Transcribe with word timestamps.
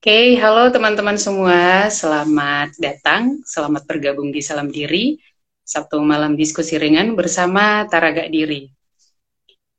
Oke, 0.00 0.32
halo 0.40 0.72
teman-teman 0.72 1.20
semua. 1.20 1.92
Selamat 1.92 2.72
datang, 2.80 3.44
selamat 3.44 3.84
bergabung 3.84 4.32
di 4.32 4.40
Salam 4.40 4.72
Diri. 4.72 5.20
Sabtu 5.60 6.00
malam 6.00 6.40
diskusi 6.40 6.80
ringan 6.80 7.12
bersama 7.12 7.84
Taraga 7.84 8.24
Diri. 8.24 8.64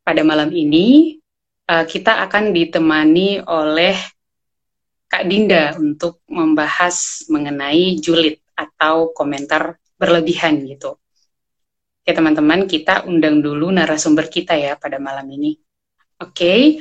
Pada 0.05 0.21
malam 0.21 0.53
ini, 0.53 1.17
uh, 1.65 1.89
kita 1.89 2.21
akan 2.21 2.53
ditemani 2.53 3.49
oleh 3.49 3.97
Kak 5.09 5.25
Dinda 5.25 5.73
untuk 5.81 6.21
membahas 6.29 7.25
mengenai 7.25 7.97
julid 7.97 8.37
atau 8.53 9.17
komentar 9.17 9.81
berlebihan 9.97 10.61
gitu. 10.69 11.01
Oke 12.05 12.13
teman-teman, 12.13 12.69
kita 12.69 13.09
undang 13.09 13.41
dulu 13.41 13.73
narasumber 13.73 14.29
kita 14.29 14.53
ya 14.53 14.77
pada 14.77 15.01
malam 15.01 15.25
ini. 15.33 15.57
Oke, 16.21 16.77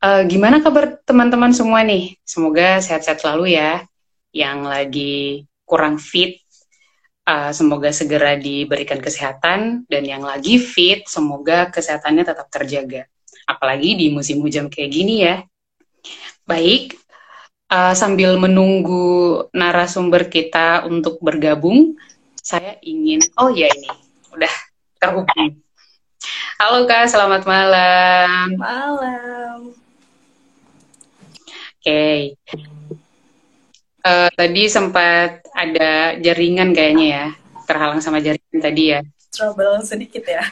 Uh, 0.00 0.24
gimana 0.24 0.64
kabar 0.64 0.96
teman-teman 1.04 1.52
semua 1.52 1.84
nih? 1.84 2.16
Semoga 2.24 2.80
sehat-sehat 2.80 3.20
selalu 3.20 3.52
ya. 3.52 3.84
Yang 4.32 4.58
lagi 4.64 5.16
kurang 5.68 6.00
fit, 6.00 6.40
uh, 7.28 7.52
semoga 7.52 7.92
segera 7.92 8.32
diberikan 8.32 8.96
kesehatan. 8.96 9.84
Dan 9.92 10.08
yang 10.08 10.24
lagi 10.24 10.56
fit, 10.56 11.04
semoga 11.04 11.68
kesehatannya 11.68 12.24
tetap 12.24 12.48
terjaga. 12.48 13.04
Apalagi 13.44 14.00
di 14.00 14.08
musim 14.08 14.40
hujan 14.40 14.72
kayak 14.72 14.88
gini 14.88 15.20
ya. 15.20 15.44
Baik, 16.48 16.96
uh, 17.68 17.92
sambil 17.92 18.40
menunggu 18.40 19.52
narasumber 19.52 20.32
kita 20.32 20.88
untuk 20.88 21.20
bergabung, 21.20 22.00
saya 22.40 22.80
ingin, 22.80 23.20
oh 23.36 23.52
ya 23.52 23.68
ini, 23.68 23.92
udah 24.32 24.54
terhubung. 24.96 25.60
Halo 26.56 26.88
Kak, 26.88 27.04
selamat 27.12 27.44
malam. 27.44 28.56
Malam. 28.56 29.79
Oke. 31.80 32.36
Okay. 32.36 32.36
Uh, 34.04 34.28
eh, 34.28 34.30
tadi 34.36 34.68
sempat 34.68 35.48
ada 35.56 36.12
jaringan 36.20 36.76
kayaknya 36.76 37.06
ya, 37.08 37.26
terhalang 37.64 38.04
sama 38.04 38.20
jaringan 38.20 38.60
tadi 38.60 38.92
ya. 38.92 39.00
Trouble 39.32 39.80
sedikit 39.80 40.28
ya. 40.28 40.44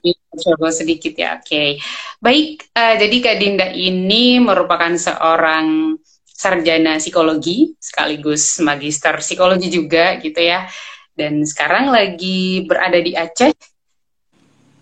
Iya, 0.00 0.20
trouble 0.40 0.72
sedikit 0.72 1.12
ya, 1.12 1.36
oke. 1.36 1.44
Okay. 1.44 1.76
Baik, 2.24 2.72
uh, 2.72 2.96
jadi 2.96 3.16
Kak 3.20 3.36
Dinda 3.36 3.68
ini 3.68 4.40
merupakan 4.40 4.96
seorang 4.96 5.96
sarjana 6.24 6.96
psikologi 6.96 7.76
sekaligus 7.76 8.64
magister 8.64 9.20
psikologi 9.20 9.68
juga 9.68 10.16
gitu 10.24 10.40
ya. 10.40 10.64
Dan 11.12 11.44
sekarang 11.44 11.92
lagi 11.92 12.64
berada 12.64 12.96
di 12.96 13.12
Aceh 13.12 13.52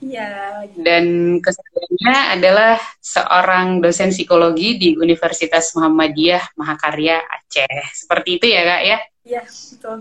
Iya. 0.02 0.66
Dan 0.74 1.38
kesehariannya 1.38 2.16
adalah 2.34 2.76
seorang 2.98 3.78
dosen 3.78 4.10
psikologi 4.10 4.74
di 4.74 4.88
Universitas 4.98 5.70
Muhammadiyah 5.78 6.58
Mahakarya 6.58 7.22
Aceh. 7.22 7.86
Seperti 7.94 8.42
itu 8.42 8.46
ya 8.50 8.62
kak 8.66 8.82
ya? 8.82 8.98
Iya 9.22 9.42
betul. 9.46 9.98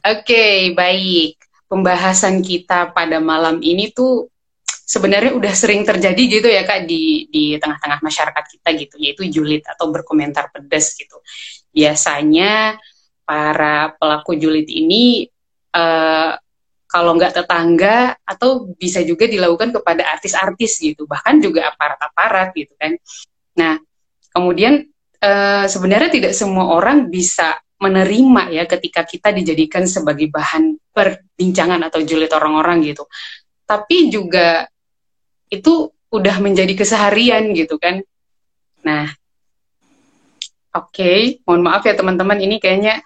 Oke 0.00 0.22
okay, 0.24 0.56
baik. 0.72 1.36
Pembahasan 1.68 2.40
kita 2.40 2.96
pada 2.96 3.20
malam 3.20 3.60
ini 3.60 3.92
tuh 3.92 4.32
sebenarnya 4.64 5.34
udah 5.34 5.52
sering 5.52 5.82
terjadi 5.82 6.22
gitu 6.40 6.48
ya 6.48 6.62
kak 6.64 6.88
di 6.88 7.26
di 7.28 7.58
tengah-tengah 7.60 8.00
masyarakat 8.00 8.44
kita 8.48 8.68
gitu 8.80 8.94
yaitu 9.02 9.22
julid 9.28 9.60
atau 9.68 9.92
berkomentar 9.92 10.48
pedas 10.56 10.96
gitu. 10.96 11.20
Biasanya 11.68 12.80
para 13.28 13.92
pelaku 13.98 14.38
julid 14.38 14.70
ini 14.70 15.28
uh, 15.74 16.38
kalau 16.96 17.12
nggak 17.12 17.44
tetangga 17.44 18.16
atau 18.24 18.72
bisa 18.72 19.04
juga 19.04 19.28
dilakukan 19.28 19.68
kepada 19.68 20.16
artis-artis 20.16 20.80
gitu 20.80 21.04
bahkan 21.04 21.36
juga 21.36 21.68
aparat-aparat 21.68 22.56
gitu 22.56 22.72
kan. 22.80 22.96
Nah 23.60 23.76
kemudian 24.32 24.88
e, 25.20 25.30
sebenarnya 25.68 26.08
tidak 26.08 26.32
semua 26.32 26.72
orang 26.72 27.12
bisa 27.12 27.60
menerima 27.76 28.48
ya 28.48 28.64
ketika 28.64 29.04
kita 29.04 29.28
dijadikan 29.28 29.84
sebagai 29.84 30.32
bahan 30.32 30.80
perbincangan 30.96 31.84
atau 31.84 32.00
julid 32.00 32.32
orang-orang 32.32 32.80
gitu. 32.88 33.04
Tapi 33.68 34.08
juga 34.08 34.64
itu 35.52 35.92
udah 36.08 36.36
menjadi 36.40 36.72
keseharian 36.72 37.52
gitu 37.52 37.76
kan. 37.76 38.00
Nah 38.88 39.12
oke 40.72 40.96
okay. 40.96 41.44
mohon 41.44 41.60
maaf 41.60 41.84
ya 41.84 41.92
teman-teman 41.92 42.40
ini 42.40 42.56
kayaknya 42.56 43.04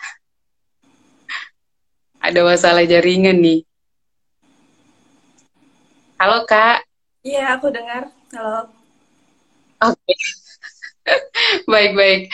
ada 2.23 2.47
masalah 2.47 2.87
jaringan 2.87 3.35
nih 3.43 3.67
Halo 6.21 6.45
Kak. 6.45 6.85
Iya, 7.25 7.57
aku 7.57 7.73
dengar. 7.73 8.13
Halo. 8.37 8.69
Oke. 9.81 9.97
Okay. 11.01 11.65
Baik-baik. 11.65 12.29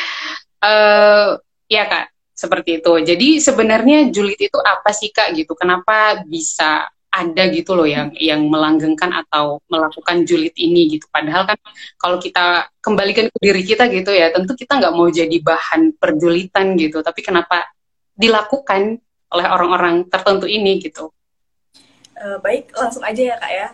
Uh, 0.58 1.38
ya 1.70 1.86
Kak, 1.86 2.10
seperti 2.34 2.82
itu. 2.82 2.92
Jadi 2.98 3.38
sebenarnya 3.38 4.10
julid 4.10 4.34
itu 4.42 4.58
apa 4.58 4.90
sih 4.90 5.14
Kak 5.14 5.38
gitu? 5.38 5.54
Kenapa 5.54 6.18
bisa 6.26 6.90
ada 7.14 7.46
gitu 7.54 7.78
loh 7.78 7.86
yang 7.86 8.10
yang 8.18 8.42
melanggengkan 8.50 9.14
atau 9.22 9.62
melakukan 9.70 10.26
julid 10.26 10.52
ini 10.58 10.98
gitu. 10.98 11.06
Padahal 11.06 11.46
kan 11.46 11.58
kalau 11.94 12.18
kita 12.18 12.66
kembalikan 12.82 13.30
ke 13.30 13.38
diri 13.38 13.62
kita 13.62 13.86
gitu 13.86 14.10
ya, 14.10 14.34
tentu 14.34 14.58
kita 14.58 14.82
nggak 14.82 14.94
mau 14.98 15.06
jadi 15.06 15.38
bahan 15.38 15.94
perjulitan 15.94 16.74
gitu. 16.74 17.06
Tapi 17.06 17.22
kenapa 17.22 17.70
dilakukan 18.18 18.98
oleh 19.30 19.46
orang-orang 19.46 20.10
tertentu 20.10 20.50
ini 20.50 20.82
gitu? 20.82 21.15
Uh, 22.16 22.38
baik, 22.40 22.72
langsung 22.72 23.04
aja 23.04 23.22
ya 23.22 23.36
kak 23.36 23.52
ya. 23.52 23.68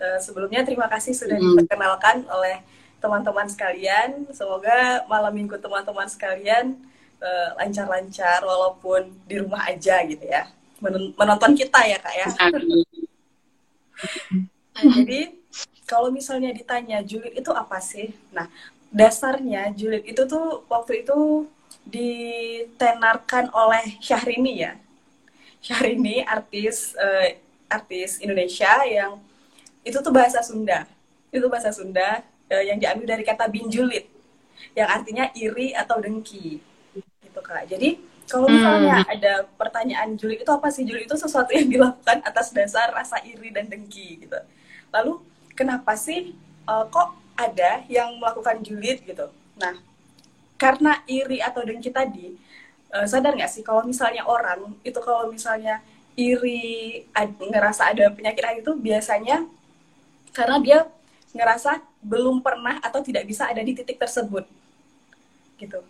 Uh, 0.00 0.18
sebelumnya 0.18 0.64
terima 0.64 0.88
kasih 0.88 1.12
sudah 1.12 1.36
mm. 1.36 1.44
diperkenalkan 1.44 2.24
oleh 2.26 2.64
teman-teman 3.02 3.50
sekalian. 3.50 4.24
Semoga 4.30 5.04
malam 5.10 5.34
minggu 5.34 5.58
teman-teman 5.58 6.06
sekalian 6.06 6.78
uh, 7.22 7.48
lancar-lancar 7.58 8.42
walaupun 8.46 9.10
di 9.26 9.42
rumah 9.42 9.66
aja 9.66 10.02
gitu 10.06 10.22
ya. 10.22 10.46
Men 10.82 11.14
menonton 11.14 11.54
kita 11.54 11.82
ya 11.86 11.98
kak 11.98 12.14
ya. 12.14 12.28
nah, 14.74 14.84
jadi 14.98 15.34
kalau 15.86 16.08
misalnya 16.10 16.50
ditanya 16.50 17.02
julid 17.02 17.34
itu 17.34 17.50
apa 17.54 17.78
sih? 17.78 18.14
Nah 18.34 18.50
dasarnya 18.92 19.72
julid 19.74 20.04
itu 20.04 20.22
tuh 20.26 20.62
waktu 20.66 21.06
itu 21.06 21.46
ditenarkan 21.86 23.50
oleh 23.50 23.98
Syahrini 23.98 24.62
ya. 24.62 24.72
Syahrini 25.62 26.22
artis 26.26 26.94
uh, 26.98 27.34
artis 27.72 28.20
Indonesia 28.20 28.84
yang 28.84 29.16
itu 29.82 29.98
tuh 29.98 30.12
bahasa 30.12 30.44
Sunda. 30.44 30.84
Itu 31.32 31.48
bahasa 31.48 31.72
Sunda 31.72 32.20
uh, 32.52 32.64
yang 32.64 32.76
diambil 32.76 33.16
dari 33.16 33.24
kata 33.24 33.48
binjulit 33.48 34.06
yang 34.76 34.88
artinya 34.88 35.32
iri 35.32 35.72
atau 35.72 35.98
dengki. 35.98 36.60
Gitu 36.94 37.40
Kak. 37.40 37.66
Jadi 37.66 37.98
kalau 38.30 38.48
misalnya 38.48 39.02
hmm. 39.02 39.14
ada 39.18 39.32
pertanyaan 39.58 40.14
julid 40.16 40.40
itu 40.40 40.52
apa 40.52 40.68
sih? 40.72 40.86
Julid 40.86 41.04
itu 41.04 41.16
sesuatu 41.18 41.50
yang 41.52 41.68
dilakukan 41.74 42.22
atas 42.24 42.54
dasar 42.54 42.92
rasa 42.94 43.20
iri 43.24 43.50
dan 43.50 43.66
dengki 43.68 44.24
gitu. 44.24 44.38
Lalu 44.92 45.20
kenapa 45.52 45.96
sih 45.98 46.36
uh, 46.68 46.86
kok 46.88 47.16
ada 47.36 47.82
yang 47.88 48.16
melakukan 48.16 48.60
julid 48.64 49.02
gitu? 49.02 49.28
Nah, 49.58 49.76
karena 50.56 51.02
iri 51.10 51.42
atau 51.42 51.60
dengki 51.66 51.90
tadi, 51.90 52.32
uh, 52.94 53.04
sadar 53.08 53.34
nggak 53.34 53.50
sih 53.50 53.60
kalau 53.60 53.82
misalnya 53.84 54.24
orang 54.24 54.76
itu 54.86 54.96
kalau 55.02 55.28
misalnya 55.28 55.84
iri 56.18 57.02
ad, 57.16 57.32
ngerasa 57.40 57.96
ada 57.96 58.12
penyakit 58.12 58.42
hati 58.44 58.60
itu 58.60 58.72
biasanya 58.76 59.48
karena 60.32 60.56
dia 60.60 60.78
ngerasa 61.32 61.80
belum 62.04 62.44
pernah 62.44 62.76
atau 62.84 63.00
tidak 63.00 63.24
bisa 63.24 63.48
ada 63.48 63.64
di 63.64 63.72
titik 63.72 63.96
tersebut. 63.96 64.44
Gitu. 65.56 65.80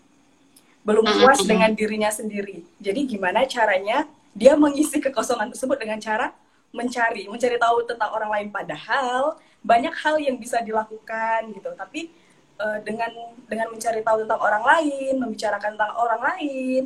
Belum 0.86 1.02
puas 1.06 1.42
dengan 1.42 1.70
dirinya 1.74 2.10
sendiri. 2.10 2.62
Jadi 2.78 3.06
gimana 3.06 3.46
caranya 3.46 4.06
dia 4.34 4.54
mengisi 4.54 4.98
kekosongan 5.02 5.50
tersebut 5.54 5.78
dengan 5.78 5.98
cara 5.98 6.34
mencari 6.72 7.28
mencari 7.28 7.58
tahu 7.58 7.86
tentang 7.86 8.10
orang 8.14 8.30
lain. 8.30 8.48
Padahal 8.50 9.38
banyak 9.62 9.94
hal 9.94 10.18
yang 10.18 10.38
bisa 10.38 10.62
dilakukan 10.62 11.50
gitu. 11.54 11.70
Tapi 11.74 12.10
uh, 12.62 12.78
dengan 12.82 13.10
dengan 13.50 13.70
mencari 13.70 14.02
tahu 14.02 14.26
tentang 14.26 14.40
orang 14.42 14.62
lain 14.62 15.12
membicarakan 15.22 15.74
tentang 15.74 15.94
orang 15.98 16.20
lain 16.22 16.82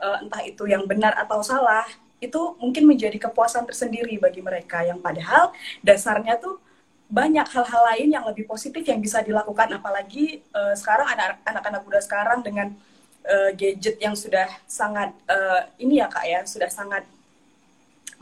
uh, 0.00 0.16
entah 0.24 0.42
itu 0.44 0.64
yang 0.68 0.84
benar 0.88 1.12
atau 1.16 1.40
salah 1.44 1.86
itu 2.22 2.54
mungkin 2.62 2.86
menjadi 2.86 3.18
kepuasan 3.18 3.66
tersendiri 3.66 4.14
bagi 4.22 4.38
mereka 4.38 4.86
yang 4.86 5.02
padahal 5.02 5.50
dasarnya 5.82 6.38
tuh 6.38 6.62
banyak 7.12 7.44
hal-hal 7.44 7.82
lain 7.92 8.08
yang 8.14 8.24
lebih 8.24 8.48
positif 8.48 8.86
yang 8.86 9.02
bisa 9.02 9.20
dilakukan. 9.20 9.68
Apalagi 9.74 10.40
uh, 10.54 10.72
sekarang 10.72 11.10
anak-anak 11.44 11.82
muda 11.84 12.00
sekarang 12.00 12.40
dengan 12.40 12.72
uh, 13.26 13.50
gadget 13.52 13.98
yang 14.00 14.14
sudah 14.16 14.48
sangat 14.64 15.12
uh, 15.28 15.66
ini 15.76 16.00
ya 16.00 16.08
kak 16.08 16.24
ya 16.24 16.40
sudah 16.46 16.70
sangat 16.70 17.04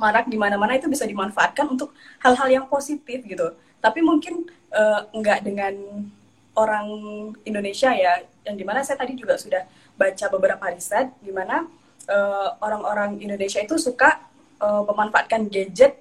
marak 0.00 0.26
di 0.26 0.40
mana-mana 0.40 0.80
itu 0.80 0.88
bisa 0.88 1.04
dimanfaatkan 1.04 1.76
untuk 1.76 1.92
hal-hal 2.24 2.48
yang 2.48 2.66
positif 2.66 3.20
gitu. 3.22 3.52
Tapi 3.78 4.00
mungkin 4.00 4.48
uh, 4.72 5.06
enggak 5.12 5.44
dengan 5.44 5.76
orang 6.56 6.88
Indonesia 7.46 7.94
ya 7.94 8.24
yang 8.42 8.56
di 8.56 8.64
mana 8.66 8.82
saya 8.82 8.98
tadi 8.98 9.14
juga 9.14 9.38
sudah 9.38 9.62
baca 9.94 10.26
beberapa 10.32 10.64
riset 10.72 11.12
di 11.20 11.30
mana 11.30 11.68
uh, 12.08 12.56
orang-orang 12.62 13.20
Indonesia 13.20 13.60
itu 13.60 13.76
suka 13.76 14.22
uh, 14.62 14.82
memanfaatkan 14.86 15.50
gadget 15.50 15.98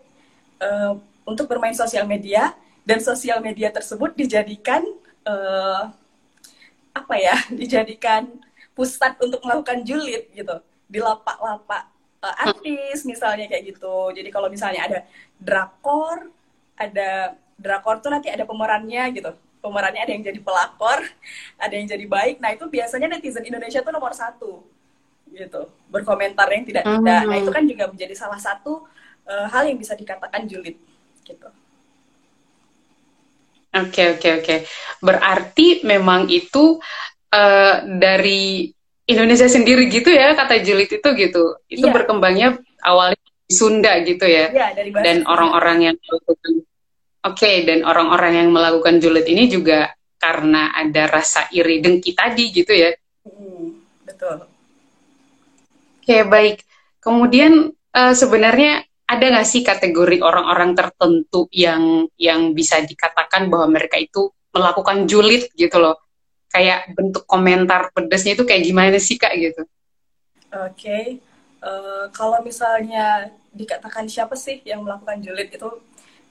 uh, 0.62 0.96
untuk 1.28 1.50
bermain 1.50 1.76
sosial 1.76 2.06
media 2.06 2.54
dan 2.88 3.00
sosial 3.04 3.40
media 3.44 3.70
tersebut 3.70 4.16
dijadikan 4.16 4.82
uh, 5.28 5.92
apa 6.94 7.16
ya 7.20 7.36
dijadikan 7.60 8.28
pusat 8.74 9.20
untuk 9.20 9.44
melakukan 9.44 9.84
julid 9.84 10.30
gitu. 10.32 10.56
Di 10.90 11.00
lapak-lapak 11.04 11.84
uh, 12.24 12.36
artis 12.50 13.06
misalnya 13.06 13.46
kayak 13.46 13.76
gitu. 13.76 14.10
Jadi 14.16 14.30
kalau 14.32 14.48
misalnya 14.50 14.86
ada 14.88 15.00
drakor 15.38 16.32
ada 16.80 17.36
drakor 17.60 18.00
tuh 18.00 18.10
nanti 18.10 18.32
ada 18.32 18.48
pemerannya 18.48 19.04
gitu. 19.14 19.32
Pemerannya 19.60 20.02
ada 20.08 20.12
yang 20.16 20.24
jadi 20.24 20.40
pelakor 20.40 21.04
ada 21.64 21.74
yang 21.76 21.86
jadi 21.86 22.06
baik. 22.08 22.40
Nah 22.40 22.56
itu 22.56 22.66
biasanya 22.66 23.12
netizen 23.12 23.46
Indonesia 23.46 23.84
tuh 23.84 23.94
nomor 23.94 24.16
satu 24.16 24.64
gitu 25.40 25.72
berkomentar 25.88 26.52
yang 26.52 26.68
tidak 26.68 26.84
tidak 26.84 27.22
nah 27.24 27.38
itu 27.40 27.52
kan 27.56 27.64
juga 27.64 27.88
menjadi 27.88 28.16
salah 28.20 28.40
satu 28.40 28.84
uh, 29.24 29.48
hal 29.48 29.72
yang 29.72 29.80
bisa 29.80 29.96
dikatakan 29.96 30.44
julid 30.44 30.76
gitu 31.24 31.50
Oke 33.70 34.02
okay, 34.02 34.06
oke 34.10 34.18
okay, 34.18 34.32
oke. 34.34 34.46
Okay. 34.50 34.60
Berarti 34.98 35.86
memang 35.86 36.26
itu 36.26 36.82
uh, 37.30 37.76
dari 37.86 38.66
Indonesia 39.06 39.46
sendiri 39.46 39.86
gitu 39.94 40.10
ya 40.10 40.34
kata 40.34 40.58
julid 40.66 40.90
itu 40.90 41.06
gitu. 41.14 41.54
Itu 41.70 41.86
yeah. 41.86 41.94
berkembangnya 41.94 42.58
awalnya 42.82 43.22
di 43.22 43.54
Sunda 43.54 44.02
gitu 44.02 44.26
ya. 44.26 44.50
yeah, 44.50 44.74
dari 44.74 44.90
Dan 44.90 45.22
orang-orang 45.30 45.86
yang 45.86 45.96
melakukan 46.02 46.66
Oke, 47.20 47.46
okay, 47.46 47.56
dan 47.68 47.86
orang-orang 47.86 48.42
yang 48.42 48.50
melakukan 48.50 48.98
julid 48.98 49.28
ini 49.28 49.52
juga 49.52 49.92
karena 50.18 50.74
ada 50.74 51.06
rasa 51.06 51.46
iri 51.54 51.84
dengki 51.84 52.16
tadi 52.16 52.48
gitu 52.50 52.72
ya. 52.74 52.90
Hmm, 53.28 53.86
betul. 54.08 54.49
Oke, 56.10 56.18
okay, 56.18 56.26
baik. 56.26 56.58
Kemudian 57.06 57.70
uh, 57.70 58.14
sebenarnya 58.18 58.82
ada 59.06 59.26
nggak 59.30 59.46
sih 59.46 59.62
kategori 59.62 60.26
orang-orang 60.26 60.74
tertentu 60.74 61.46
yang 61.54 62.10
yang 62.18 62.58
bisa 62.58 62.82
dikatakan 62.82 63.46
bahwa 63.46 63.78
mereka 63.78 64.02
itu 64.02 64.34
melakukan 64.50 65.06
julid 65.06 65.54
gitu 65.54 65.78
loh 65.78 66.02
kayak 66.50 66.98
bentuk 66.98 67.30
komentar 67.30 67.94
pedesnya 67.94 68.34
itu 68.34 68.42
kayak 68.42 68.66
gimana 68.66 68.98
sih 68.98 69.22
kak 69.22 69.38
gitu 69.38 69.62
oke 70.50 70.74
okay. 70.74 71.22
uh, 71.62 71.70
eh, 71.70 72.06
kalau 72.10 72.42
misalnya 72.42 73.30
dikatakan 73.54 74.10
siapa 74.10 74.34
sih 74.34 74.66
yang 74.66 74.82
melakukan 74.82 75.22
julid 75.22 75.54
itu 75.54 75.70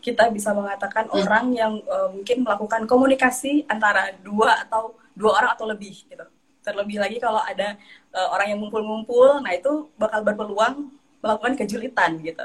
kita 0.03 0.27
bisa 0.35 0.51
mengatakan 0.55 1.07
hmm. 1.07 1.23
orang 1.23 1.47
yang 1.55 1.73
uh, 1.87 2.11
mungkin 2.11 2.43
melakukan 2.43 2.83
komunikasi 2.87 3.63
antara 3.71 4.11
dua 4.27 4.67
atau 4.67 4.99
dua 5.15 5.39
orang 5.39 5.51
atau 5.55 5.71
lebih 5.71 5.95
gitu 6.07 6.27
terlebih 6.69 7.01
lagi 7.01 7.17
kalau 7.17 7.41
ada 7.41 7.81
uh, 8.13 8.29
orang 8.37 8.53
yang 8.53 8.59
ngumpul-ngumpul 8.61 9.41
nah 9.41 9.57
itu 9.57 9.89
bakal 9.97 10.21
berpeluang 10.21 10.93
melakukan 11.25 11.57
kejulitan 11.57 12.21
gitu 12.21 12.45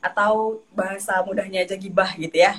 atau 0.00 0.64
bahasa 0.72 1.20
mudahnya 1.22 1.62
aja 1.62 1.76
gibah 1.76 2.16
gitu 2.16 2.40
ya. 2.40 2.56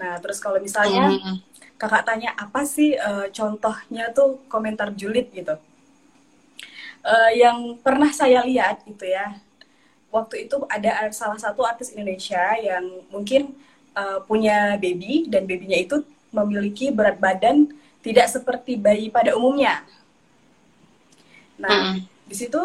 Nah, 0.00 0.16
terus 0.18 0.40
kalau 0.40 0.56
misalnya 0.58 1.12
mm. 1.12 1.36
kakak 1.76 2.08
tanya 2.08 2.32
apa 2.34 2.64
sih 2.64 2.96
uh, 2.96 3.28
contohnya 3.28 4.08
tuh 4.10 4.40
komentar 4.48 4.88
julid 4.96 5.28
gitu. 5.30 5.54
Uh, 7.04 7.30
yang 7.36 7.76
pernah 7.84 8.08
saya 8.10 8.40
lihat 8.42 8.82
gitu 8.88 9.04
ya. 9.04 9.36
Waktu 10.08 10.48
itu 10.48 10.64
ada 10.68 11.08
salah 11.12 11.40
satu 11.40 11.64
artis 11.64 11.92
Indonesia 11.92 12.56
yang 12.56 12.84
mungkin 13.12 13.52
uh, 13.92 14.24
punya 14.24 14.76
baby 14.80 15.28
dan 15.28 15.44
babynya 15.44 15.78
itu 15.84 16.04
memiliki 16.32 16.88
berat 16.88 17.20
badan 17.20 17.68
tidak 18.00 18.32
seperti 18.32 18.80
bayi 18.80 19.12
pada 19.12 19.36
umumnya. 19.36 19.84
Nah, 21.62 21.94
mm. 21.94 22.26
di 22.26 22.34
situ 22.34 22.62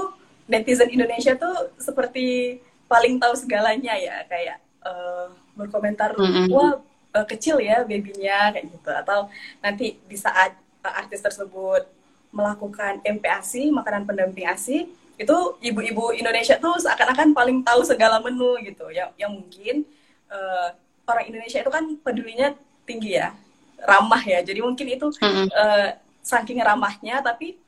netizen 0.49 0.89
Indonesia 0.89 1.37
tuh 1.37 1.75
seperti 1.77 2.57
paling 2.87 3.19
tahu 3.19 3.35
segalanya 3.35 3.93
ya 3.99 4.23
kayak 4.25 4.57
uh, 4.87 5.27
berkomentar 5.59 6.15
mm-hmm. 6.15 6.47
wah 6.49 6.79
uh, 7.13 7.25
kecil 7.27 7.59
ya 7.59 7.83
babynya 7.83 8.55
kayak 8.55 8.65
gitu 8.71 8.89
atau 8.89 9.27
nanti 9.59 9.99
di 10.07 10.17
saat 10.17 10.55
uh, 10.87 10.93
artis 10.95 11.19
tersebut 11.19 11.83
melakukan 12.31 13.03
MPASI 13.03 13.75
makanan 13.75 14.07
pendamping 14.07 14.47
ASI 14.47 14.87
itu 15.19 15.37
ibu-ibu 15.59 16.15
Indonesia 16.15 16.55
tuh 16.55 16.79
seakan-akan 16.79 17.35
paling 17.35 17.59
tahu 17.65 17.83
segala 17.83 18.23
menu 18.23 18.55
gitu 18.63 18.87
yang 18.95 19.11
yang 19.19 19.35
mungkin 19.35 19.83
uh, 20.31 20.71
orang 21.03 21.27
Indonesia 21.27 21.59
itu 21.59 21.71
kan 21.71 21.83
pedulinya 21.99 22.55
tinggi 22.87 23.19
ya 23.19 23.35
ramah 23.83 24.23
ya 24.23 24.39
jadi 24.39 24.63
mungkin 24.63 24.87
itu 24.87 25.11
mm-hmm. 25.11 25.47
uh, 25.51 25.89
saking 26.23 26.63
ramahnya 26.63 27.19
tapi 27.19 27.59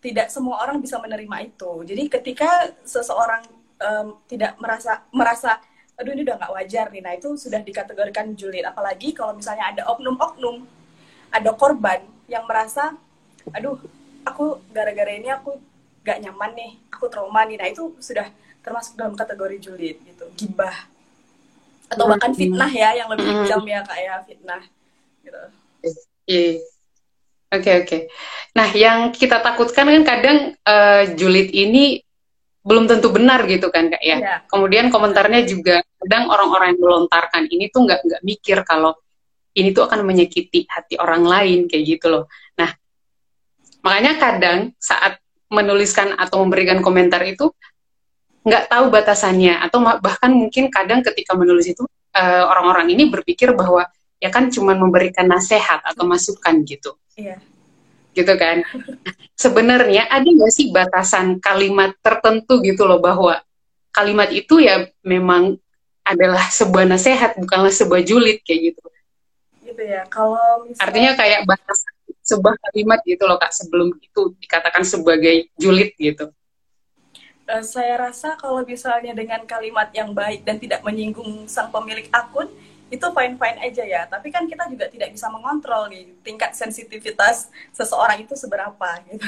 tidak 0.00 0.32
semua 0.32 0.64
orang 0.64 0.80
bisa 0.80 0.96
menerima 0.96 1.36
itu. 1.52 1.84
Jadi 1.84 2.02
ketika 2.08 2.72
seseorang 2.82 3.44
um, 3.80 4.16
tidak 4.24 4.56
merasa 4.56 5.04
merasa 5.12 5.60
aduh 6.00 6.16
ini 6.16 6.24
udah 6.24 6.36
nggak 6.40 6.52
wajar 6.56 6.86
nih. 6.88 7.02
Nah 7.04 7.12
itu 7.12 7.36
sudah 7.36 7.60
dikategorikan 7.60 8.32
julid. 8.32 8.64
Apalagi 8.64 9.12
kalau 9.12 9.36
misalnya 9.36 9.68
ada 9.68 9.82
oknum-oknum 9.92 10.64
ada 11.30 11.50
korban 11.52 12.00
yang 12.26 12.48
merasa 12.48 12.96
aduh 13.52 13.76
aku 14.24 14.64
gara-gara 14.72 15.12
ini 15.12 15.28
aku 15.28 15.56
gak 16.00 16.20
nyaman 16.24 16.56
nih 16.56 16.72
aku 16.88 17.12
trauma 17.12 17.44
nih. 17.44 17.60
Nah 17.60 17.68
itu 17.68 17.92
sudah 18.00 18.32
termasuk 18.64 18.96
dalam 18.96 19.12
kategori 19.12 19.60
julid 19.60 19.96
gitu 20.00 20.24
gibah. 20.40 20.88
Atau 21.92 22.08
bahkan 22.08 22.32
fitnah 22.32 22.70
ya 22.72 22.96
yang 22.96 23.12
lebih 23.12 23.28
kejam 23.44 23.60
ya 23.68 23.84
kayak 23.84 24.24
fitnah 24.24 24.62
gitu. 25.20 25.42
Iya 26.24 26.79
okay, 27.50 27.74
oke. 27.82 27.86
Okay. 27.86 28.00
Nah 28.54 28.68
yang 28.70 28.98
kita 29.10 29.42
takutkan 29.42 29.90
kan 29.90 30.02
kadang 30.06 30.38
uh, 30.62 31.02
julid 31.18 31.50
ini 31.50 31.98
belum 32.60 32.84
tentu 32.86 33.08
benar 33.10 33.48
gitu 33.48 33.72
kan 33.72 33.90
kak 33.90 34.02
ya. 34.04 34.16
Yeah. 34.20 34.38
Kemudian 34.46 34.92
komentarnya 34.92 35.42
juga 35.48 35.82
kadang 35.98 36.28
orang-orang 36.30 36.76
yang 36.76 36.80
melontarkan 36.84 37.48
ini 37.48 37.72
tuh 37.72 37.88
nggak 37.88 38.00
nggak 38.04 38.22
mikir 38.22 38.58
kalau 38.68 38.94
ini 39.56 39.74
tuh 39.74 39.88
akan 39.88 40.06
menyakiti 40.06 40.68
hati 40.68 40.94
orang 41.00 41.24
lain 41.24 41.66
kayak 41.66 41.98
gitu 41.98 42.06
loh. 42.12 42.24
Nah 42.60 42.70
makanya 43.80 44.20
kadang 44.20 44.58
saat 44.76 45.18
menuliskan 45.50 46.14
atau 46.14 46.44
memberikan 46.46 46.78
komentar 46.84 47.24
itu 47.26 47.50
nggak 48.46 48.70
tahu 48.70 48.88
batasannya 48.92 49.58
atau 49.66 49.82
bahkan 50.00 50.32
mungkin 50.32 50.70
kadang 50.70 51.02
ketika 51.02 51.34
menulis 51.34 51.68
itu 51.68 51.84
uh, 52.14 52.44
orang-orang 52.48 52.92
ini 52.92 53.08
berpikir 53.08 53.52
bahwa 53.52 53.88
ya 54.20 54.28
kan 54.28 54.52
cuma 54.52 54.76
memberikan 54.76 55.24
nasihat 55.24 55.80
atau 55.80 56.04
masukan 56.04 56.60
gitu. 56.68 56.99
Yeah 57.16 57.40
gitu 58.14 58.34
kan. 58.36 58.66
Sebenarnya 59.38 60.10
ada 60.10 60.26
nggak 60.26 60.52
sih 60.52 60.68
batasan 60.74 61.40
kalimat 61.40 61.94
tertentu 62.04 62.60
gitu 62.60 62.84
loh 62.84 63.00
bahwa 63.00 63.40
kalimat 63.94 64.28
itu 64.30 64.60
ya 64.60 64.86
memang 65.00 65.56
adalah 66.04 66.50
sebuah 66.50 66.84
nasihat 66.90 67.38
bukanlah 67.38 67.72
sebuah 67.72 68.02
julid 68.04 68.42
kayak 68.42 68.74
gitu. 68.74 68.82
Gitu 69.64 69.82
ya. 69.86 70.04
Kalau 70.10 70.66
misalnya... 70.66 70.82
artinya 70.84 71.12
kayak 71.16 71.40
batas 71.46 71.78
sebuah 72.26 72.54
kalimat 72.70 73.00
gitu 73.06 73.24
loh 73.26 73.38
kak 73.38 73.54
sebelum 73.54 73.94
itu 73.98 74.34
dikatakan 74.42 74.82
sebagai 74.84 75.50
julid 75.56 75.94
gitu. 75.96 76.30
Uh, 77.50 77.64
saya 77.66 77.98
rasa 77.98 78.38
kalau 78.38 78.62
misalnya 78.62 79.10
dengan 79.10 79.42
kalimat 79.42 79.90
yang 79.90 80.14
baik 80.14 80.46
dan 80.46 80.62
tidak 80.62 80.86
menyinggung 80.86 81.50
sang 81.50 81.72
pemilik 81.74 82.06
akun 82.14 82.46
itu 82.90 83.06
fine 83.14 83.38
fine 83.38 83.58
aja 83.62 83.84
ya. 83.86 84.02
Tapi 84.10 84.28
kan 84.34 84.44
kita 84.50 84.66
juga 84.66 84.90
tidak 84.90 85.14
bisa 85.14 85.30
mengontrol 85.30 85.86
nih 85.86 86.10
tingkat 86.26 86.52
sensitivitas 86.58 87.48
seseorang 87.70 88.20
itu 88.26 88.34
seberapa 88.34 88.88
gitu. 89.06 89.26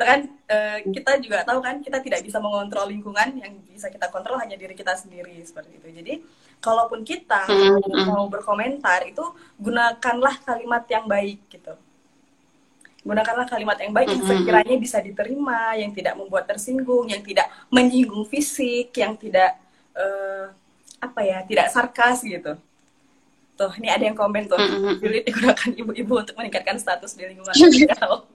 Kan 0.00 0.32
uh, 0.48 0.78
kita 0.80 1.20
juga 1.20 1.44
tahu 1.44 1.60
kan 1.60 1.80
kita 1.84 2.00
tidak 2.00 2.24
bisa 2.24 2.40
mengontrol 2.40 2.88
lingkungan 2.88 3.36
yang 3.36 3.52
bisa 3.68 3.92
kita 3.92 4.08
kontrol 4.08 4.40
hanya 4.40 4.56
diri 4.56 4.72
kita 4.72 4.96
sendiri 4.96 5.40
seperti 5.44 5.76
itu. 5.76 5.88
Jadi 5.92 6.14
kalaupun 6.60 7.04
kita 7.04 7.44
mm-hmm. 7.48 8.08
mau 8.08 8.24
berkomentar 8.32 9.04
itu 9.04 9.24
gunakanlah 9.60 10.40
kalimat 10.44 10.84
yang 10.88 11.04
baik 11.04 11.40
gitu. 11.52 11.76
Gunakanlah 13.04 13.46
kalimat 13.48 13.78
yang 13.80 13.92
baik 13.94 14.08
yang 14.10 14.24
sekiranya 14.26 14.76
bisa 14.76 14.98
diterima 15.00 15.72
yang 15.78 15.94
tidak 15.96 16.18
membuat 16.18 16.44
tersinggung 16.50 17.08
yang 17.08 17.22
tidak 17.24 17.48
menyinggung 17.72 18.26
fisik 18.26 18.92
yang 18.96 19.16
tidak 19.16 19.56
uh, 19.96 20.52
apa 20.98 21.20
ya 21.22 21.42
tidak 21.46 21.70
sarkas 21.70 22.22
gitu. 22.26 22.58
Tuh 23.58 23.72
ini 23.78 23.90
ada 23.90 24.04
yang 24.06 24.14
komen 24.14 24.46
tuh. 24.46 24.58
Julid 25.02 25.26
digunakan 25.26 25.70
ibu-ibu 25.74 26.14
untuk 26.22 26.34
meningkatkan 26.38 26.78
status 26.78 27.18
di 27.18 27.26
lingkungan. 27.26 27.54
Sosial 27.58 28.26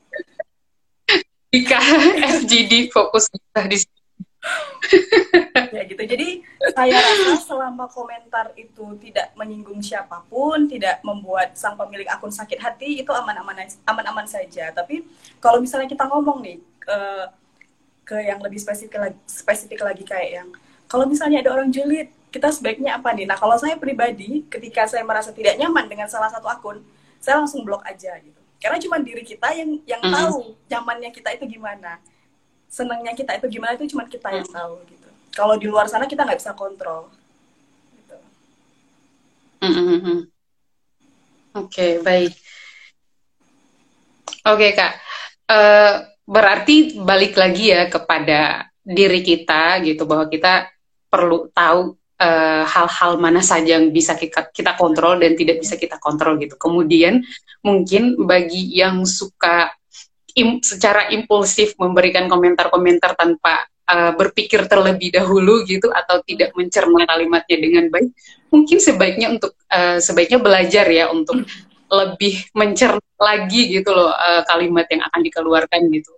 jika 1.53 1.77
FGD 2.41 2.89
fokus 2.89 3.29
di 3.29 3.77
ya 5.71 5.81
gitu. 5.87 6.03
Jadi 6.03 6.43
saya 6.73 6.97
rasa 6.97 7.39
selama 7.45 7.85
komentar 7.87 8.51
itu 8.57 8.97
tidak 8.99 9.31
menyinggung 9.37 9.79
siapa 9.79 10.25
pun 10.27 10.65
tidak 10.65 10.99
membuat 11.05 11.53
sang 11.55 11.77
pemilik 11.77 12.09
akun 12.09 12.33
sakit 12.33 12.59
hati 12.59 13.05
itu 13.05 13.11
aman-aman 13.13 13.69
aman-aman 13.85 14.25
saja. 14.25 14.73
Tapi 14.73 15.05
kalau 15.37 15.61
misalnya 15.61 15.87
kita 15.87 16.09
ngomong 16.09 16.41
nih 16.41 16.57
ke 16.81 16.99
ke 18.03 18.17
yang 18.19 18.41
lebih 18.43 18.59
spesifik 18.59 18.99
lagi 18.99 19.19
spesifik 19.23 19.79
lagi 19.79 20.03
kayak 20.03 20.43
yang 20.43 20.49
kalau 20.91 21.07
misalnya 21.07 21.39
ada 21.39 21.55
orang 21.55 21.71
julid 21.71 22.11
kita 22.33 22.49
sebaiknya 22.49 22.97
apa 22.97 23.13
nih? 23.13 23.29
Nah, 23.29 23.37
kalau 23.37 23.53
saya 23.61 23.77
pribadi, 23.77 24.41
ketika 24.49 24.89
saya 24.89 25.05
merasa 25.05 25.29
tidak 25.29 25.53
nyaman 25.53 25.85
dengan 25.85 26.09
salah 26.09 26.33
satu 26.33 26.49
akun, 26.49 26.81
saya 27.21 27.37
langsung 27.37 27.61
blok 27.61 27.85
aja 27.85 28.17
gitu. 28.17 28.41
Karena 28.57 28.81
cuma 28.81 28.97
diri 28.97 29.21
kita 29.21 29.53
yang 29.53 29.77
yang 29.85 30.01
mm. 30.01 30.09
tahu 30.09 30.57
nyamannya 30.65 31.13
kita 31.13 31.29
itu 31.37 31.45
gimana, 31.45 32.01
senangnya 32.65 33.13
kita 33.13 33.37
itu 33.37 33.45
gimana 33.53 33.77
itu 33.77 33.85
cuma 33.93 34.09
kita 34.09 34.33
yang 34.33 34.49
tahu 34.49 34.81
gitu. 34.89 35.09
Kalau 35.29 35.61
di 35.61 35.69
luar 35.69 35.85
sana 35.85 36.09
kita 36.09 36.25
nggak 36.25 36.41
bisa 36.41 36.57
kontrol. 36.57 37.13
Gitu. 37.93 38.17
Mm 39.61 39.73
-hmm. 39.77 40.17
Oke, 41.53 41.69
okay, 41.69 41.91
baik. 42.01 42.33
Oke 44.43 44.75
kak, 44.75 44.99
uh, 45.53 46.03
berarti 46.25 46.97
balik 46.99 47.37
lagi 47.37 47.71
ya 47.71 47.87
kepada 47.87 48.67
diri 48.83 49.23
kita 49.23 49.79
gitu 49.85 50.03
bahwa 50.03 50.27
kita 50.27 50.67
perlu 51.07 51.47
tahu 51.55 51.95
hal-hal 52.63 53.11
uh, 53.17 53.19
mana 53.19 53.41
saja 53.43 53.75
yang 53.75 53.91
bisa 53.91 54.15
kita, 54.15 54.47
kita 54.53 54.77
kontrol 54.79 55.19
dan 55.19 55.35
tidak 55.35 55.59
bisa 55.59 55.75
kita 55.75 55.99
kontrol 55.99 56.39
gitu. 56.39 56.55
Kemudian 56.55 57.25
mungkin 57.65 58.15
bagi 58.23 58.69
yang 58.75 59.03
suka 59.03 59.73
im, 60.37 60.61
secara 60.63 61.09
impulsif 61.11 61.75
memberikan 61.75 62.29
komentar-komentar 62.29 63.17
tanpa 63.17 63.65
uh, 63.89 64.11
berpikir 64.15 64.65
terlebih 64.69 65.13
dahulu 65.13 65.65
gitu 65.67 65.91
atau 65.91 66.21
tidak 66.23 66.53
mencerna 66.55 67.03
kalimatnya 67.05 67.57
dengan 67.59 67.85
baik, 67.91 68.11
mungkin 68.53 68.77
sebaiknya 68.79 69.27
untuk 69.33 69.57
uh, 69.69 69.99
sebaiknya 69.99 70.39
belajar 70.39 70.85
ya 70.89 71.09
untuk 71.11 71.43
lebih 71.93 72.49
mencerna 72.57 73.03
lagi 73.21 73.69
gitu 73.69 73.93
loh 73.93 74.09
uh, 74.09 74.41
kalimat 74.49 74.89
yang 74.89 75.05
akan 75.05 75.21
dikeluarkan 75.21 75.81
gitu. 75.93 76.13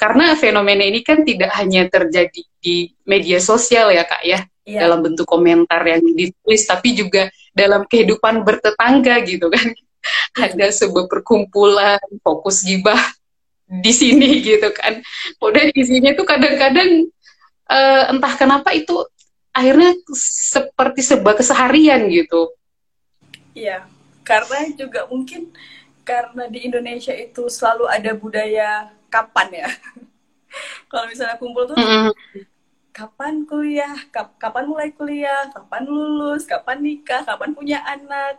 Karena 0.00 0.34
fenomena 0.34 0.82
ini 0.82 1.04
kan 1.06 1.22
tidak 1.22 1.54
hanya 1.54 1.86
terjadi 1.86 2.42
di 2.58 2.90
media 3.06 3.38
sosial 3.38 3.94
ya 3.94 4.02
kak 4.02 4.22
ya, 4.26 4.42
yeah. 4.66 4.86
dalam 4.86 5.02
bentuk 5.04 5.26
komentar 5.26 5.82
yang 5.84 6.02
ditulis, 6.02 6.62
tapi 6.66 6.94
juga 6.96 7.28
dalam 7.52 7.86
kehidupan 7.86 8.42
bertetangga 8.42 9.22
gitu 9.26 9.48
kan. 9.48 9.66
Ada 10.44 10.74
sebuah 10.74 11.06
perkumpulan 11.06 12.02
fokus 12.26 12.66
gibah 12.66 12.98
di 13.68 13.92
sini 13.94 14.42
gitu 14.42 14.68
kan. 14.74 14.98
Udah 15.38 15.70
isinya 15.72 16.12
tuh 16.18 16.26
kadang-kadang 16.26 17.06
uh, 17.70 18.10
entah 18.10 18.34
kenapa 18.34 18.74
itu 18.74 19.06
akhirnya 19.54 19.94
seperti 20.16 21.06
sebuah 21.06 21.38
keseharian 21.38 22.08
gitu. 22.10 22.50
Iya, 23.52 23.84
karena 24.24 24.72
juga 24.74 25.06
mungkin 25.06 25.52
karena 26.02 26.50
di 26.50 26.66
Indonesia 26.66 27.14
itu 27.14 27.46
selalu 27.46 27.86
ada 27.86 28.12
budaya 28.14 28.90
kapan 29.06 29.62
ya 29.64 29.68
kalau 30.90 31.06
misalnya 31.06 31.38
kumpul 31.38 31.64
tuh 31.70 31.78
kapan 32.92 33.48
kuliah? 33.48 33.96
Kap 34.12 34.36
kapan 34.36 34.68
mulai 34.68 34.92
kuliah? 34.92 35.48
Kapan 35.50 35.88
lulus? 35.88 36.44
Kapan 36.44 36.84
nikah? 36.84 37.24
Kapan 37.24 37.56
punya 37.56 37.80
anak? 37.82 38.38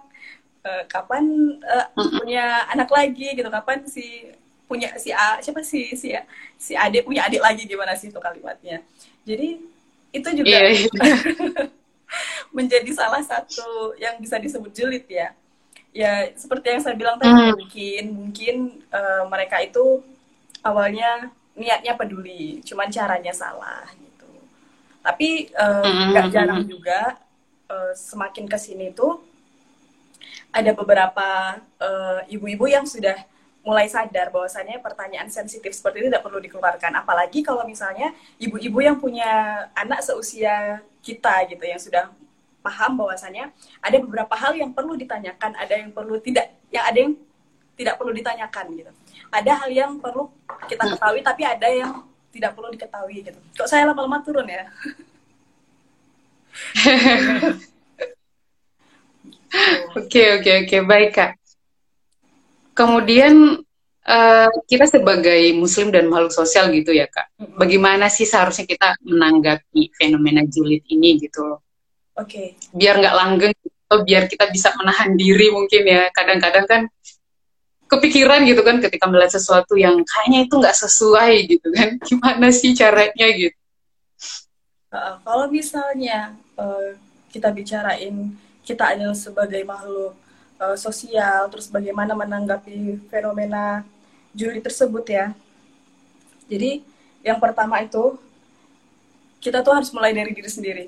Uh, 0.63 0.88
kapan 0.88 1.25
uh, 1.65 1.89
punya 2.22 2.69
anak 2.72 2.88
lagi 2.88 3.33
gitu? 3.36 3.50
Kapan 3.50 3.83
si 3.89 4.31
punya 4.63 4.95
si 4.95 5.12
A 5.12 5.43
siapa 5.43 5.60
si 5.60 5.91
si 5.93 6.15
si 6.55 6.72
adik 6.77 7.03
punya 7.03 7.27
adik 7.27 7.41
lagi? 7.41 7.65
Gimana 7.67 7.98
sih 7.98 8.13
itu 8.13 8.22
kalimatnya? 8.22 8.79
Jadi 9.27 9.60
itu 10.13 10.29
juga 10.38 10.53
yeah, 10.53 10.69
yeah. 11.01 11.19
menjadi 12.53 12.91
salah 12.93 13.25
satu 13.25 13.98
yang 13.98 14.22
bisa 14.22 14.38
disebut 14.38 14.72
julid 14.72 15.03
ya. 15.10 15.33
Ya 15.93 16.29
seperti 16.38 16.74
yang 16.74 16.81
saya 16.81 16.95
bilang 16.98 17.17
tadi 17.22 17.33
mm. 17.33 17.53
mungkin 17.57 18.03
mungkin 18.29 18.55
uh, 18.93 19.25
mereka 19.29 19.62
itu 19.62 20.01
awalnya 20.65 21.29
niatnya 21.53 21.93
peduli 21.93 22.65
cuman 22.65 22.89
caranya 22.89 23.29
salah 23.29 23.86
tapi 25.03 25.51
uh, 25.53 25.83
nggak 25.83 26.25
mm. 26.27 26.33
jarang 26.33 26.63
juga 26.63 27.19
uh, 27.67 27.91
semakin 27.93 28.48
ke 28.48 28.57
sini 28.57 28.95
tuh 28.95 29.19
ada 30.53 30.72
beberapa 30.72 31.60
ibu-ibu 32.29 32.65
uh, 32.69 32.74
yang 32.79 32.86
sudah 32.88 33.17
mulai 33.63 33.88
sadar 33.88 34.31
bahwasannya 34.31 34.79
pertanyaan 34.79 35.27
sensitif 35.31 35.72
seperti 35.75 36.03
itu 36.03 36.07
tidak 36.12 36.24
perlu 36.24 36.39
dikeluarkan 36.39 37.00
apalagi 37.00 37.43
kalau 37.43 37.63
misalnya 37.63 38.12
ibu-ibu 38.39 38.79
yang 38.79 39.00
punya 39.00 39.65
anak 39.75 40.03
seusia 40.03 40.83
kita 41.03 41.48
gitu 41.51 41.63
yang 41.63 41.79
sudah 41.79 42.12
paham 42.63 42.95
bahwasannya 42.95 43.51
ada 43.83 43.98
beberapa 44.00 44.33
hal 44.39 44.55
yang 44.55 44.72
perlu 44.72 44.95
ditanyakan, 44.95 45.51
ada 45.60 45.75
yang 45.75 45.91
perlu 45.91 46.15
tidak, 46.24 46.55
yang 46.72 46.88
ada 46.88 46.98
yang 46.98 47.13
tidak 47.75 48.00
perlu 48.00 48.15
ditanyakan 48.15 48.65
gitu. 48.79 48.91
Ada 49.29 49.51
hal 49.60 49.69
yang 49.69 49.91
perlu 50.00 50.31
kita 50.72 50.95
ketahui 50.95 51.22
tapi 51.22 51.43
ada 51.43 51.67
yang 51.67 52.07
tidak 52.34 52.58
perlu 52.58 52.74
diketahui 52.74 53.22
gitu. 53.22 53.40
Kok 53.54 53.70
saya 53.70 53.86
lama-lama 53.86 54.25
turun 54.25 54.50
ya? 54.50 54.66
Oke 59.94 60.42
oke 60.42 60.66
oke 60.66 60.78
baik 60.90 61.12
kak. 61.13 61.32
Kemudian 62.74 63.62
uh, 64.02 64.50
kita 64.66 64.90
sebagai 64.90 65.54
muslim 65.54 65.94
dan 65.94 66.10
makhluk 66.10 66.34
sosial 66.34 66.74
gitu 66.74 66.90
ya 66.90 67.06
kak, 67.06 67.30
bagaimana 67.38 68.10
sih 68.10 68.25
seharusnya 68.25 68.66
kita 68.66 68.98
menanggapi 69.06 69.94
fenomena 69.94 70.42
julid 70.50 70.82
ini 70.90 71.22
gitu 71.22 71.62
Oke. 72.18 72.58
Okay. 72.58 72.74
Biar 72.74 72.98
nggak 73.02 73.13
langgeng, 73.18 73.54
atau 73.90 74.06
biar 74.06 74.30
kita 74.30 74.50
bisa 74.50 74.74
menahan 74.78 75.18
diri 75.18 75.50
mungkin 75.50 75.82
ya. 75.86 76.10
Kadang-kadang 76.13 76.66
kan 76.70 76.82
kepikiran 77.98 78.46
gitu 78.46 78.62
kan 78.66 78.82
ketika 78.82 79.06
melihat 79.06 79.38
sesuatu 79.38 79.78
yang 79.78 80.02
kayaknya 80.02 80.50
itu 80.50 80.54
nggak 80.58 80.78
sesuai 80.78 81.34
gitu 81.50 81.68
kan. 81.74 81.90
Gimana 82.08 82.48
sih 82.50 82.72
caranya 82.74 83.28
gitu? 83.34 83.58
Uh, 84.94 85.18
kalau 85.26 85.50
misalnya 85.50 86.38
uh, 86.58 86.94
kita 87.34 87.50
bicarain 87.50 88.34
kita 88.64 88.96
adalah 88.96 89.18
sebagai 89.18 89.60
makhluk 89.66 90.14
uh, 90.62 90.78
sosial, 90.78 91.50
terus 91.50 91.68
bagaimana 91.68 92.14
menanggapi 92.14 93.02
fenomena 93.10 93.84
juri 94.32 94.62
tersebut 94.62 95.06
ya. 95.10 95.34
Jadi 96.48 96.86
yang 97.26 97.42
pertama 97.42 97.82
itu 97.82 98.20
kita 99.44 99.60
tuh 99.66 99.74
harus 99.76 99.90
mulai 99.92 100.16
dari 100.16 100.32
diri 100.32 100.48
sendiri 100.48 100.86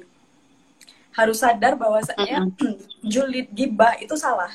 harus 1.16 1.40
sadar 1.40 1.80
bahwasanya 1.80 2.52
julid 3.12 3.48
gibah 3.56 3.96
itu 4.04 4.14
salah. 4.20 4.52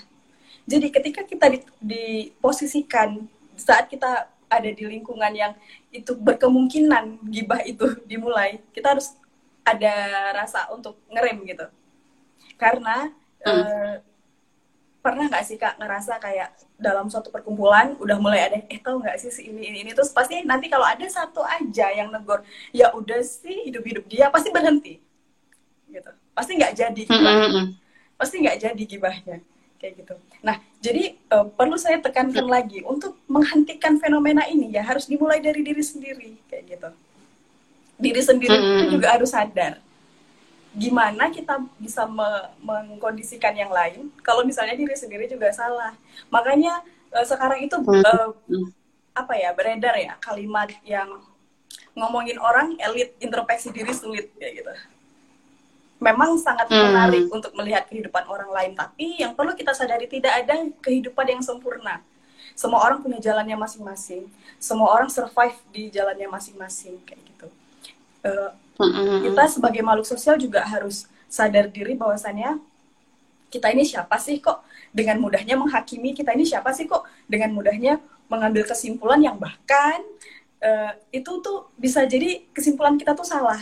Jadi 0.70 0.86
ketika 0.94 1.26
kita 1.26 1.46
diposisikan 1.82 3.26
saat 3.58 3.90
kita 3.90 4.30
ada 4.46 4.70
di 4.70 4.84
lingkungan 4.86 5.34
yang 5.34 5.52
itu 5.90 6.14
berkemungkinan 6.14 7.26
gibah 7.26 7.58
itu 7.66 7.98
dimulai, 8.06 8.62
kita 8.70 8.94
harus 8.94 9.18
ada 9.66 9.94
rasa 10.38 10.70
untuk 10.70 10.94
ngerem 11.10 11.42
gitu. 11.42 11.66
Karena 12.54 13.10
mm. 13.42 13.50
eh, 13.50 13.94
pernah 15.00 15.26
nggak 15.26 15.44
sih 15.48 15.56
kak 15.56 15.80
ngerasa 15.80 16.20
kayak 16.20 16.54
dalam 16.76 17.08
suatu 17.08 17.32
perkumpulan 17.32 17.96
udah 17.96 18.20
mulai 18.20 18.40
ada 18.52 18.56
eh 18.68 18.80
tau 18.84 19.00
nggak 19.00 19.16
sih 19.16 19.32
si 19.32 19.48
ini 19.48 19.72
ini 19.72 19.78
ini 19.88 19.90
terus 19.96 20.12
pasti 20.12 20.44
nanti 20.44 20.68
kalau 20.68 20.84
ada 20.84 21.04
satu 21.08 21.40
aja 21.40 21.88
yang 21.88 22.12
negor 22.12 22.44
ya 22.68 22.92
udah 22.92 23.24
sih 23.24 23.64
hidup 23.64 23.80
hidup 23.80 24.04
dia 24.12 24.28
pasti 24.28 24.52
berhenti 24.52 25.00
gitu 25.88 26.12
pasti 26.36 26.52
nggak 26.60 26.72
jadi 26.76 27.02
gibahnya. 27.08 27.48
Mm 27.48 27.52
-hmm. 27.52 27.66
pasti 28.20 28.34
nggak 28.44 28.58
jadi 28.60 28.82
gibahnya 28.84 29.36
kayak 29.80 30.04
gitu. 30.04 30.14
Nah 30.44 30.60
jadi 30.84 31.16
uh, 31.32 31.49
perlu 31.49 31.80
saya 31.80 31.99
tekankan 31.99 32.44
mm. 32.44 32.52
lagi 32.52 32.78
untuk 32.84 33.16
menghentikan 33.25 33.96
fenomena 33.96 34.44
ini 34.46 34.76
ya 34.76 34.84
harus 34.84 35.08
dimulai 35.08 35.40
dari 35.40 35.64
diri 35.64 35.80
sendiri 35.80 36.37
kayak 36.52 36.64
gitu. 36.76 36.90
Diri 37.96 38.20
sendiri 38.20 38.52
mm 38.54 38.62
-hmm. 38.62 38.76
itu 38.76 38.84
juga 39.00 39.08
harus 39.16 39.32
sadar. 39.32 39.80
Gimana 40.76 41.32
kita 41.32 41.58
bisa 41.80 42.04
me 42.04 42.52
mengkondisikan 42.60 43.56
yang 43.56 43.72
lain 43.72 44.12
kalau 44.20 44.44
misalnya 44.44 44.76
diri 44.76 44.94
sendiri 44.94 45.26
juga 45.26 45.50
salah. 45.50 45.96
Makanya 46.28 46.84
uh, 47.16 47.25
sekarang 47.25 47.64
itu 47.64 47.75
uh, 47.80 48.30
apa 49.16 49.34
ya 49.34 49.50
beredar 49.56 49.96
ya 49.99 50.14
kalimat 50.22 50.70
yang 50.87 51.08
ngomongin 51.99 52.38
orang 52.38 52.78
elit 52.78 53.16
introspeksi 53.18 53.75
diri 53.75 53.90
sulit 53.90 54.30
kayak 54.38 54.62
gitu 54.62 54.72
memang 56.00 56.40
sangat 56.40 56.66
hmm. 56.73 56.80
menarik 56.80 57.25
untuk 57.28 57.52
melihat 57.52 57.85
kehidupan 57.87 58.25
orang 58.25 58.49
lain 58.49 58.73
tapi 58.73 59.21
yang 59.21 59.37
perlu 59.37 59.52
kita 59.52 59.76
sadari 59.76 60.09
tidak 60.09 60.33
ada 60.45 60.66
kehidupan 60.80 61.38
yang 61.38 61.42
sempurna. 61.45 62.00
Semua 62.57 62.83
orang 62.83 63.04
punya 63.04 63.21
jalannya 63.21 63.57
masing-masing. 63.57 64.26
Semua 64.57 64.92
orang 64.92 65.12
survive 65.12 65.57
di 65.73 65.92
jalannya 65.92 66.28
masing-masing 66.28 66.99
kayak 67.04 67.21
gitu. 67.21 67.47
Uh, 68.21 68.50
hmm. 68.80 69.28
kita 69.28 69.45
sebagai 69.49 69.80
makhluk 69.85 70.09
sosial 70.09 70.37
juga 70.37 70.64
harus 70.64 71.09
sadar 71.25 71.69
diri 71.69 71.97
bahwasannya 71.97 72.61
kita 73.52 73.69
ini 73.73 73.85
siapa 73.85 74.16
sih 74.16 74.40
kok? 74.40 74.64
Dengan 74.90 75.23
mudahnya 75.23 75.54
menghakimi 75.57 76.16
kita 76.16 76.33
ini 76.33 76.49
siapa 76.49 76.73
sih 76.73 76.88
kok? 76.88 77.04
Dengan 77.28 77.52
mudahnya 77.52 78.00
mengambil 78.30 78.64
kesimpulan 78.64 79.21
yang 79.21 79.37
bahkan 79.37 80.00
uh, 80.62 80.92
itu 81.11 81.30
tuh 81.42 81.69
bisa 81.75 82.07
jadi 82.07 82.45
kesimpulan 82.54 82.95
kita 82.97 83.12
tuh 83.12 83.26
salah 83.26 83.59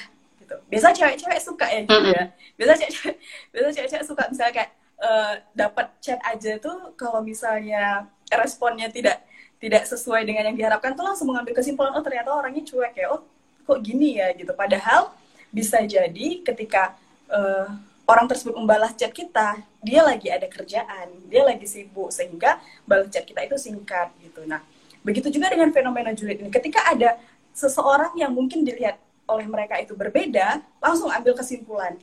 gitu. 0.49 0.57
Biasa 0.73 0.97
cewek-cewek 0.97 1.41
suka 1.45 1.67
ya 1.69 1.81
gitu 1.85 2.09
ya. 2.09 2.25
Biasa 2.57 2.73
cewek-cewek 2.81 3.17
biasa 3.53 3.69
cewek-cewek 3.77 4.05
suka 4.09 4.23
misalnya 4.33 4.53
kayak 4.57 4.71
uh, 5.05 5.35
dapat 5.53 5.87
chat 6.01 6.21
aja 6.25 6.57
tuh 6.57 6.97
kalau 6.97 7.21
misalnya 7.21 8.09
responnya 8.33 8.89
tidak 8.89 9.21
tidak 9.61 9.85
sesuai 9.85 10.25
dengan 10.25 10.49
yang 10.49 10.57
diharapkan 10.57 10.97
tuh 10.97 11.05
langsung 11.05 11.29
mengambil 11.29 11.53
kesimpulan 11.53 11.93
oh 11.93 12.01
ternyata 12.01 12.33
orangnya 12.33 12.65
cuek 12.65 12.97
ya. 12.97 13.13
Oh 13.13 13.21
kok 13.69 13.79
gini 13.85 14.17
ya? 14.17 14.33
Gitu. 14.33 14.51
Padahal 14.57 15.13
bisa 15.53 15.85
jadi 15.85 16.41
ketika 16.41 16.97
uh, 17.29 17.69
orang 18.09 18.25
tersebut 18.25 18.57
membalas 18.57 18.97
chat 18.97 19.13
kita 19.13 19.61
dia 19.85 20.01
lagi 20.01 20.33
ada 20.33 20.49
kerjaan 20.49 21.13
dia 21.29 21.45
lagi 21.45 21.69
sibuk 21.69 22.09
sehingga 22.09 22.57
balas 22.89 23.13
chat 23.13 23.29
kita 23.29 23.45
itu 23.45 23.61
singkat 23.61 24.09
gitu. 24.25 24.49
Nah 24.49 24.65
begitu 25.05 25.29
juga 25.29 25.53
dengan 25.53 25.69
fenomena 25.73 26.17
julid 26.17 26.41
ini. 26.41 26.49
Ketika 26.49 26.89
ada 26.89 27.21
seseorang 27.53 28.15
yang 28.15 28.31
mungkin 28.31 28.63
dilihat 28.63 28.97
oleh 29.29 29.47
mereka 29.47 29.77
itu 29.79 29.93
berbeda, 29.93 30.65
langsung 30.81 31.13
ambil 31.13 31.37
kesimpulan. 31.37 31.95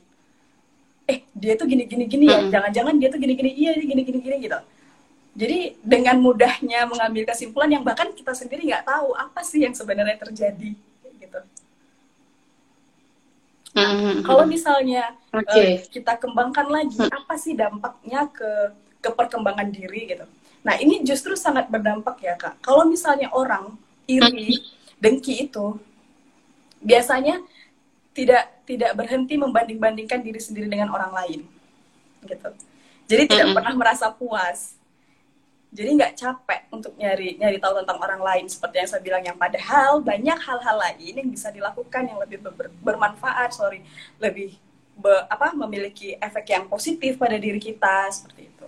Eh, 1.05 1.22
dia 1.34 1.53
tuh 1.53 1.70
gini 1.70 1.86
gini 1.86 2.25
ya, 2.25 2.50
jangan-jangan 2.50 2.98
dia 2.98 3.10
tuh 3.13 3.20
gini 3.22 3.34
gini 3.38 3.51
iya 3.53 3.77
gini 3.77 4.01
gini 4.01 4.20
gini 4.22 4.38
gitu. 4.41 4.58
jadi 5.36 5.75
dengan 5.84 6.15
mudahnya 6.17 6.88
mengambil 6.88 7.27
kesimpulan 7.27 7.67
yang 7.67 7.84
bahkan 7.84 8.08
kita 8.15 8.32
sendiri 8.32 8.72
nggak 8.72 8.88
tahu 8.88 9.12
apa 9.20 9.44
sih 9.44 9.67
yang 9.67 9.75
sebenarnya 9.75 10.15
terjadi 10.15 10.72
gitu. 11.20 11.39
Nah, 13.75 14.24
kalau 14.24 14.48
misalnya 14.48 15.12
okay. 15.36 15.84
uh, 15.84 15.91
kita 15.91 16.15
kembangkan 16.15 16.72
lagi 16.72 16.96
mm. 16.96 17.12
apa 17.12 17.36
sih 17.36 17.51
dampaknya 17.51 18.32
ke 18.32 18.72
ke 19.03 19.10
perkembangan 19.12 19.67
diri 19.70 20.15
gitu. 20.15 20.25
Nah 20.65 20.79
ini 20.82 21.05
justru 21.05 21.38
sangat 21.38 21.70
berdampak 21.70 22.17
ya 22.24 22.34
kak. 22.34 22.58
Kalau 22.63 22.89
misalnya 22.89 23.29
orang 23.36 23.77
iri, 24.10 24.65
dengki 24.98 25.46
itu 25.46 25.77
biasanya 26.86 27.42
tidak 28.15 28.63
tidak 28.63 28.92
berhenti 28.96 29.36
membanding-bandingkan 29.36 30.22
diri 30.22 30.39
sendiri 30.39 30.70
dengan 30.70 30.94
orang 30.94 31.12
lain 31.12 31.42
gitu. 32.25 32.50
Jadi 33.06 33.24
tidak 33.30 33.51
mm-hmm. 33.51 33.58
pernah 33.58 33.74
merasa 33.74 34.08
puas 34.13 34.77
jadi 35.75 35.89
nggak 35.92 36.13
capek 36.15 36.62
untuk 36.72 36.96
nyari 36.96 37.36
nyari 37.36 37.60
tahu 37.60 37.84
tentang 37.84 38.00
orang 38.00 38.22
lain 38.24 38.46
seperti 38.48 38.80
yang 38.80 38.89
saya 38.89 39.04
bilang 39.04 39.24
yang 39.27 39.36
padahal 39.36 40.00
banyak 40.00 40.39
hal-hal 40.39 40.77
lain 40.80 41.13
yang 41.20 41.30
bisa 41.30 41.51
dilakukan 41.51 42.08
yang 42.08 42.15
lebih 42.24 42.39
ber, 42.39 42.72
bermanfaat 42.80 43.51
sorry 43.51 43.84
lebih 44.24 44.56
be, 44.96 45.12
apa 45.27 45.51
memiliki 45.51 46.15
efek 46.15 46.56
yang 46.56 46.72
positif 46.72 47.20
pada 47.20 47.36
diri 47.36 47.60
kita 47.60 48.08
seperti 48.08 48.48
itu 48.48 48.68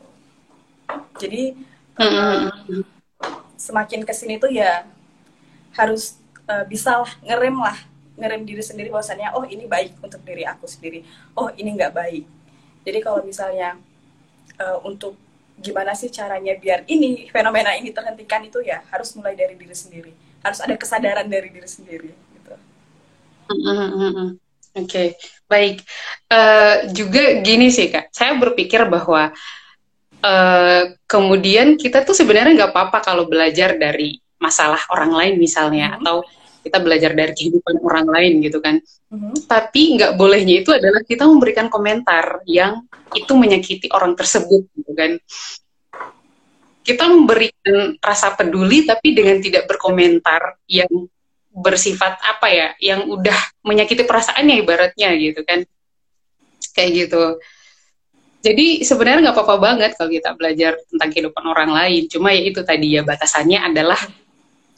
jadi 1.16 1.44
uh, 1.96 2.52
semakin 3.56 4.04
ke 4.04 4.12
sini 4.12 4.36
tuh 4.36 4.52
ya 4.52 4.84
harus 5.80 6.20
uh, 6.52 6.68
bisa 6.68 7.00
lah 7.00 7.12
ngerem 7.24 7.56
lah 7.56 7.80
ngerem 8.18 8.42
diri 8.44 8.66
sendiri 8.66 8.90
bahwasannya 8.90 9.30
oh 9.38 9.46
ini 9.46 9.70
baik 9.70 10.02
untuk 10.02 10.22
diri 10.26 10.44
aku 10.44 10.66
sendiri 10.66 11.06
oh 11.38 11.54
ini 11.54 11.78
nggak 11.78 11.94
baik 11.94 12.26
jadi 12.82 13.00
kalau 13.00 13.22
misalnya 13.22 13.78
uh, 14.58 14.80
untuk 14.84 15.16
gimana 15.58 15.98
sih 15.98 16.14
caranya 16.14 16.54
biar 16.58 16.86
ini 16.86 17.30
fenomena 17.34 17.74
ini 17.74 17.90
terhentikan 17.90 18.46
itu 18.46 18.62
ya 18.62 18.82
harus 18.94 19.14
mulai 19.18 19.34
dari 19.34 19.58
diri 19.58 19.74
sendiri 19.74 20.12
harus 20.46 20.60
ada 20.62 20.78
kesadaran 20.78 21.26
dari 21.26 21.50
diri 21.50 21.66
sendiri 21.66 22.12
gitu. 22.14 22.54
Mm 23.50 23.58
-hmm. 23.58 24.28
Oke 24.78 24.86
okay. 24.86 25.08
baik 25.50 25.82
uh, 26.30 26.86
juga 26.94 27.42
gini 27.42 27.74
sih 27.74 27.90
kak 27.90 28.14
saya 28.14 28.38
berpikir 28.38 28.86
bahwa 28.86 29.34
uh, 30.22 30.84
kemudian 31.10 31.74
kita 31.82 32.06
tuh 32.06 32.14
sebenarnya 32.14 32.54
nggak 32.54 32.72
apa-apa 32.78 33.02
kalau 33.02 33.26
belajar 33.26 33.74
dari 33.82 34.22
masalah 34.38 34.80
orang 34.94 35.10
lain 35.10 35.34
misalnya 35.42 35.90
mm 35.90 35.94
-hmm. 35.98 36.06
atau 36.06 36.18
kita 36.68 36.84
belajar 36.84 37.16
dari 37.16 37.32
kehidupan 37.32 37.80
orang 37.82 38.08
lain 38.12 38.34
gitu 38.44 38.60
kan. 38.60 38.84
Mm-hmm. 39.10 39.48
Tapi 39.48 39.82
nggak 39.96 40.12
bolehnya 40.20 40.62
itu 40.62 40.76
adalah 40.76 41.00
kita 41.02 41.24
memberikan 41.24 41.72
komentar 41.72 42.44
yang 42.44 42.84
itu 43.16 43.32
menyakiti 43.34 43.88
orang 43.96 44.14
tersebut 44.14 44.68
gitu 44.76 44.92
kan. 44.92 45.16
Kita 46.84 47.04
memberikan 47.08 47.96
rasa 48.00 48.36
peduli 48.36 48.84
tapi 48.84 49.16
dengan 49.16 49.40
tidak 49.40 49.68
berkomentar 49.68 50.60
yang 50.68 50.88
bersifat 51.52 52.20
apa 52.22 52.48
ya, 52.52 52.68
yang 52.84 53.08
udah 53.08 53.36
menyakiti 53.66 54.04
perasaannya 54.04 54.62
ibaratnya 54.62 55.10
gitu 55.16 55.42
kan. 55.48 55.64
Kayak 56.76 57.08
gitu. 57.08 57.24
Jadi 58.46 58.86
sebenarnya 58.86 59.28
nggak 59.28 59.36
apa-apa 59.36 59.58
banget 59.58 59.92
kalau 59.98 60.14
kita 60.14 60.32
belajar 60.38 60.78
tentang 60.88 61.10
kehidupan 61.10 61.44
orang 61.48 61.72
lain. 61.74 62.06
Cuma 62.08 62.32
ya 62.32 62.44
itu 62.48 62.62
tadi 62.62 62.96
ya 62.96 63.02
batasannya 63.04 63.60
adalah 63.60 64.00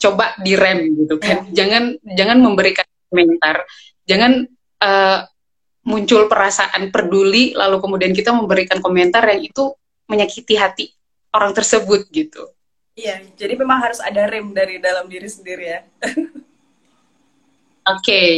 coba 0.00 0.34
direm 0.40 0.96
gitu 1.04 1.20
kan. 1.20 1.46
Yeah. 1.52 1.64
Jangan 1.64 1.82
jangan 2.16 2.38
memberikan 2.40 2.86
komentar, 3.12 3.68
jangan 4.08 4.48
uh, 4.80 5.28
muncul 5.84 6.28
perasaan 6.28 6.92
peduli 6.92 7.56
lalu 7.56 7.80
kemudian 7.80 8.12
kita 8.12 8.32
memberikan 8.32 8.80
komentar 8.84 9.24
yang 9.28 9.40
itu 9.44 9.72
menyakiti 10.10 10.54
hati 10.58 10.86
orang 11.30 11.54
tersebut 11.54 12.08
gitu. 12.10 12.50
Iya, 12.98 13.22
jadi 13.38 13.54
memang 13.56 13.80
harus 13.80 14.02
ada 14.02 14.26
rem 14.28 14.52
dari 14.52 14.76
dalam 14.82 15.06
diri 15.06 15.30
sendiri 15.30 15.64
ya. 15.64 15.80
Oke, 17.88 18.04
okay. 18.04 18.30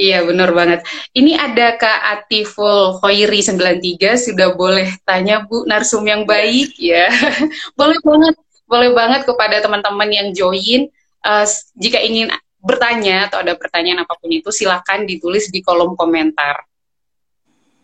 iya 0.00 0.24
benar 0.24 0.50
banget. 0.56 0.80
Ini 1.12 1.36
ada 1.36 1.76
Kak 1.76 2.24
Atiful 2.24 2.96
Hoiri 3.04 3.44
93, 3.44 4.16
sudah 4.16 4.56
boleh 4.56 4.88
tanya 5.04 5.44
Bu 5.44 5.68
Narsum 5.68 6.08
yang 6.08 6.24
baik 6.24 6.72
ya. 6.80 7.04
boleh 7.78 8.00
banget, 8.00 8.34
boleh 8.64 8.90
banget 8.96 9.22
kepada 9.28 9.60
teman-teman 9.60 10.08
yang 10.08 10.28
join 10.32 10.88
uh, 11.24 11.46
jika 11.78 11.98
ingin 12.02 12.30
bertanya 12.58 13.30
atau 13.30 13.40
ada 13.40 13.54
pertanyaan 13.54 14.02
apa 14.02 14.18
pun 14.18 14.30
itu 14.34 14.50
silakan 14.50 15.06
ditulis 15.06 15.48
di 15.48 15.62
kolom 15.62 15.94
komentar. 15.94 16.66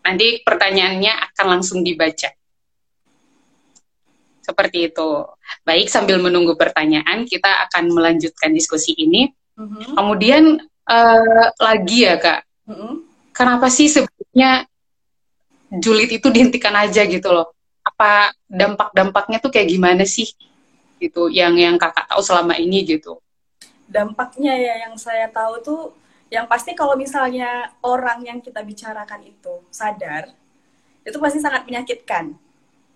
Nanti 0.05 0.43
pertanyaannya 0.43 1.33
akan 1.33 1.45
langsung 1.57 1.81
dibaca. 1.81 2.29
Seperti 4.45 4.93
itu. 4.93 5.09
Baik, 5.65 5.89
sambil 5.89 6.21
menunggu 6.21 6.53
pertanyaan, 6.53 7.25
kita 7.25 7.65
akan 7.65 7.89
melanjutkan 7.89 8.53
diskusi 8.53 8.93
ini. 8.93 9.33
Mm-hmm. 9.57 9.97
Kemudian 9.97 10.43
uh, 10.85 11.45
lagi 11.57 12.05
ya 12.05 12.21
kak, 12.21 12.45
mm-hmm. 12.69 12.93
kenapa 13.33 13.71
sih 13.73 13.89
sebetulnya 13.89 14.69
julid 15.81 16.11
itu 16.13 16.29
dihentikan 16.29 16.75
aja 16.77 17.01
gitu 17.09 17.33
loh? 17.33 17.49
Apa 17.81 18.35
dampak-dampaknya 18.45 19.41
tuh 19.41 19.49
kayak 19.49 19.71
gimana 19.73 20.05
sih? 20.05 20.29
Gitu, 21.01 21.33
yang 21.33 21.57
yang 21.57 21.81
kakak 21.81 22.05
tahu 22.05 22.21
selama 22.21 22.61
ini 22.61 22.85
gitu 22.85 23.24
dampaknya 23.85 24.53
ya 24.57 24.75
yang 24.89 24.95
saya 24.97 25.29
tahu 25.29 25.61
tuh 25.61 25.83
yang 26.33 26.49
pasti 26.49 26.73
kalau 26.73 26.97
misalnya 26.97 27.69
orang 27.85 28.25
yang 28.25 28.39
kita 28.41 28.65
bicarakan 28.65 29.21
itu 29.29 29.61
sadar 29.69 30.33
itu 31.05 31.17
pasti 31.21 31.37
sangat 31.37 31.69
menyakitkan 31.69 32.33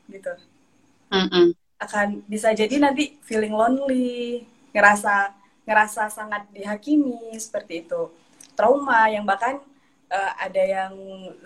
gitu. 0.09 0.33
Mm 1.09 1.27
-mm. 1.29 1.47
akan 1.79 2.07
bisa 2.27 2.51
jadi 2.51 2.75
nanti 2.81 3.15
feeling 3.23 3.55
lonely 3.55 4.43
ngerasa 4.75 5.31
ngerasa 5.63 6.09
sangat 6.09 6.49
dihakimi 6.49 7.37
seperti 7.37 7.85
itu. 7.85 8.09
Trauma 8.57 9.07
yang 9.07 9.23
bahkan 9.23 9.61
uh, 10.09 10.31
ada 10.41 10.63
yang 10.65 10.93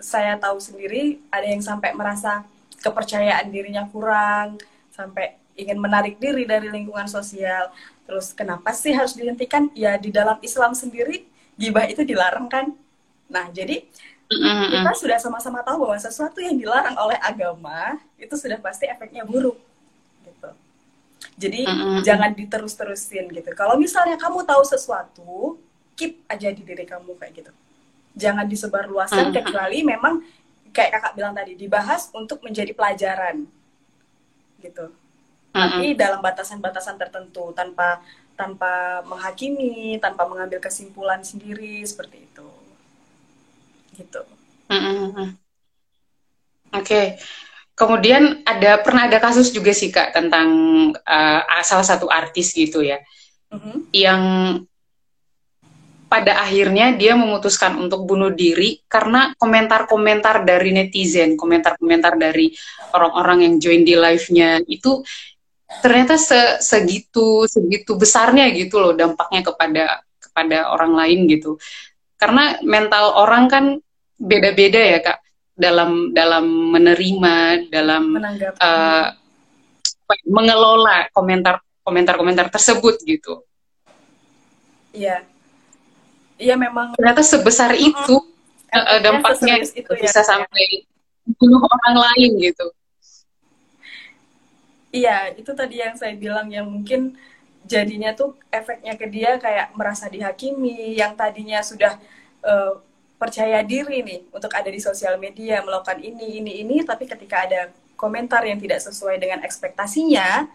saya 0.00 0.40
tahu 0.40 0.58
sendiri 0.58 1.20
ada 1.28 1.46
yang 1.46 1.60
sampai 1.60 1.92
merasa 1.92 2.42
kepercayaan 2.80 3.48
dirinya 3.52 3.84
kurang 3.88 4.58
sampai 4.90 5.36
ingin 5.54 5.78
menarik 5.78 6.18
diri 6.18 6.44
dari 6.44 6.66
lingkungan 6.68 7.06
sosial 7.06 7.70
Terus 8.04 8.36
kenapa 8.36 8.70
sih 8.76 8.92
harus 8.92 9.16
dihentikan? 9.16 9.72
Ya 9.72 9.96
di 9.96 10.12
dalam 10.12 10.36
Islam 10.44 10.76
sendiri 10.76 11.24
gibah 11.56 11.88
itu 11.88 12.04
dilarang 12.04 12.46
kan. 12.52 12.72
Nah 13.32 13.48
jadi 13.48 13.84
mm-hmm. 14.28 14.70
kita 14.76 14.92
sudah 15.00 15.18
sama-sama 15.20 15.64
tahu 15.64 15.88
bahwa 15.88 15.96
sesuatu 15.96 16.38
yang 16.38 16.56
dilarang 16.56 16.96
oleh 17.00 17.16
agama 17.20 17.96
itu 18.20 18.36
sudah 18.36 18.60
pasti 18.60 18.84
efeknya 18.84 19.24
buruk. 19.24 19.56
Gitu. 20.24 20.50
Jadi 21.40 21.60
mm-hmm. 21.64 21.98
jangan 22.04 22.30
diterus-terusin 22.36 23.32
gitu. 23.32 23.50
Kalau 23.56 23.80
misalnya 23.80 24.20
kamu 24.20 24.44
tahu 24.44 24.62
sesuatu, 24.68 25.56
keep 25.96 26.20
aja 26.28 26.52
di 26.52 26.60
diri 26.60 26.84
kamu 26.84 27.16
kayak 27.16 27.32
gitu. 27.40 27.52
Jangan 28.14 28.44
disebarluaskan 28.44 29.32
mm-hmm. 29.32 29.38
kecuali 29.48 29.78
memang 29.80 30.14
kayak 30.74 31.00
kakak 31.00 31.12
bilang 31.16 31.32
tadi 31.32 31.54
dibahas 31.54 32.10
untuk 32.12 32.42
menjadi 32.42 32.74
pelajaran 32.74 33.46
gitu 34.58 34.90
tapi 35.54 35.94
dalam 35.94 36.18
batasan-batasan 36.18 36.98
tertentu 36.98 37.54
tanpa 37.54 38.02
tanpa 38.34 39.06
menghakimi, 39.06 40.02
tanpa 40.02 40.26
mengambil 40.26 40.58
kesimpulan 40.58 41.22
sendiri 41.22 41.78
seperti 41.86 42.26
itu. 42.26 42.48
Gitu. 43.94 44.22
Oke. 46.74 46.82
Okay. 46.82 47.06
Kemudian 47.74 48.46
ada 48.46 48.78
pernah 48.82 49.10
ada 49.10 49.18
kasus 49.18 49.50
juga 49.50 49.74
sih 49.74 49.90
kak 49.90 50.14
tentang 50.14 50.48
uh, 50.94 51.42
salah 51.66 51.82
satu 51.82 52.06
artis 52.06 52.54
gitu 52.54 52.86
ya, 52.86 53.02
mm-hmm. 53.50 53.76
yang 53.90 54.22
pada 56.06 56.38
akhirnya 56.38 56.94
dia 56.94 57.18
memutuskan 57.18 57.74
untuk 57.74 58.06
bunuh 58.06 58.30
diri 58.30 58.78
karena 58.86 59.34
komentar-komentar 59.34 60.46
dari 60.46 60.70
netizen, 60.70 61.34
komentar-komentar 61.34 62.14
dari 62.14 62.54
orang-orang 62.94 63.42
yang 63.42 63.54
join 63.58 63.82
di 63.82 63.98
live-nya 63.98 64.62
itu 64.70 65.02
ternyata 65.80 66.14
se 66.20 66.60
segitu 66.60 67.48
segitu 67.48 67.96
besarnya 67.98 68.50
gitu 68.52 68.78
loh 68.78 68.92
dampaknya 68.92 69.40
kepada 69.42 69.84
kepada 70.20 70.70
orang 70.74 70.92
lain 70.94 71.26
gitu. 71.30 71.56
Karena 72.18 72.58
mental 72.62 73.14
orang 73.18 73.50
kan 73.50 73.64
beda-beda 74.18 74.80
ya 74.80 74.98
kak 75.02 75.18
dalam 75.54 76.10
dalam 76.14 76.44
menerima 76.74 77.68
dalam 77.70 78.18
uh, 78.58 79.06
mengelola 80.26 81.08
komentar 81.14 81.62
komentar 81.82 82.14
komentar 82.18 82.46
tersebut 82.50 83.00
gitu. 83.06 83.42
Iya. 84.94 85.26
Iya 86.34 86.54
memang. 86.58 86.98
Ternyata 86.98 87.22
sebesar 87.22 87.74
itu 87.78 88.18
uh, 88.74 89.00
dampaknya 89.02 89.62
itu 89.62 89.90
bisa 89.98 90.20
ya, 90.22 90.26
sampai 90.26 90.86
bunuh 91.38 91.62
orang 91.62 91.96
lain 92.04 92.36
gitu 92.36 92.68
Iya, 94.94 95.34
itu 95.34 95.50
tadi 95.58 95.82
yang 95.82 95.98
saya 95.98 96.14
bilang 96.14 96.46
yang 96.54 96.70
mungkin 96.70 97.18
jadinya 97.66 98.14
tuh 98.14 98.38
efeknya 98.54 98.94
ke 98.94 99.10
dia 99.10 99.42
kayak 99.42 99.74
merasa 99.74 100.06
dihakimi, 100.06 100.94
yang 100.94 101.18
tadinya 101.18 101.58
sudah 101.66 101.98
uh, 102.46 102.78
percaya 103.18 103.58
diri 103.66 104.06
nih 104.06 104.20
untuk 104.30 104.54
ada 104.54 104.70
di 104.70 104.78
sosial 104.78 105.18
media 105.18 105.66
melakukan 105.66 105.98
ini, 105.98 106.38
ini, 106.38 106.62
ini, 106.62 106.76
tapi 106.86 107.10
ketika 107.10 107.42
ada 107.42 107.74
komentar 107.98 108.46
yang 108.46 108.62
tidak 108.62 108.78
sesuai 108.86 109.18
dengan 109.18 109.42
ekspektasinya, 109.42 110.46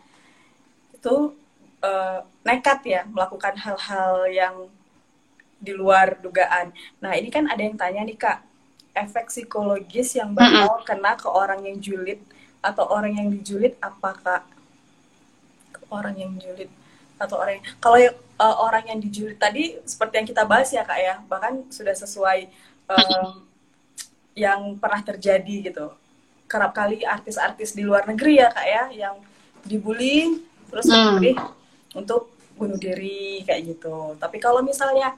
itu 0.96 1.36
uh, 1.84 2.24
nekat 2.48 2.80
ya 2.88 3.02
melakukan 3.12 3.60
hal-hal 3.60 4.24
yang 4.32 4.56
di 5.60 5.76
luar 5.76 6.16
dugaan. 6.24 6.72
Nah 7.04 7.12
ini 7.20 7.28
kan 7.28 7.44
ada 7.52 7.60
yang 7.60 7.76
tanya 7.76 8.08
nih 8.08 8.16
kak, 8.16 8.40
efek 8.96 9.28
psikologis 9.28 10.16
yang 10.16 10.32
bakal 10.32 10.80
kena 10.88 11.20
ke 11.20 11.28
orang 11.28 11.60
yang 11.68 11.76
julid 11.84 12.24
atau 12.60 12.86
orang 12.92 13.16
yang 13.16 13.28
dijulit 13.32 13.76
apa 13.80 14.16
kak? 14.16 14.44
Ke 15.76 15.82
orang 15.92 16.16
yang 16.16 16.34
julid 16.40 16.70
atau 17.20 17.36
orang 17.36 17.60
yang, 17.60 17.66
kalau 17.84 18.00
uh, 18.40 18.56
orang 18.64 18.84
yang 18.88 19.00
dijulit 19.04 19.36
tadi 19.36 19.76
seperti 19.84 20.24
yang 20.24 20.28
kita 20.28 20.44
bahas 20.48 20.72
ya 20.72 20.88
kak 20.88 21.00
ya, 21.00 21.16
bahkan 21.28 21.68
sudah 21.68 21.92
sesuai 21.92 22.48
um, 22.88 23.44
yang 24.40 24.80
pernah 24.80 25.04
terjadi 25.04 25.56
gitu. 25.72 25.92
Kerap 26.50 26.72
kali 26.72 27.04
artis-artis 27.04 27.76
di 27.76 27.84
luar 27.84 28.08
negeri 28.08 28.40
ya 28.40 28.48
kak 28.50 28.68
ya, 28.68 28.84
yang 28.96 29.16
dibully 29.68 30.44
terus 30.72 30.88
hmm. 30.88 31.36
untuk 31.98 32.32
bunuh 32.56 32.80
diri 32.80 33.44
kayak 33.44 33.76
gitu. 33.76 34.16
Tapi 34.20 34.40
kalau 34.40 34.64
misalnya 34.64 35.16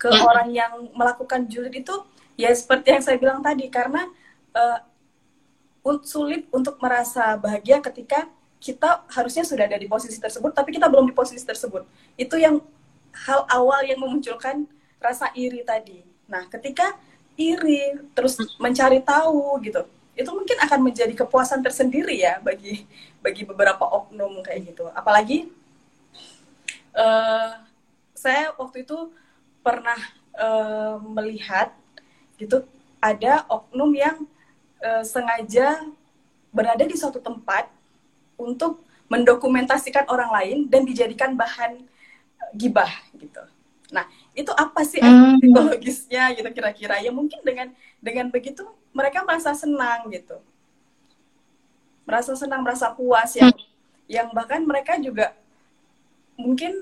ke 0.00 0.08
hmm. 0.08 0.24
orang 0.24 0.48
yang 0.50 0.72
melakukan 0.96 1.46
julid 1.46 1.72
itu 1.72 1.94
ya 2.36 2.48
seperti 2.52 2.96
yang 2.96 3.02
saya 3.04 3.16
bilang 3.20 3.44
tadi 3.44 3.68
karena 3.68 4.08
uh, 4.56 4.78
sulit 6.06 6.46
untuk 6.54 6.78
merasa 6.78 7.34
bahagia 7.34 7.82
ketika 7.82 8.30
kita 8.62 9.02
harusnya 9.10 9.42
sudah 9.42 9.66
ada 9.66 9.74
di 9.74 9.90
posisi 9.90 10.22
tersebut 10.22 10.54
tapi 10.54 10.78
kita 10.78 10.86
belum 10.86 11.10
di 11.10 11.14
posisi 11.14 11.42
tersebut. 11.42 11.82
Itu 12.14 12.38
yang 12.38 12.62
hal 13.26 13.44
awal 13.50 13.82
yang 13.84 13.98
memunculkan 13.98 14.64
rasa 15.02 15.34
iri 15.34 15.66
tadi. 15.66 16.00
Nah, 16.30 16.46
ketika 16.46 16.94
iri 17.34 17.98
terus 18.14 18.38
mencari 18.62 19.02
tahu 19.02 19.58
gitu, 19.66 19.82
itu 20.14 20.30
mungkin 20.30 20.56
akan 20.62 20.80
menjadi 20.80 21.14
kepuasan 21.16 21.64
tersendiri 21.64 22.14
ya 22.14 22.38
bagi 22.38 22.86
bagi 23.18 23.42
beberapa 23.42 23.82
oknum 23.82 24.40
kayak 24.46 24.72
gitu. 24.72 24.86
Apalagi 24.94 25.50
uh, 26.94 27.58
saya 28.14 28.54
waktu 28.54 28.86
itu 28.86 29.10
pernah 29.66 29.98
uh, 30.38 31.02
melihat 31.02 31.74
gitu 32.38 32.62
ada 33.02 33.42
oknum 33.50 33.90
yang 33.98 34.16
uh, 34.82 35.04
sengaja 35.06 35.80
berada 36.52 36.84
di 36.84 36.98
suatu 36.98 37.22
tempat 37.22 37.70
untuk 38.36 38.82
mendokumentasikan 39.08 40.08
orang 40.08 40.30
lain 40.32 40.58
dan 40.68 40.84
dijadikan 40.84 41.32
bahan 41.32 41.80
gibah 42.52 42.90
gitu. 43.16 43.40
Nah, 43.92 44.08
itu 44.32 44.48
apa 44.56 44.80
sih 44.88 45.00
hmm. 45.00 45.40
psikologisnya 45.40 46.32
gitu 46.36 46.48
kira-kira? 46.52 47.00
Ya 47.00 47.12
mungkin 47.12 47.40
dengan 47.44 47.72
dengan 48.00 48.32
begitu 48.32 48.64
mereka 48.92 49.20
merasa 49.24 49.52
senang 49.52 50.08
gitu. 50.08 50.40
Merasa 52.08 52.32
senang, 52.34 52.64
merasa 52.64 52.88
puas 52.92 53.36
yang 53.36 53.52
hmm. 53.52 53.68
yang 54.08 54.28
bahkan 54.32 54.64
mereka 54.64 54.96
juga 54.96 55.36
mungkin 56.40 56.80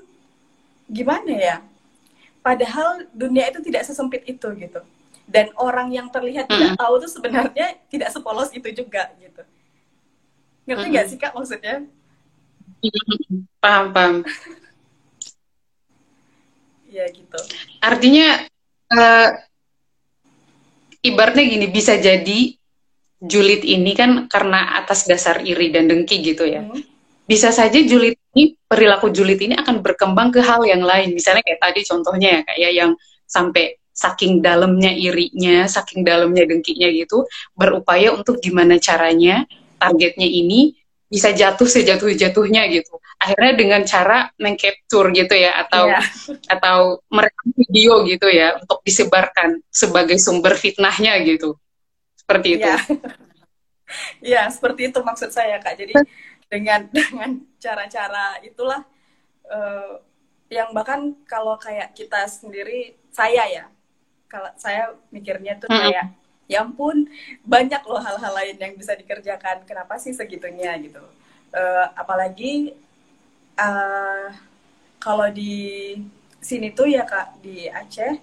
gimana 0.87 1.35
ya? 1.35 1.57
Padahal 2.41 3.05
dunia 3.13 3.51
itu 3.51 3.59
tidak 3.61 3.85
sesempit 3.85 4.23
itu 4.25 4.47
gitu. 4.55 4.81
Dan 5.31 5.47
orang 5.55 5.87
yang 5.95 6.11
terlihat 6.11 6.51
hmm. 6.51 6.53
tidak 6.53 6.71
tahu 6.75 6.93
itu 6.99 7.07
sebenarnya 7.07 7.67
tidak 7.87 8.11
sepolos 8.11 8.51
itu 8.51 8.67
juga 8.75 9.07
gitu. 9.15 9.41
Ngerti 10.67 10.85
nggak 10.91 11.05
hmm. 11.07 11.11
sih 11.15 11.17
Kak 11.17 11.31
maksudnya? 11.31 11.75
Paham, 13.63 13.85
paham. 13.95 14.15
Iya 16.91 17.05
gitu. 17.17 17.39
Artinya 17.79 18.43
uh, 18.91 19.29
ibaratnya 20.99 21.47
gini 21.47 21.67
bisa 21.71 21.95
jadi 21.95 22.59
julid 23.21 23.61
ini 23.63 23.93
kan 23.95 24.25
karena 24.27 24.81
atas 24.83 25.07
dasar 25.07 25.39
iri 25.47 25.71
dan 25.71 25.87
dengki 25.87 26.19
gitu 26.19 26.43
ya. 26.43 26.67
Hmm. 26.67 26.83
Bisa 27.23 27.55
saja 27.55 27.79
julid 27.79 28.19
ini 28.35 28.59
perilaku 28.67 29.07
julid 29.15 29.39
ini 29.39 29.55
akan 29.55 29.79
berkembang 29.79 30.35
ke 30.35 30.43
hal 30.43 30.67
yang 30.67 30.83
lain. 30.83 31.15
Misalnya 31.15 31.39
kayak 31.47 31.63
tadi 31.63 31.81
contohnya 31.87 32.29
ya 32.35 32.41
kayak 32.43 32.59
ya, 32.59 32.69
yang 32.83 32.91
sampai 33.23 33.80
saking 34.01 34.41
dalamnya 34.41 34.89
irinya, 34.89 35.69
saking 35.69 36.01
dalamnya 36.01 36.49
dengkinya 36.49 36.89
gitu, 36.89 37.29
berupaya 37.53 38.09
untuk 38.17 38.41
gimana 38.41 38.81
caranya 38.81 39.45
targetnya 39.77 40.25
ini 40.25 40.73
bisa 41.05 41.29
jatuh 41.35 41.67
sejatuh-jatuhnya 41.69 42.65
gitu. 42.73 42.97
Akhirnya 43.21 43.53
dengan 43.53 43.81
cara 43.85 44.33
mengcapture 44.41 45.13
gitu 45.13 45.35
ya 45.37 45.61
atau 45.61 45.91
yeah. 45.91 46.01
atau 46.49 47.03
merekam 47.13 47.53
video 47.53 48.01
gitu 48.09 48.25
ya 48.31 48.57
untuk 48.57 48.81
disebarkan 48.81 49.61
sebagai 49.69 50.17
sumber 50.17 50.57
fitnahnya 50.57 51.21
gitu. 51.21 51.59
Seperti 52.17 52.57
itu. 52.57 52.65
Iya, 52.65 52.79
yeah. 54.33 54.45
seperti 54.49 54.89
itu 54.89 54.99
maksud 55.03 55.29
saya 55.29 55.61
Kak. 55.61 55.77
Jadi 55.77 55.93
dengan 56.49 56.87
dengan 56.95 57.29
cara-cara 57.59 58.39
itulah 58.41 58.81
uh, 59.51 59.99
yang 60.51 60.71
bahkan 60.75 61.15
kalau 61.27 61.55
kayak 61.55 61.95
kita 61.95 62.27
sendiri 62.27 62.99
saya 63.11 63.47
ya 63.47 63.65
kalau 64.31 64.47
saya 64.55 64.95
mikirnya 65.11 65.59
tuh 65.59 65.67
kayak 65.67 66.15
ya 66.47 66.63
ampun 66.63 67.07
banyak 67.43 67.83
loh 67.83 67.99
hal-hal 67.99 68.31
lain 68.31 68.55
yang 68.55 68.73
bisa 68.79 68.95
dikerjakan. 68.95 69.67
Kenapa 69.67 69.99
sih 69.99 70.15
segitunya? 70.15 70.71
Gitu. 70.79 71.03
Uh, 71.51 71.85
apalagi 71.99 72.71
uh, 73.59 74.31
kalau 75.03 75.27
di 75.27 75.99
sini 76.39 76.71
tuh 76.71 76.87
ya 76.87 77.03
kak 77.03 77.43
di 77.43 77.67
Aceh 77.67 78.17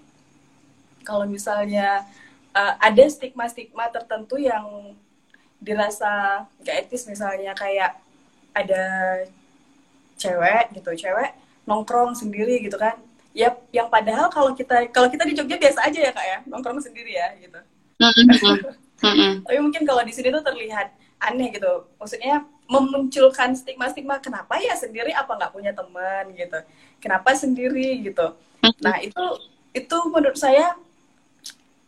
kalau 1.07 1.25
misalnya 1.25 2.03
uh, 2.53 2.75
ada 2.83 3.05
stigma-stigma 3.07 3.89
tertentu 3.89 4.37
yang 4.37 4.97
dirasa 5.59 6.45
gak 6.63 6.87
etis 6.87 7.07
misalnya 7.07 7.55
kayak 7.55 7.99
ada 8.55 8.85
cewek 10.19 10.75
gitu 10.75 11.07
cewek 11.07 11.35
nongkrong 11.67 12.15
sendiri 12.15 12.63
gitu 12.63 12.79
kan 12.79 12.99
ya 13.39 13.55
yang 13.71 13.87
padahal 13.87 14.27
kalau 14.35 14.51
kita 14.51 14.91
kalau 14.91 15.07
kita 15.07 15.23
di 15.23 15.39
Jogja 15.39 15.55
biasa 15.55 15.87
aja 15.87 15.99
ya 16.03 16.11
kak 16.11 16.27
ya. 16.27 16.39
Nongkrong 16.51 16.83
sendiri 16.83 17.15
ya 17.15 17.39
gitu. 17.39 17.61
Tapi 19.47 19.59
mungkin 19.63 19.87
kalau 19.87 20.03
di 20.03 20.11
sini 20.11 20.35
tuh 20.35 20.43
terlihat 20.43 20.91
aneh 21.23 21.55
gitu. 21.55 21.87
Maksudnya 22.03 22.43
memunculkan 22.67 23.55
stigma-stigma 23.55 24.19
kenapa 24.19 24.59
ya 24.59 24.75
sendiri 24.75 25.15
apa 25.15 25.39
nggak 25.39 25.55
punya 25.55 25.71
teman 25.71 26.35
gitu. 26.35 26.59
Kenapa 26.99 27.31
sendiri 27.39 28.03
gitu. 28.03 28.35
Nah 28.83 28.99
itu 28.99 29.23
itu 29.71 29.97
menurut 30.11 30.35
saya 30.35 30.75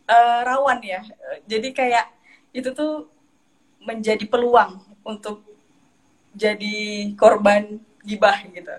uh, 0.07 0.39
rawan 0.47 0.79
ya. 0.79 1.03
Jadi 1.51 1.75
kayak 1.75 2.07
itu 2.55 2.71
tuh 2.71 3.11
menjadi 3.83 4.23
peluang 4.23 4.79
untuk 5.03 5.43
jadi 6.31 7.11
korban 7.19 7.83
gibah 8.07 8.39
gitu 8.47 8.71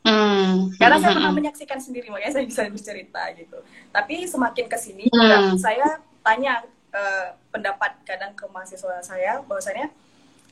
Hmm. 0.00 0.72
Karena 0.80 0.96
saya 0.96 1.12
pernah 1.12 1.34
menyaksikan 1.36 1.76
sendiri, 1.76 2.08
makanya 2.08 2.40
saya 2.40 2.46
bisa 2.48 2.64
bercerita 2.72 3.22
gitu. 3.36 3.58
Tapi 3.92 4.24
semakin 4.24 4.66
ke 4.66 4.78
sini, 4.80 5.06
hmm. 5.12 5.60
saya 5.60 6.00
tanya 6.24 6.64
uh, 6.92 7.36
pendapat 7.52 8.00
kadang 8.08 8.32
ke 8.32 8.48
mahasiswa 8.48 9.04
saya, 9.04 9.44
bahwasanya 9.44 9.92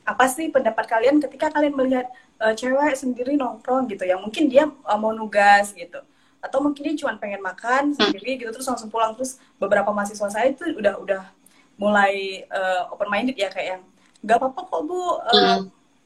apa 0.05 0.25
sih 0.29 0.53
pendapat 0.53 0.85
kalian 0.85 1.17
ketika 1.17 1.49
kalian 1.49 1.73
melihat 1.73 2.05
uh, 2.41 2.53
cewek 2.53 2.93
sendiri 2.93 3.37
nongkrong 3.37 3.89
gitu, 3.89 4.05
yang 4.05 4.21
mungkin 4.21 4.49
dia 4.49 4.69
uh, 4.85 4.97
mau 5.01 5.13
nugas 5.17 5.73
gitu, 5.73 5.97
atau 6.39 6.59
mungkin 6.61 6.81
dia 6.85 6.95
cuma 7.01 7.17
pengen 7.17 7.41
makan 7.41 7.93
hmm. 7.93 7.97
sendiri 7.97 8.37
gitu, 8.37 8.53
terus 8.53 8.69
langsung 8.69 8.93
pulang 8.93 9.17
terus 9.17 9.41
beberapa 9.57 9.89
mahasiswa 9.89 10.29
saya 10.29 10.53
itu 10.53 10.77
udah 10.77 11.01
udah 11.01 11.23
mulai 11.81 12.45
uh, 12.53 12.91
open 12.93 13.09
minded 13.09 13.33
ya 13.33 13.49
kayak 13.49 13.77
yang 13.77 13.83
nggak 14.19 14.37
apa-apa 14.37 14.61
kok 14.67 14.81
bu, 14.85 14.99
uh, 14.99 15.17
hmm. 15.25 15.59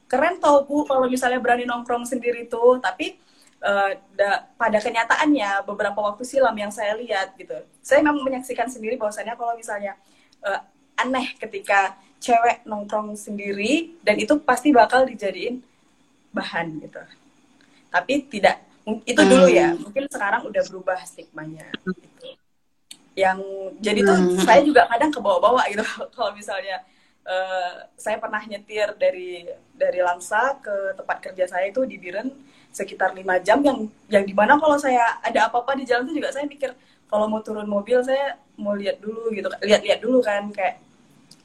keren 0.08 0.39
tau 0.39 0.63
bu 0.63 0.88
kalau 0.88 1.12
misalnya 1.12 1.43
berani 1.43 1.67
nongkrong 1.67 2.08
sendiri 2.08 2.47
tuh, 2.47 2.79
tapi 2.79 3.19
uh, 3.63 3.91
da, 4.13 4.45
pada 4.60 4.78
kenyataannya 4.78 5.63
beberapa 5.63 5.97
waktu 6.04 6.28
silam 6.28 6.54
yang 6.54 6.69
saya 6.69 6.93
lihat 6.99 7.34
gitu. 7.39 7.56
Saya 7.80 8.04
memang 8.04 8.28
menyaksikan 8.28 8.67
sendiri 8.67 8.99
bahwasannya 8.99 9.34
kalau 9.39 9.56
misalnya 9.56 9.95
uh, 10.43 10.60
aneh 10.99 11.34
ketika 11.39 11.95
cewek 12.19 12.63
nongkrong 12.67 13.15
sendiri 13.15 13.95
dan 14.04 14.19
itu 14.19 14.38
pasti 14.43 14.76
bakal 14.76 15.08
dijadiin 15.08 15.63
bahan 16.36 16.84
gitu. 16.84 17.02
Tapi 17.89 18.13
tidak 18.28 18.63
itu 19.08 19.21
dulu 19.23 19.47
ya. 19.47 19.71
Hmm. 19.71 19.80
mungkin 19.80 20.06
sekarang 20.12 20.41
udah 20.47 20.63
berubah 20.67 20.99
stigmanya 21.08 21.71
gitu. 21.88 22.36
Yang 23.13 23.39
jadi 23.80 23.99
tuh 24.04 24.17
hmm. 24.17 24.43
saya 24.43 24.62
juga 24.65 24.82
kadang 24.91 25.12
ke 25.12 25.19
bawah-bawah 25.23 25.65
gitu. 25.71 25.86
Kalau 26.15 26.32
misalnya 26.36 26.84
uh, 27.23 27.88
saya 27.95 28.19
pernah 28.19 28.43
nyetir 28.43 28.91
dari 28.99 29.47
dari 29.76 29.99
Langsa 30.04 30.60
ke 30.60 30.97
tempat 30.99 31.17
kerja 31.23 31.45
saya 31.47 31.71
itu 31.71 31.84
di 31.88 31.95
Biren 31.95 32.32
sekitar 32.73 33.13
lima 33.13 33.38
jam 33.38 33.62
yang 33.62 33.86
yang 34.09 34.25
di 34.25 34.33
mana 34.33 34.57
kalau 34.57 34.75
saya 34.81 35.21
ada 35.21 35.45
apa-apa 35.45 35.77
di 35.77 35.86
jalan 35.86 36.09
itu 36.09 36.17
juga 36.17 36.33
saya 36.33 36.49
mikir 36.49 36.73
kalau 37.05 37.29
mau 37.29 37.45
turun 37.45 37.69
mobil 37.69 38.01
saya 38.01 38.33
mau 38.57 38.73
lihat 38.73 38.97
dulu 38.97 39.29
gitu 39.29 39.45
lihat-lihat 39.62 40.01
dulu 40.01 40.25
kan 40.25 40.49
kayak 40.49 40.81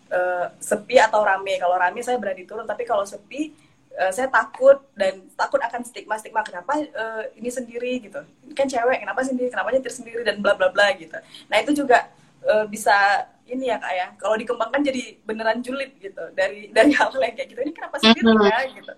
uh, 0.08 0.48
sepi 0.56 0.96
atau 0.96 1.20
rame. 1.20 1.60
Kalau 1.60 1.76
rame 1.76 2.00
saya 2.00 2.16
berani 2.16 2.48
turun 2.48 2.64
tapi 2.64 2.88
kalau 2.88 3.04
sepi 3.04 3.52
uh, 4.00 4.08
saya 4.08 4.32
takut 4.32 4.80
dan 4.96 5.20
takut 5.36 5.60
akan 5.60 5.84
stigma 5.84 6.16
stigma 6.16 6.40
kenapa 6.40 6.80
uh, 6.80 7.24
ini 7.36 7.52
sendiri 7.52 8.00
gitu. 8.00 8.24
Ini 8.48 8.52
kan 8.56 8.64
cewek 8.64 9.04
kenapa 9.04 9.20
sendiri 9.24 9.52
kenapa 9.52 9.68
nyetir 9.72 9.92
sendiri 9.92 10.24
dan 10.24 10.40
bla 10.40 10.56
bla 10.56 10.72
bla 10.72 10.88
gitu. 10.96 11.16
Nah 11.52 11.56
itu 11.60 11.76
juga 11.84 12.08
uh, 12.48 12.64
bisa 12.64 13.28
ini 13.48 13.68
ya 13.68 13.76
kak 13.76 13.92
ya. 13.92 14.06
Kalau 14.16 14.36
dikembangkan 14.40 14.80
jadi 14.80 15.20
beneran 15.28 15.60
julid 15.60 15.92
gitu. 16.00 16.24
Dari 16.32 16.72
dari 16.72 16.96
hal-hal 16.96 17.20
yang 17.20 17.36
kayak 17.36 17.48
gitu 17.52 17.60
ini 17.60 17.72
kenapa 17.76 18.00
sendiri 18.00 18.32
ya? 18.48 18.64
gitu 18.72 18.94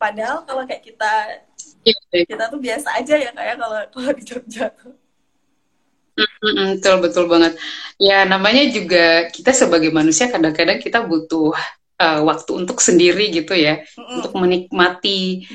padahal 0.00 0.48
kalau 0.48 0.64
kayak 0.64 0.80
kita 0.80 1.12
iya. 1.84 2.24
kita 2.24 2.48
tuh 2.48 2.56
biasa 2.56 2.88
aja 2.96 3.14
ya 3.20 3.30
kayak 3.36 3.52
ya, 3.52 3.54
kalau 3.60 3.78
kalau 3.92 4.10
di 4.16 4.24
Jogja 4.24 4.72
tuh 4.72 4.96
betul 6.40 6.96
betul 7.00 7.24
banget. 7.28 7.56
Ya 8.00 8.24
namanya 8.24 8.68
juga 8.68 9.28
kita 9.28 9.52
sebagai 9.52 9.92
manusia 9.92 10.28
kadang-kadang 10.28 10.80
kita 10.80 11.04
butuh 11.04 11.52
uh, 12.00 12.20
waktu 12.24 12.50
untuk 12.64 12.80
sendiri 12.80 13.32
gitu 13.32 13.56
ya, 13.56 13.80
mm-hmm. 13.84 14.16
untuk 14.20 14.32
menikmati 14.36 15.48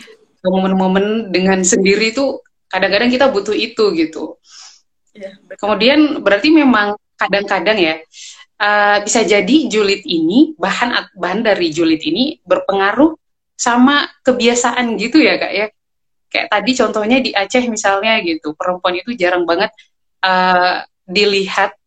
momen-momen 0.46 1.34
dengan 1.34 1.66
sendiri 1.66 2.14
tuh 2.14 2.46
kadang-kadang 2.70 3.10
kita 3.10 3.30
butuh 3.30 3.54
itu 3.54 3.94
gitu. 3.98 4.38
Yeah, 5.16 5.38
Kemudian 5.58 6.22
berarti 6.22 6.52
memang 6.52 7.00
kadang-kadang 7.16 7.80
ya 7.80 7.96
uh, 8.60 9.00
bisa 9.00 9.24
jadi 9.24 9.56
julid 9.72 10.04
ini 10.04 10.54
bahan 10.60 11.16
bahan 11.16 11.40
dari 11.40 11.72
julid 11.72 12.04
ini 12.04 12.44
berpengaruh 12.44 13.16
sama 13.56 14.08
kebiasaan 14.22 15.00
gitu 15.00 15.24
ya 15.24 15.40
kak 15.40 15.54
ya. 15.56 15.68
Kayak 16.30 16.48
tadi 16.52 16.72
contohnya 16.76 17.18
di 17.24 17.32
Aceh 17.32 17.64
misalnya 17.72 18.20
gitu, 18.20 18.52
perempuan 18.54 19.00
itu 19.00 19.16
jarang 19.16 19.48
banget 19.48 19.72
uh, 20.20 20.84
dilihat 21.08 21.80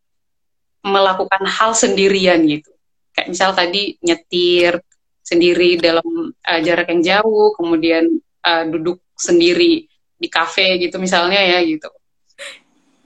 melakukan 0.81 1.45
hal 1.45 1.77
sendirian 1.77 2.41
gitu. 2.49 2.73
Kayak 3.13 3.29
misal 3.29 3.51
tadi 3.53 4.01
nyetir 4.01 4.81
sendiri 5.21 5.77
dalam 5.77 6.33
uh, 6.33 6.61
jarak 6.65 6.89
yang 6.89 7.03
jauh, 7.05 7.53
kemudian 7.61 8.09
uh, 8.41 8.65
duduk 8.65 9.05
sendiri 9.19 9.85
di 10.19 10.29
kafe 10.33 10.81
gitu 10.81 10.97
misalnya 10.97 11.39
ya 11.39 11.61
gitu. 11.63 11.91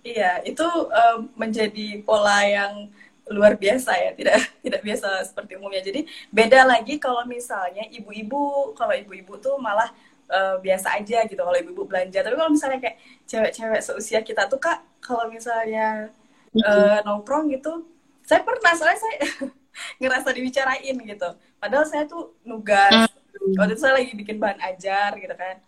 Iya, 0.02 0.42
itu 0.46 0.66
uh, 0.90 1.18
menjadi 1.34 2.02
pola 2.02 2.42
yang 2.46 2.90
luar 3.30 3.54
biasa 3.54 3.92
ya, 3.94 4.10
tidak 4.18 4.34
tidak 4.64 4.80
biasa 4.82 5.08
seperti 5.28 5.54
umumnya. 5.60 5.82
Jadi 5.84 6.08
beda 6.32 6.66
lagi 6.66 6.98
kalau 6.98 7.22
misalnya 7.28 7.86
ibu-ibu, 7.92 8.74
kalau 8.74 8.94
ibu-ibu 8.96 9.38
tuh 9.38 9.60
malah 9.62 9.90
uh, 10.32 10.56
biasa 10.58 10.98
aja 10.98 11.22
gitu 11.28 11.38
kalau 11.38 11.54
ibu-ibu 11.54 11.86
belanja. 11.86 12.24
Tapi 12.24 12.34
kalau 12.34 12.50
misalnya 12.50 12.78
kayak 12.82 12.96
cewek-cewek 13.28 13.80
seusia 13.84 14.20
kita 14.24 14.48
tuh 14.48 14.58
kak 14.58 14.82
kalau 14.98 15.30
misalnya 15.30 16.10
uh, 16.56 16.98
nongkrong 17.06 17.50
gitu 17.52 17.86
saya 18.22 18.40
pernah 18.46 18.72
soalnya 18.74 19.00
saya 19.02 19.18
ngerasa 20.00 20.28
dibicarain 20.32 20.96
gitu. 20.96 21.28
Padahal 21.58 21.86
saya 21.86 22.04
tuh 22.06 22.34
nugas. 22.46 23.10
Waktu 23.58 23.74
itu 23.74 23.82
saya 23.82 23.98
lagi 23.98 24.14
bikin 24.14 24.38
bahan 24.38 24.58
ajar 24.62 25.18
gitu 25.18 25.34
kan. 25.34 25.58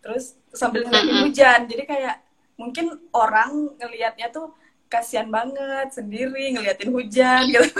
Terus 0.00 0.36
sambil 0.56 0.88
ngeliatin 0.88 1.16
hujan 1.28 1.60
jadi 1.68 1.84
kayak 1.84 2.16
mungkin 2.56 2.92
orang 3.12 3.76
ngelihatnya 3.76 4.32
tuh 4.32 4.52
kasihan 4.90 5.30
banget 5.30 5.94
sendiri 5.94 6.50
ngeliatin 6.50 6.90
hujan 6.90 7.46
gitu. 7.46 7.70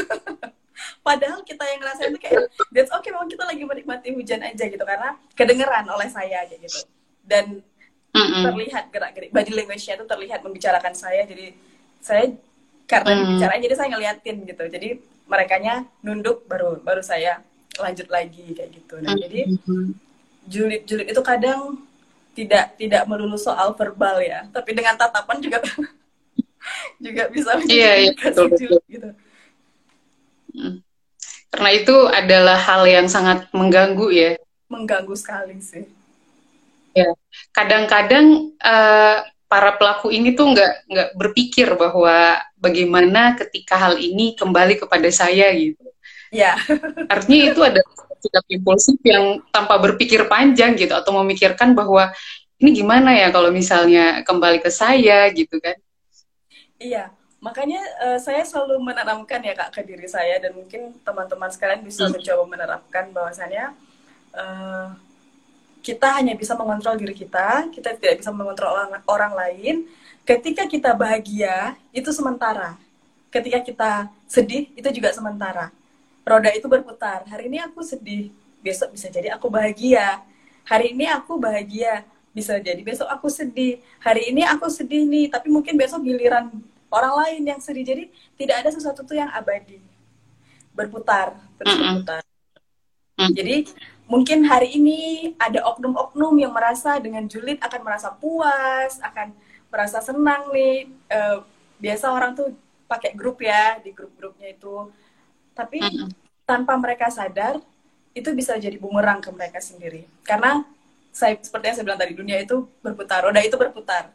Padahal 1.07 1.43
kita 1.45 1.61
yang 1.67 1.83
ngerasain 1.83 2.15
itu 2.15 2.21
kayak 2.23 2.49
that's 2.73 2.89
okay 2.95 3.11
memang 3.13 3.29
kita 3.29 3.45
lagi 3.45 3.63
menikmati 3.67 4.09
hujan 4.15 4.41
aja 4.47 4.65
gitu. 4.65 4.81
Karena 4.81 5.19
kedengeran 5.35 5.85
oleh 5.91 6.09
saya 6.09 6.47
aja 6.47 6.55
gitu. 6.57 6.87
Dan 7.27 7.61
mm-hmm. 8.15 8.43
terlihat 8.47 8.85
gerak-gerik 8.95 9.35
body 9.35 9.53
language-nya 9.53 9.99
itu 9.99 10.07
terlihat 10.07 10.41
membicarakan 10.47 10.95
saya. 10.95 11.27
Jadi 11.27 11.53
saya 12.01 12.33
karena 12.89 13.11
mm. 13.13 13.19
dibicarain 13.27 13.61
jadi 13.61 13.75
saya 13.77 13.89
ngeliatin 13.93 14.37
gitu. 14.47 14.65
Jadi 14.71 14.89
mereka 15.27 15.55
nya 15.59 15.85
nunduk 16.01 16.47
baru 16.47 16.79
baru 16.81 17.03
saya 17.05 17.43
lanjut 17.77 18.09
lagi 18.09 18.55
kayak 18.55 18.71
gitu. 18.71 19.03
Nah 19.03 19.13
mm-hmm. 19.13 19.25
jadi 19.27 19.41
julid-julid 20.47 21.07
itu 21.11 21.23
kadang 21.27 21.83
tidak 22.33 22.79
tidak 22.79 23.03
melulu 23.05 23.37
soal 23.37 23.75
verbal 23.75 24.23
ya. 24.23 24.47
Tapi 24.49 24.71
dengan 24.73 24.95
tatapan 24.97 25.43
juga 25.43 25.61
juga 27.05 27.23
bisa 27.33 27.57
menjadi 27.57 27.75
iya, 27.75 27.93
iya, 28.09 28.13
betul, 28.17 28.47
betul. 28.53 28.81
gitu 28.89 29.09
mm. 30.57 30.75
karena 31.51 31.71
itu 31.75 31.97
adalah 32.09 32.59
hal 32.59 32.83
yang 32.87 33.07
sangat 33.09 33.49
mengganggu 33.57 34.09
ya 34.13 34.31
mengganggu 34.71 35.15
sekali 35.19 35.59
sih 35.59 35.85
Ya, 36.91 37.07
kadang-kadang 37.55 38.51
uh, 38.59 39.23
para 39.47 39.71
pelaku 39.79 40.11
ini 40.11 40.35
tuh 40.35 40.55
nggak 40.55 40.73
nggak 40.91 41.09
berpikir 41.15 41.69
bahwa 41.79 42.39
bagaimana 42.59 43.39
ketika 43.39 43.79
hal 43.79 43.95
ini 43.99 44.35
kembali 44.35 44.79
kepada 44.79 45.07
saya 45.11 45.51
gitu. 45.55 45.87
Ya. 46.35 46.59
Artinya 47.07 47.45
itu 47.55 47.61
ada 47.63 47.83
sikap 48.21 48.45
impulsif 48.51 48.99
yang 49.07 49.43
tanpa 49.55 49.79
berpikir 49.79 50.27
panjang 50.27 50.75
gitu 50.75 50.93
atau 50.93 51.15
memikirkan 51.23 51.73
bahwa 51.79 52.11
ini 52.61 52.77
gimana 52.77 53.17
ya 53.17 53.33
kalau 53.33 53.49
misalnya 53.55 54.27
kembali 54.27 54.59
ke 54.61 54.71
saya 54.71 55.31
gitu 55.31 55.63
kan? 55.63 55.79
Iya, 56.81 57.13
makanya 57.45 57.85
uh, 58.01 58.19
saya 58.19 58.41
selalu 58.41 58.81
menanamkan 58.81 59.45
ya 59.45 59.53
kak 59.53 59.77
ke 59.77 59.81
diri 59.85 60.09
saya 60.09 60.41
dan 60.41 60.57
mungkin 60.57 60.97
teman-teman 61.05 61.53
sekalian 61.53 61.85
bisa 61.85 62.09
hmm. 62.09 62.17
mencoba 62.17 62.43
menerapkan 62.49 63.05
bahwasannya 63.13 63.77
uh, 64.33 64.97
kita 65.85 66.09
hanya 66.17 66.33
bisa 66.37 66.57
mengontrol 66.57 66.97
diri 66.97 67.13
kita, 67.13 67.69
kita 67.73 67.97
tidak 67.97 68.25
bisa 68.25 68.33
mengontrol 68.33 68.73
orang, 68.73 69.01
orang 69.09 69.33
lain. 69.37 69.77
Ketika 70.25 70.69
kita 70.69 70.93
bahagia, 70.93 71.77
itu 71.93 72.13
sementara. 72.13 72.77
Ketika 73.33 73.61
kita 73.65 73.91
sedih, 74.29 74.69
itu 74.77 74.89
juga 74.93 75.13
sementara. 75.13 75.73
Roda 76.25 76.53
itu 76.53 76.69
berputar. 76.69 77.25
Hari 77.29 77.49
ini 77.49 77.59
aku 77.65 77.81
sedih, 77.81 78.29
besok 78.61 78.93
bisa 78.93 79.09
jadi 79.09 79.33
aku 79.33 79.49
bahagia. 79.49 80.21
Hari 80.69 80.93
ini 80.93 81.09
aku 81.09 81.41
bahagia, 81.41 82.05
bisa 82.37 82.61
jadi 82.61 82.79
besok 82.85 83.09
aku 83.09 83.33
sedih. 83.33 83.81
Hari 84.05 84.31
ini 84.31 84.45
aku 84.45 84.69
sedih 84.69 85.09
nih, 85.09 85.33
tapi 85.33 85.49
mungkin 85.49 85.75
besok 85.81 86.05
giliran 86.05 86.53
orang 86.91 87.15
lain 87.25 87.43
yang 87.57 87.61
sedih. 87.63 87.87
Jadi 87.87 88.05
tidak 88.37 88.67
ada 88.67 88.71
sesuatu 88.75 89.07
tuh 89.07 89.17
yang 89.17 89.31
abadi. 89.31 89.79
Berputar, 90.75 91.39
terus 91.57 91.75
berputar. 91.79 92.23
Jadi 93.21 93.69
mungkin 94.11 94.49
hari 94.49 94.81
ini 94.81 95.33
ada 95.37 95.63
oknum-oknum 95.71 96.35
yang 96.41 96.53
merasa 96.53 96.99
dengan 96.99 97.25
julid 97.31 97.61
akan 97.63 97.81
merasa 97.85 98.09
puas, 98.11 98.99
akan 99.01 99.33
merasa 99.71 100.03
senang 100.03 100.51
nih. 100.51 100.91
Uh, 101.07 101.47
biasa 101.81 102.13
orang 102.13 102.37
tuh 102.37 102.53
pakai 102.85 103.17
grup 103.17 103.41
ya 103.41 103.81
di 103.81 103.95
grup-grupnya 103.95 104.53
itu, 104.53 104.91
tapi 105.57 105.81
mm 105.81 106.29
tanpa 106.51 106.75
mereka 106.75 107.07
sadar 107.07 107.63
itu 108.11 108.27
bisa 108.35 108.59
jadi 108.59 108.75
bumerang 108.75 109.23
ke 109.23 109.31
mereka 109.31 109.63
sendiri. 109.63 110.03
Karena 110.27 110.67
saya 111.15 111.39
seperti 111.39 111.71
yang 111.71 111.77
saya 111.79 111.87
bilang 111.87 112.01
tadi 112.03 112.19
dunia 112.19 112.43
itu 112.43 112.67
berputar, 112.83 113.23
roda 113.23 113.39
itu 113.39 113.55
berputar 113.55 114.11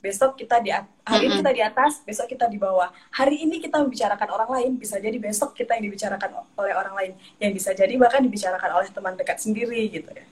besok 0.00 0.40
kita 0.40 0.64
di 0.64 0.72
hari 1.04 1.28
ini 1.28 1.44
kita 1.44 1.52
di 1.52 1.62
atas, 1.62 2.00
besok 2.00 2.32
kita 2.32 2.48
di 2.48 2.56
bawah. 2.56 2.88
Hari 3.12 3.44
ini 3.44 3.60
kita 3.60 3.84
membicarakan 3.84 4.28
orang 4.32 4.50
lain, 4.56 4.72
bisa 4.80 4.96
jadi 4.96 5.14
besok 5.20 5.52
kita 5.52 5.76
yang 5.76 5.92
dibicarakan 5.92 6.40
oleh 6.56 6.72
orang 6.72 6.94
lain, 6.96 7.12
yang 7.36 7.52
bisa 7.52 7.76
jadi 7.76 7.92
bahkan 8.00 8.24
dibicarakan 8.24 8.80
oleh 8.80 8.88
teman 8.88 9.14
dekat 9.20 9.38
sendiri 9.38 9.80
gitu 9.92 10.08
ya. 10.08 10.24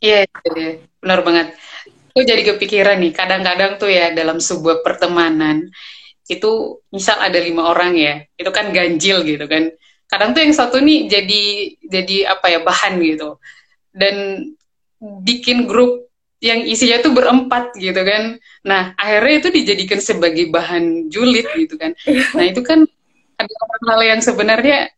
Iya, 0.00 0.20
yeah, 0.24 0.80
benar 1.04 1.20
banget. 1.20 1.52
Aku 2.16 2.24
jadi 2.24 2.42
kepikiran 2.56 2.96
nih, 2.98 3.12
kadang-kadang 3.12 3.76
tuh 3.76 3.92
ya 3.92 4.16
dalam 4.16 4.40
sebuah 4.40 4.80
pertemanan 4.80 5.68
itu 6.28 6.80
misal 6.88 7.20
ada 7.20 7.36
lima 7.36 7.68
orang 7.68 7.92
ya, 7.92 8.24
itu 8.40 8.48
kan 8.48 8.72
ganjil 8.72 9.20
gitu 9.28 9.44
kan. 9.44 9.68
Kadang 10.08 10.32
tuh 10.32 10.40
yang 10.40 10.56
satu 10.56 10.80
nih 10.80 11.04
jadi 11.12 11.44
jadi 11.84 12.16
apa 12.32 12.48
ya 12.48 12.64
bahan 12.64 12.96
gitu 13.04 13.36
dan 13.92 14.14
bikin 15.00 15.66
grup 15.70 16.10
yang 16.38 16.62
isinya 16.62 17.02
tuh 17.02 17.14
berempat 17.14 17.74
gitu 17.74 17.98
kan. 17.98 18.38
Nah, 18.62 18.94
akhirnya 18.94 19.34
itu 19.42 19.48
dijadikan 19.50 19.98
sebagai 19.98 20.46
bahan 20.50 21.10
julid 21.10 21.46
gitu 21.58 21.74
kan. 21.74 21.94
Nah, 22.06 22.44
itu 22.46 22.62
kan 22.62 22.86
ada 23.38 23.54
hal 23.86 24.00
yang 24.02 24.20
sebenarnya 24.22 24.90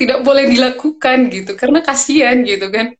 tidak 0.00 0.24
boleh 0.24 0.48
dilakukan 0.48 1.28
gitu 1.28 1.52
karena 1.60 1.84
kasihan 1.84 2.40
gitu 2.40 2.72
kan. 2.72 2.96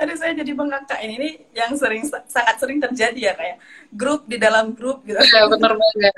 Aduh 0.00 0.16
saya 0.16 0.32
jadi 0.32 0.54
bengkak 0.54 1.00
ini, 1.04 1.14
ini 1.18 1.30
yang 1.52 1.74
sering 1.76 2.06
sangat 2.06 2.56
sering 2.56 2.78
terjadi 2.78 3.20
ya 3.20 3.34
kayak 3.34 3.56
grup 3.92 4.24
di 4.24 4.40
dalam 4.40 4.72
grup 4.72 5.04
gitu. 5.04 5.18
Ya 5.20 5.44
benar 5.50 5.76
banget. 5.76 6.14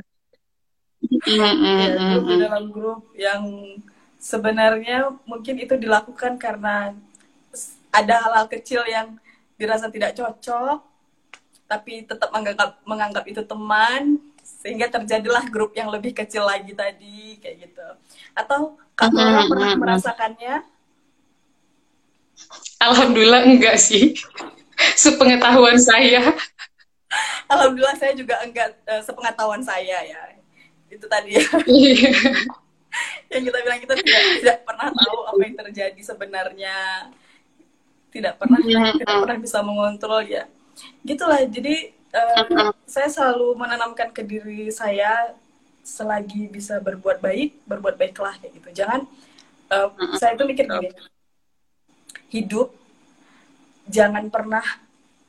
ya, 1.26 1.88
grup 2.12 2.24
di 2.28 2.36
dalam 2.38 2.64
grup 2.70 3.00
yang 3.18 3.42
sebenarnya 4.20 5.10
mungkin 5.26 5.58
itu 5.58 5.74
dilakukan 5.74 6.36
karena 6.38 6.92
ada 7.92 8.14
hal-hal 8.24 8.46
kecil 8.50 8.84
yang 8.86 9.16
dirasa 9.58 9.90
tidak 9.90 10.14
cocok 10.14 10.88
tapi 11.68 12.08
tetap 12.08 12.32
menganggap 12.32 12.80
menganggap 12.88 13.24
itu 13.28 13.44
teman 13.44 14.16
sehingga 14.40 14.88
terjadilah 14.88 15.44
grup 15.52 15.76
yang 15.76 15.92
lebih 15.92 16.16
kecil 16.16 16.48
lagi 16.48 16.72
tadi 16.72 17.36
kayak 17.38 17.68
gitu. 17.68 17.88
Atau 18.32 18.80
kamu 18.96 19.14
mm 19.14 19.28
-hmm. 19.28 19.48
pernah 19.52 19.70
merasakannya? 19.76 20.54
Alhamdulillah 22.80 23.44
enggak 23.44 23.76
sih. 23.76 24.16
Sepengetahuan 25.04 25.76
saya. 25.76 26.32
Alhamdulillah 27.52 27.96
saya 28.00 28.16
juga 28.16 28.40
enggak 28.40 28.72
uh, 28.88 29.04
sepengetahuan 29.04 29.60
saya 29.60 30.00
ya. 30.08 30.22
Itu 30.88 31.04
tadi 31.04 31.36
ya. 31.36 31.44
Iya. 31.68 32.10
yang 33.28 33.44
kita 33.44 33.58
bilang 33.60 33.78
kita 33.84 33.94
tidak, 34.00 34.22
tidak 34.40 34.58
pernah 34.64 34.88
tahu 34.88 35.16
apa 35.28 35.40
yang 35.44 35.56
terjadi 35.60 36.00
sebenarnya 36.00 36.76
tidak 38.18 38.34
pernah 38.42 38.58
mm-hmm. 38.58 38.96
tidak 39.00 39.16
pernah 39.22 39.38
bisa 39.38 39.58
mengontrol 39.62 40.22
ya. 40.26 40.44
Gitulah 41.06 41.40
jadi 41.46 41.94
uh, 42.10 42.74
saya 42.82 43.08
selalu 43.08 43.54
menanamkan 43.54 44.10
ke 44.10 44.26
diri 44.26 44.74
saya 44.74 45.38
selagi 45.86 46.50
bisa 46.50 46.82
berbuat 46.82 47.22
baik 47.22 47.62
berbuat 47.64 47.94
baiklah 47.94 48.34
kayak 48.42 48.52
gitu. 48.58 48.68
Jangan 48.84 49.06
uh, 49.70 49.88
saya 50.18 50.34
tuh 50.34 50.50
mikir 50.50 50.66
gini. 50.66 50.90
Hidup 52.28 52.74
jangan 53.88 54.28
pernah 54.28 54.66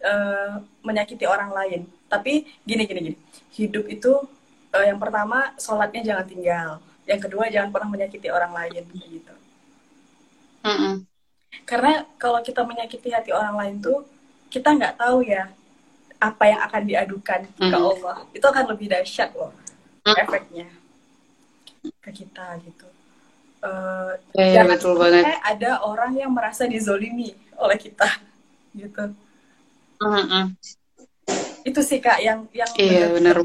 uh, 0.04 0.60
menyakiti 0.82 1.30
orang 1.30 1.54
lain. 1.54 1.82
Tapi 2.10 2.50
gini 2.66 2.84
gini 2.90 3.00
gini. 3.14 3.18
Hidup 3.54 3.86
itu 3.86 4.12
uh, 4.74 4.86
yang 4.86 4.98
pertama 4.98 5.54
sholatnya 5.62 6.02
jangan 6.02 6.26
tinggal. 6.26 6.70
Yang 7.06 7.30
kedua 7.30 7.48
jangan 7.54 7.70
pernah 7.74 7.90
menyakiti 7.90 8.28
orang 8.30 8.52
lain 8.54 8.84
gitu. 8.94 9.34
Mm 10.60 10.76
-mm. 10.76 11.09
Karena 11.66 12.06
kalau 12.18 12.42
kita 12.42 12.62
menyakiti 12.66 13.10
hati 13.14 13.30
orang 13.34 13.56
lain 13.58 13.76
tuh 13.82 14.06
kita 14.50 14.74
nggak 14.74 14.98
tahu 14.98 15.22
ya 15.26 15.50
apa 16.20 16.44
yang 16.50 16.62
akan 16.68 16.84
diadukan 16.84 17.42
mm 17.58 17.70
ke 17.72 17.78
Allah. 17.78 18.18
Itu 18.36 18.46
akan 18.50 18.66
lebih 18.76 18.88
dahsyat 18.92 19.32
loh 19.34 19.54
mm. 20.04 20.18
efeknya 20.20 20.68
ke 22.04 22.12
kita 22.12 22.60
gitu. 22.66 22.88
Uh, 23.60 24.16
ya, 24.40 24.64
betul 24.64 24.96
banget. 24.96 25.36
ada 25.44 25.84
orang 25.84 26.16
yang 26.16 26.32
merasa 26.32 26.64
dizolimi 26.64 27.36
oleh 27.60 27.76
kita 27.76 28.08
gitu. 28.80 29.12
Mm 30.00 30.24
-hmm. 30.24 30.44
itu 31.68 31.82
sih 31.84 32.00
kak 32.00 32.24
yang 32.24 32.48
yang 32.56 32.72
iya, 32.80 33.12
benar. 33.12 33.44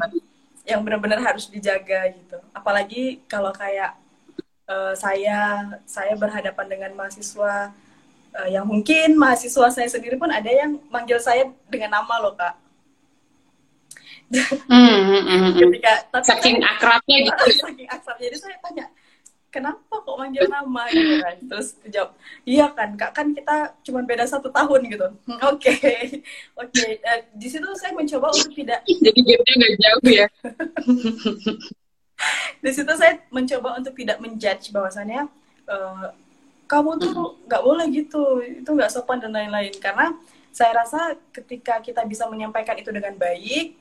yang 0.64 0.80
benar-benar 0.86 1.20
harus 1.20 1.50
dijaga 1.50 2.14
gitu. 2.14 2.38
Apalagi 2.54 3.20
kalau 3.26 3.50
kayak 3.50 3.98
uh, 4.70 4.94
saya 4.94 5.66
saya 5.84 6.14
berhadapan 6.14 6.66
dengan 6.70 6.90
mahasiswa 6.94 7.74
uh, 8.34 8.48
yang 8.50 8.66
mungkin 8.66 9.14
mahasiswa 9.14 9.70
saya 9.70 9.88
sendiri 9.88 10.18
pun 10.18 10.28
ada 10.28 10.50
yang 10.50 10.76
manggil 10.90 11.18
saya 11.22 11.46
dengan 11.70 12.02
nama 12.02 12.14
loh 12.20 12.34
kak. 12.34 12.54
Hmm, 14.34 14.98
hmm, 15.14 15.22
hmm, 15.22 15.50
ketika 15.54 15.92
tapi 16.10 16.26
saking 16.26 16.56
kan, 16.58 16.70
akrabnya 16.74 17.16
gitu. 17.30 17.44
Saking 17.62 17.88
akrabnya. 17.88 18.24
Jadi 18.32 18.38
saya 18.40 18.56
tanya 18.58 18.84
kenapa 19.52 19.94
kok 20.02 20.16
manggil 20.18 20.44
nama? 20.50 20.82
Gitu 20.90 21.14
kan. 21.22 21.36
Terus 21.46 21.68
jawab 21.92 22.10
iya 22.42 22.66
kan 22.74 22.98
kak 22.98 23.12
kan 23.14 23.26
kita 23.30 23.56
cuma 23.86 24.02
beda 24.02 24.26
satu 24.26 24.50
tahun 24.50 24.80
gitu. 24.90 25.06
Oke. 25.46 25.70
Oke 26.58 26.72
okay. 26.72 26.90
uh, 27.06 27.20
di 27.36 27.46
situ 27.46 27.68
saya 27.78 27.94
mencoba 27.94 28.34
untuk 28.34 28.50
tidak 28.56 28.80
jadi 29.04 29.20
gapnya 29.22 29.54
nggak 29.54 29.74
jauh 29.78 30.08
ya. 30.10 30.26
Di 32.64 32.70
situ 32.72 32.92
saya 32.96 33.12
mencoba 33.28 33.68
untuk 33.78 33.94
tidak 33.94 34.18
menjudge 34.18 34.72
bahwasannya 34.72 35.28
uh, 35.68 36.10
kamu 36.64 36.90
tuh 37.00 37.38
nggak 37.46 37.62
boleh 37.62 37.86
gitu. 37.92 38.40
Itu 38.40 38.70
nggak 38.72 38.90
sopan 38.92 39.20
dan 39.20 39.32
lain-lain. 39.32 39.72
Karena 39.78 40.14
saya 40.54 40.72
rasa 40.84 41.18
ketika 41.34 41.82
kita 41.82 42.06
bisa 42.06 42.30
menyampaikan 42.30 42.78
itu 42.78 42.94
dengan 42.94 43.18
baik 43.18 43.74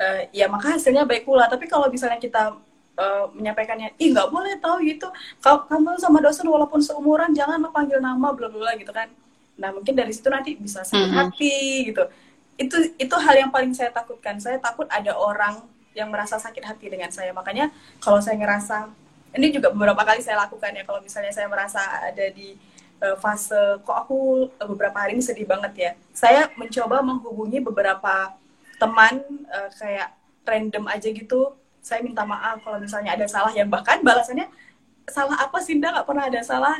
uh, 0.00 0.20
ya 0.32 0.48
maka 0.48 0.76
hasilnya 0.76 1.04
baik 1.04 1.28
pula. 1.28 1.46
Tapi 1.46 1.68
kalau 1.68 1.86
misalnya 1.92 2.16
kita 2.16 2.56
uh, 2.96 3.24
menyampaikannya 3.36 3.94
ih 4.00 4.10
nggak 4.10 4.28
boleh 4.32 4.56
tahu 4.58 4.80
gitu. 4.88 5.08
Kamu 5.44 6.00
sama 6.00 6.18
dosen 6.24 6.48
walaupun 6.48 6.80
seumuran 6.80 7.36
jangan 7.36 7.60
panggil 7.70 8.00
nama 8.00 8.32
bla 8.32 8.48
bla 8.48 8.72
gitu 8.80 8.90
kan. 8.90 9.12
Nah 9.60 9.70
mungkin 9.76 9.92
dari 9.92 10.10
situ 10.16 10.32
nanti 10.32 10.56
bisa 10.56 10.80
sakit 10.82 10.96
mm 10.96 11.12
-hmm. 11.12 11.20
hati 11.20 11.56
gitu. 11.92 12.04
Itu 12.56 12.76
itu 12.96 13.14
hal 13.20 13.34
yang 13.36 13.50
paling 13.52 13.76
saya 13.76 13.92
takutkan. 13.92 14.40
Saya 14.40 14.56
takut 14.56 14.88
ada 14.88 15.12
orang 15.16 15.60
yang 15.92 16.08
merasa 16.08 16.40
sakit 16.40 16.64
hati 16.64 16.86
dengan 16.88 17.12
saya. 17.12 17.34
Makanya 17.36 17.68
kalau 18.00 18.22
saya 18.22 18.38
ngerasa 18.40 18.88
ini 19.34 19.46
juga 19.54 19.70
beberapa 19.70 20.02
kali 20.02 20.20
saya 20.24 20.42
lakukan 20.42 20.74
ya 20.74 20.82
kalau 20.82 20.98
misalnya 20.98 21.30
saya 21.30 21.46
merasa 21.46 21.78
ada 22.02 22.26
di 22.34 22.58
uh, 23.00 23.16
fase 23.18 23.80
kok 23.82 23.96
aku 24.06 24.50
beberapa 24.58 24.96
hari 25.00 25.14
ini 25.16 25.22
sedih 25.24 25.46
banget 25.46 25.72
ya. 25.76 25.90
Saya 26.10 26.50
mencoba 26.54 27.00
menghubungi 27.02 27.58
beberapa 27.62 28.34
teman 28.80 29.22
uh, 29.50 29.68
kayak 29.76 30.14
random 30.42 30.84
aja 30.90 31.08
gitu. 31.10 31.54
Saya 31.80 32.04
minta 32.04 32.26
maaf 32.26 32.60
kalau 32.60 32.82
misalnya 32.82 33.16
ada 33.16 33.26
salah. 33.30 33.52
Yang 33.54 33.70
bahkan 33.72 34.02
balasannya 34.02 34.50
salah 35.08 35.36
apa 35.42 35.58
sih 35.62 35.78
nggak 35.78 36.06
pernah 36.06 36.26
ada 36.28 36.40
salah. 36.42 36.74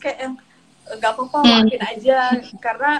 Kayak 0.00 0.18
yang 0.22 0.34
nggak 0.96 1.10
apa-apa 1.12 1.38
hmm. 1.42 1.46
maafin 1.50 1.82
aja. 1.82 2.18
Karena 2.62 2.92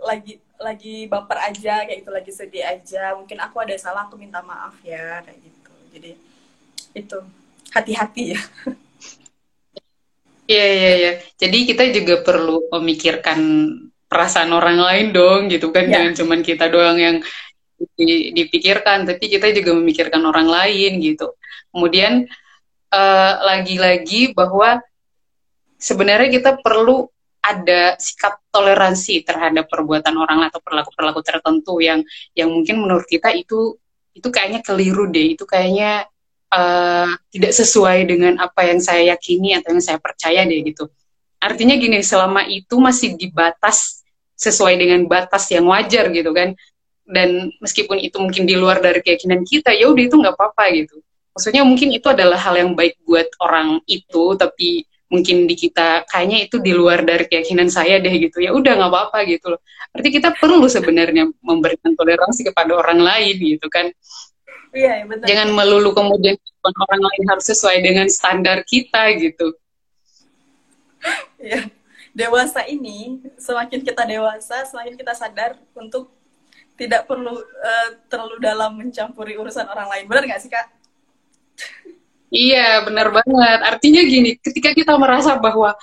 lagi 0.00 0.34
lagi 0.60 1.08
baper 1.08 1.38
aja 1.40 1.88
kayak 1.88 1.98
itu 2.04 2.10
lagi 2.10 2.32
sedih 2.34 2.64
aja. 2.66 3.16
Mungkin 3.16 3.38
aku 3.40 3.62
ada 3.62 3.78
salah 3.78 4.10
aku 4.10 4.18
minta 4.20 4.42
maaf 4.42 4.74
ya 4.84 5.24
kayak 5.24 5.38
gitu. 5.38 5.72
Jadi 5.94 6.12
itu 6.90 7.18
hati-hati 7.74 8.36
ya 8.36 8.40
Iya 10.50 10.66
iya 10.66 10.90
iya. 10.98 11.12
Jadi 11.38 11.58
kita 11.62 11.86
juga 11.94 12.26
perlu 12.26 12.66
memikirkan 12.74 13.38
perasaan 14.10 14.50
orang 14.50 14.82
lain 14.82 15.06
dong 15.14 15.46
gitu 15.46 15.70
kan. 15.70 15.86
Ya. 15.86 16.02
Jangan 16.02 16.12
cuman 16.18 16.40
kita 16.42 16.66
doang 16.66 16.98
yang 16.98 17.16
dipikirkan, 18.34 19.06
tapi 19.06 19.30
kita 19.30 19.54
juga 19.54 19.78
memikirkan 19.78 20.18
orang 20.26 20.50
lain 20.50 20.98
gitu. 20.98 21.38
Kemudian 21.70 22.26
uh, 22.90 23.32
lagi-lagi 23.46 24.34
bahwa 24.34 24.82
sebenarnya 25.78 26.28
kita 26.34 26.58
perlu 26.58 27.06
ada 27.40 27.96
sikap 27.96 28.42
toleransi 28.52 29.24
terhadap 29.24 29.70
perbuatan 29.70 30.12
orang 30.12 30.50
atau 30.52 30.60
perilaku-perilaku 30.60 31.22
tertentu 31.24 31.80
yang 31.80 32.04
yang 32.36 32.52
mungkin 32.52 32.84
menurut 32.84 33.08
kita 33.08 33.32
itu 33.32 33.80
itu 34.12 34.28
kayaknya 34.28 34.60
keliru 34.60 35.08
deh, 35.08 35.38
itu 35.38 35.46
kayaknya 35.46 36.10
uh, 36.50 37.10
tidak 37.30 37.52
sesuai 37.54 38.06
dengan 38.10 38.38
apa 38.42 38.66
yang 38.66 38.82
saya 38.82 39.14
yakini 39.14 39.56
atau 39.56 39.74
yang 39.74 39.82
saya 39.82 39.98
percaya 40.02 40.42
deh 40.44 40.60
gitu. 40.66 40.90
Artinya 41.40 41.74
gini, 41.80 42.04
selama 42.04 42.44
itu 42.44 42.76
masih 42.76 43.16
di 43.16 43.32
batas 43.32 44.04
sesuai 44.36 44.76
dengan 44.76 45.08
batas 45.08 45.48
yang 45.48 45.64
wajar 45.70 46.12
gitu 46.12 46.30
kan. 46.36 46.52
Dan 47.10 47.50
meskipun 47.58 47.98
itu 47.98 48.20
mungkin 48.22 48.46
di 48.46 48.54
luar 48.54 48.78
dari 48.78 49.02
keyakinan 49.02 49.42
kita 49.42 49.74
ya 49.74 49.90
udah 49.90 50.04
itu 50.04 50.14
nggak 50.14 50.36
apa-apa 50.36 50.64
gitu. 50.76 51.00
Maksudnya 51.34 51.62
mungkin 51.64 51.90
itu 51.90 52.06
adalah 52.06 52.38
hal 52.38 52.54
yang 52.58 52.76
baik 52.76 53.00
buat 53.02 53.26
orang 53.42 53.82
itu 53.88 54.36
tapi 54.38 54.84
mungkin 55.10 55.50
di 55.50 55.58
kita 55.58 56.06
kayaknya 56.06 56.46
itu 56.46 56.62
di 56.62 56.70
luar 56.70 57.02
dari 57.02 57.26
keyakinan 57.26 57.66
saya 57.66 57.98
deh 57.98 58.14
gitu. 58.14 58.38
Ya 58.38 58.54
udah 58.54 58.78
nggak 58.78 58.90
apa-apa 58.94 59.26
gitu 59.26 59.56
loh. 59.56 59.60
Berarti 59.90 60.10
kita 60.14 60.30
perlu 60.38 60.70
sebenarnya 60.70 61.26
memberikan 61.42 61.98
toleransi 61.98 62.46
kepada 62.46 62.78
orang 62.78 63.02
lain 63.02 63.34
gitu 63.42 63.66
kan 63.66 63.90
iya, 64.74 65.02
iya 65.02 65.16
jangan 65.26 65.50
melulu 65.54 65.90
kemudian 65.94 66.36
orang 66.64 67.02
lain 67.02 67.24
harus 67.26 67.46
sesuai 67.50 67.82
dengan 67.82 68.06
standar 68.06 68.62
kita 68.66 69.10
gitu 69.18 69.56
Iya. 71.40 71.72
Dewasa 72.10 72.66
ini, 72.66 73.22
semakin 73.38 73.80
kita 73.80 74.02
dewasa, 74.04 74.66
semakin 74.66 74.98
kita 74.98 75.14
sadar 75.14 75.56
untuk 75.72 76.10
tidak 76.74 77.06
perlu 77.06 77.38
uh, 77.38 77.88
terlalu 78.10 78.36
dalam 78.42 78.76
mencampuri 78.76 79.38
urusan 79.38 79.68
orang 79.68 79.88
lain. 79.88 80.04
Benar 80.10 80.24
nggak 80.26 80.42
sih, 80.42 80.50
Kak? 80.50 80.66
Iya, 82.30 82.86
benar 82.86 83.14
banget. 83.14 83.60
Artinya 83.62 84.02
gini, 84.06 84.38
ketika 84.38 84.74
kita 84.74 84.94
merasa 84.98 85.38
bahwa 85.38 85.74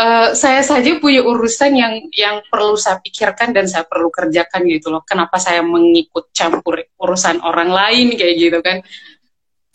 uh, 0.00 0.28
saya 0.32 0.64
saja 0.64 0.96
punya 0.96 1.20
urusan 1.20 1.76
yang 1.76 1.94
yang 2.16 2.40
perlu 2.48 2.74
saya 2.80 2.98
pikirkan 3.04 3.52
dan 3.52 3.68
saya 3.68 3.84
perlu 3.84 4.08
kerjakan 4.08 4.64
gitu 4.66 4.88
loh. 4.88 5.04
Kenapa 5.04 5.36
saya 5.36 5.60
mengikut 5.60 6.32
campur 6.32 6.80
urusan 6.96 7.44
orang 7.44 7.68
lain 7.68 8.16
kayak 8.16 8.34
gitu 8.40 8.58
kan? 8.64 8.80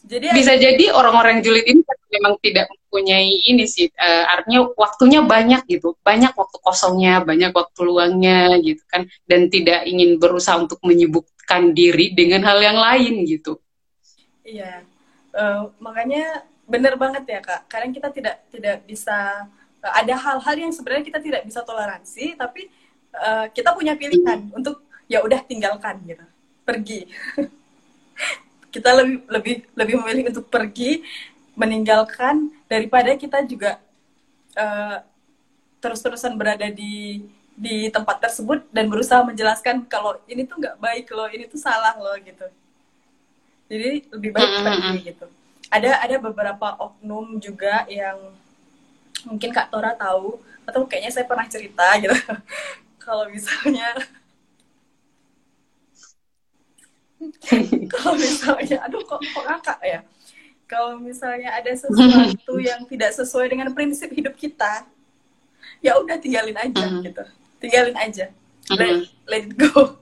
Jadi 0.06 0.38
bisa 0.38 0.54
jadi 0.54 0.94
orang-orang 0.94 1.42
julid 1.42 1.66
ini 1.66 1.82
memang 2.14 2.38
tidak 2.38 2.70
mempunyai 2.70 3.42
ini 3.50 3.66
sih. 3.66 3.90
Uh, 3.98 4.26
artinya 4.30 4.70
waktunya 4.78 5.26
banyak 5.26 5.66
gitu. 5.66 5.98
Banyak 6.06 6.38
waktu 6.38 6.58
kosongnya 6.62 7.26
banyak 7.26 7.50
waktu 7.50 7.80
luangnya 7.82 8.54
gitu 8.62 8.86
kan. 8.86 9.10
Dan 9.26 9.50
tidak 9.50 9.82
ingin 9.90 10.22
berusaha 10.22 10.62
untuk 10.62 10.78
menyibukkan 10.86 11.74
diri 11.74 12.14
dengan 12.14 12.46
hal 12.46 12.62
yang 12.62 12.78
lain 12.78 13.26
gitu. 13.26 13.58
Iya. 14.46 14.86
Uh, 15.34 15.74
makanya 15.82 16.46
benar 16.70 17.02
banget 17.02 17.26
ya 17.26 17.40
kak. 17.42 17.66
Kadang 17.66 17.90
kita 17.90 18.14
tidak 18.14 18.46
tidak 18.54 18.86
bisa 18.86 19.50
ada 19.92 20.16
hal-hal 20.18 20.56
yang 20.58 20.72
sebenarnya 20.74 21.06
kita 21.06 21.20
tidak 21.22 21.42
bisa 21.46 21.62
toleransi 21.62 22.38
tapi 22.40 22.70
uh, 23.14 23.48
kita 23.52 23.74
punya 23.76 23.94
pilihan 23.94 24.50
hmm. 24.50 24.58
untuk 24.58 24.82
ya 25.06 25.22
udah 25.22 25.42
tinggalkan 25.46 26.02
gitu 26.06 26.26
pergi 26.66 27.06
kita 28.74 28.90
lebih 28.98 29.24
lebih 29.30 29.56
lebih 29.78 29.96
memilih 30.02 30.24
untuk 30.34 30.50
pergi 30.50 31.06
meninggalkan 31.56 32.52
daripada 32.68 33.16
kita 33.16 33.46
juga 33.48 33.80
uh, 34.60 35.00
terus-terusan 35.80 36.36
berada 36.36 36.68
di 36.68 37.24
di 37.56 37.88
tempat 37.88 38.20
tersebut 38.20 38.68
dan 38.68 38.92
berusaha 38.92 39.24
menjelaskan 39.24 39.88
kalau 39.88 40.20
ini 40.28 40.44
tuh 40.44 40.60
nggak 40.60 40.76
baik 40.76 41.08
loh, 41.16 41.32
ini 41.32 41.48
tuh 41.48 41.56
salah 41.56 41.96
loh 41.96 42.16
gitu. 42.20 42.44
Jadi 43.72 44.12
lebih 44.12 44.36
baik 44.36 44.52
pergi 44.60 44.98
gitu. 45.16 45.26
Ada 45.72 46.04
ada 46.04 46.16
beberapa 46.20 46.76
oknum 46.78 47.40
juga 47.40 47.88
yang 47.88 48.20
mungkin 49.26 49.50
Kak 49.52 49.74
Tora 49.74 49.98
tahu 49.98 50.40
atau 50.66 50.82
kayaknya 50.90 51.12
saya 51.14 51.26
pernah 51.26 51.46
cerita 51.50 51.86
gitu. 52.02 52.16
kalau 53.02 53.30
misalnya 53.30 53.94
kalau 57.94 58.16
misalnya 58.18 58.78
aduh 58.86 59.02
kok 59.02 59.22
kok 59.22 59.46
ngakak 59.46 59.80
ya 59.86 60.00
kalau 60.66 60.98
misalnya 60.98 61.54
ada 61.54 61.70
sesuatu 61.74 62.54
yang 62.70 62.86
tidak 62.90 63.14
sesuai 63.14 63.48
dengan 63.50 63.70
prinsip 63.74 64.10
hidup 64.14 64.34
kita 64.34 64.86
ya 65.82 65.98
udah 66.02 66.18
tinggalin 66.18 66.58
aja 66.58 66.86
mm 66.86 66.92
-hmm. 66.98 67.06
gitu 67.06 67.24
tinggalin 67.62 67.98
aja 67.98 68.26
let, 68.74 68.78
mm 68.78 69.02
-hmm. 69.02 69.04
let 69.30 69.44
it 69.46 69.54
go 69.54 69.98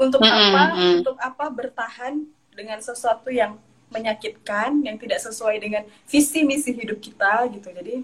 untuk 0.00 0.20
mm 0.20 0.28
-hmm. 0.28 0.44
apa 0.48 0.62
untuk 1.00 1.16
apa 1.20 1.44
bertahan 1.52 2.24
dengan 2.52 2.78
sesuatu 2.80 3.28
yang 3.32 3.56
menyakitkan, 3.92 4.80
yang 4.82 4.96
tidak 4.96 5.20
sesuai 5.20 5.56
dengan 5.60 5.84
visi 6.08 6.42
misi 6.42 6.72
hidup 6.72 6.98
kita 6.98 7.46
gitu. 7.52 7.68
Jadi 7.68 8.02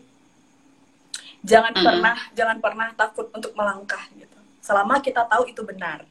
jangan 1.42 1.72
mm 1.72 1.78
-hmm. 1.80 1.88
pernah 1.88 2.16
jangan 2.36 2.58
pernah 2.60 2.88
takut 2.94 3.26
untuk 3.32 3.56
melangkah 3.56 4.04
gitu. 4.14 4.38
Selama 4.60 5.00
kita 5.00 5.24
tahu 5.24 5.48
itu 5.48 5.64
benar. 5.64 6.04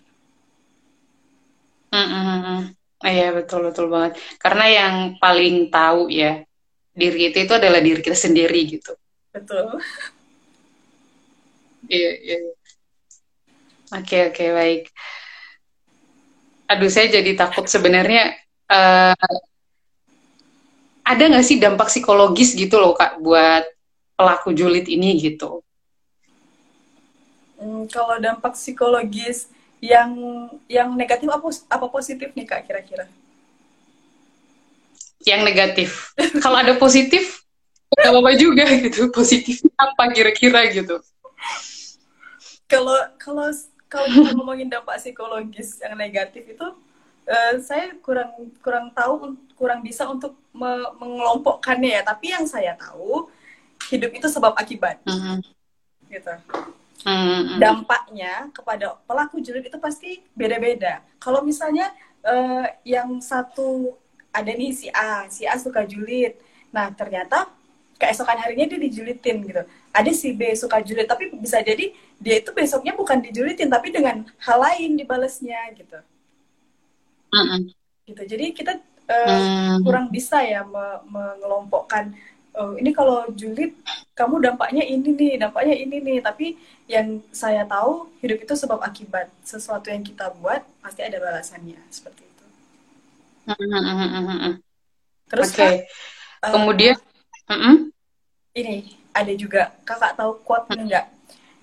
Mm 1.93 2.07
-hmm. 2.09 2.57
Iya 3.05 3.30
betul 3.38 3.69
betul 3.69 3.93
banget. 3.93 4.17
Karena 4.41 4.65
yang 4.65 4.95
paling 5.21 5.69
tahu 5.69 6.09
ya 6.09 6.41
diri 6.97 7.30
itu 7.30 7.38
itu 7.45 7.53
adalah 7.53 7.78
diri 7.78 8.01
kita 8.01 8.17
sendiri 8.17 8.59
gitu. 8.65 8.97
Betul. 9.30 9.78
Iya 11.86 12.11
iya. 12.25 12.38
Oke 14.01 14.34
oke 14.34 14.45
baik. 14.49 14.84
Aduh 16.67 16.89
saya 16.91 17.07
jadi 17.07 17.32
takut 17.38 17.69
sebenarnya 17.69 18.34
uh, 18.67 19.15
ada 21.08 21.24
nggak 21.32 21.45
sih 21.47 21.58
dampak 21.58 21.88
psikologis 21.88 22.51
gitu 22.51 22.76
loh 22.76 22.91
kak 22.91 23.24
buat 23.24 23.64
pelaku 24.20 24.51
julid 24.51 24.84
ini 24.91 25.16
gitu? 25.16 25.64
Hmm, 27.55 27.88
kalau 27.88 28.20
dampak 28.20 28.60
psikologis 28.60 29.47
yang 29.80 30.12
yang 30.68 30.91
negatif 30.99 31.32
apa 31.32 31.47
apa 31.72 31.88
positif 31.88 32.36
nih 32.36 32.43
kak 32.43 32.68
kira-kira? 32.68 33.08
Yang 35.24 35.41
negatif. 35.47 35.89
kalau 36.43 36.60
ada 36.60 36.76
positif 36.76 37.47
nggak 37.95 38.12
apa-apa 38.12 38.32
juga 38.36 38.68
gitu. 38.76 39.08
Positif 39.16 39.64
apa 39.80 40.12
kira-kira 40.12 40.68
gitu? 40.76 40.99
Kalau 42.68 42.99
kalau 43.16 43.47
kalau 43.88 44.12
ngomongin 44.36 44.68
dampak 44.68 44.99
psikologis 44.99 45.80
yang 45.80 45.95
negatif 45.95 46.43
itu 46.43 46.68
uh, 47.28 47.53
saya 47.59 47.93
kurang 47.99 48.32
kurang 48.63 48.88
tahu 48.95 49.36
kurang 49.59 49.84
bisa 49.84 50.07
untuk 50.07 50.34
me 50.55 50.88
mengelompokkannya 50.97 51.99
ya. 51.99 52.01
Tapi 52.01 52.34
yang 52.34 52.47
saya 52.47 52.73
tahu 52.80 53.28
hidup 53.91 54.11
itu 54.15 54.28
sebab 54.32 54.55
akibat. 54.55 55.03
Mm 55.03 55.19
-hmm. 55.19 55.38
gitu. 56.09 56.34
Mm 57.05 57.13
-hmm. 57.13 57.57
dampaknya 57.61 58.34
kepada 58.51 58.97
pelaku 59.05 59.38
julid 59.43 59.67
itu 59.67 59.78
pasti 59.78 60.23
beda-beda. 60.34 61.05
Kalau 61.21 61.45
misalnya 61.45 61.93
uh, 62.25 62.65
yang 62.82 63.21
satu 63.21 63.93
ada 64.34 64.49
nih 64.49 64.73
si 64.73 64.88
A 64.89 65.30
si 65.30 65.45
A 65.45 65.55
suka 65.59 65.86
julid. 65.86 66.36
Nah 66.73 66.89
ternyata 66.91 67.47
keesokan 67.97 68.38
harinya 68.38 68.65
dia 68.69 68.80
dijulitin 68.82 69.45
gitu. 69.45 69.63
Ada 69.93 70.11
si 70.13 70.34
B 70.34 70.53
suka 70.57 70.82
julid 70.82 71.09
tapi 71.09 71.34
bisa 71.34 71.61
jadi 71.61 71.93
dia 72.17 72.36
itu 72.41 72.49
besoknya 72.53 72.97
bukan 72.97 73.21
dijulitin 73.21 73.69
tapi 73.69 73.93
dengan 73.93 74.25
hal 74.41 74.57
lain 74.57 74.97
dibalesnya 74.97 75.69
gitu 75.78 76.01
-hmm. 77.44 77.62
gitu. 78.08 78.24
Jadi 78.26 78.46
kita 78.56 78.74
uh, 79.10 79.78
mm. 79.78 79.78
kurang 79.86 80.08
bisa 80.10 80.42
ya 80.42 80.64
me 80.66 81.02
mengelompokkan 81.08 82.14
oh, 82.58 82.74
ini 82.80 82.90
kalau 82.96 83.30
julid 83.38 83.78
kamu 84.18 84.42
dampaknya 84.42 84.82
ini 84.82 85.10
nih 85.14 85.34
dampaknya 85.38 85.76
ini 85.78 85.98
nih. 86.02 86.18
Tapi 86.24 86.58
yang 86.90 87.22
saya 87.30 87.68
tahu 87.68 88.10
hidup 88.24 88.42
itu 88.42 88.54
sebab 88.58 88.82
akibat. 88.82 89.30
Sesuatu 89.46 89.94
yang 89.94 90.02
kita 90.02 90.34
buat 90.42 90.66
pasti 90.82 91.06
ada 91.06 91.22
balasannya. 91.22 91.78
Seperti 91.94 92.24
itu. 92.26 92.46
Terus 95.28 95.50
okay. 95.52 95.86
kak, 96.40 96.56
kemudian 96.56 96.96
uh, 97.48 97.54
-hmm 97.54 97.78
ini 98.58 98.98
ada 99.14 99.34
juga. 99.38 99.72
Kakak 99.86 100.18
tahu 100.18 100.42
quote 100.42 100.74
enggak 100.74 101.06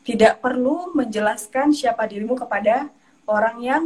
tidak 0.06 0.38
perlu 0.38 0.94
menjelaskan 0.94 1.74
siapa 1.74 2.06
dirimu 2.06 2.38
kepada 2.38 2.92
orang 3.24 3.56
yang 3.64 3.82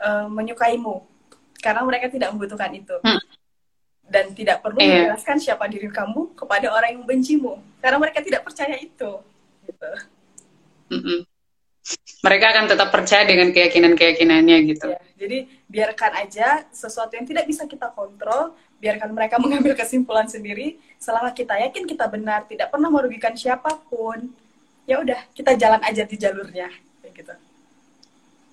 uh, 0.00 0.26
menyukaimu. 0.26 1.04
Karena 1.60 1.84
mereka 1.84 2.08
tidak 2.08 2.32
membutuhkan 2.32 2.72
itu. 2.72 2.96
Hmm. 3.04 3.20
dan 4.10 4.34
tidak 4.34 4.58
perlu 4.58 4.82
yeah. 4.82 5.06
menjelaskan 5.06 5.38
siapa 5.38 5.70
diri 5.70 5.86
kamu 5.86 6.34
kepada 6.34 6.74
orang 6.74 6.98
yang 6.98 7.00
membencimu. 7.06 7.62
Karena 7.78 7.94
mereka 8.02 8.18
tidak 8.18 8.42
percaya 8.42 8.74
itu. 8.74 9.22
Gitu. 9.62 9.90
Mm 10.90 11.30
mereka 12.20 12.52
akan 12.52 12.64
tetap 12.68 12.88
percaya 12.92 13.24
dengan 13.24 13.48
keyakinan 13.50 13.96
keyakinannya 13.96 14.56
gitu. 14.68 14.92
Ya, 14.92 15.00
jadi 15.16 15.38
biarkan 15.66 16.12
aja 16.20 16.68
sesuatu 16.68 17.16
yang 17.16 17.24
tidak 17.24 17.48
bisa 17.48 17.64
kita 17.64 17.88
kontrol 17.96 18.52
biarkan 18.76 19.12
mereka 19.16 19.40
mengambil 19.42 19.72
kesimpulan 19.72 20.28
sendiri. 20.28 20.76
Selama 21.00 21.32
kita 21.32 21.56
yakin 21.56 21.88
kita 21.88 22.04
benar 22.12 22.44
tidak 22.44 22.68
pernah 22.68 22.92
merugikan 22.92 23.32
siapa 23.32 23.80
pun 23.88 24.28
ya 24.84 25.00
udah 25.00 25.32
kita 25.32 25.56
jalan 25.56 25.80
aja 25.80 26.04
di 26.04 26.16
jalurnya. 26.20 26.68
Kayak 27.00 27.12
gitu. 27.16 27.34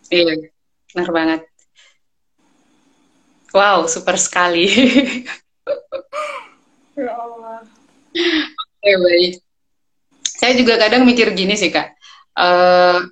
Iya 0.08 0.57
benar 0.94 1.10
banget. 1.12 1.42
Wow 3.52 3.88
super 3.88 4.16
sekali. 4.20 4.68
Ya 6.98 7.14
Allah. 7.14 7.62
Oke 8.58 8.92
baik. 8.98 9.34
Saya 10.26 10.58
juga 10.58 10.82
kadang 10.82 11.06
mikir 11.06 11.30
gini 11.38 11.54
sih 11.54 11.70
kak. 11.70 11.94
Uh, 12.34 13.06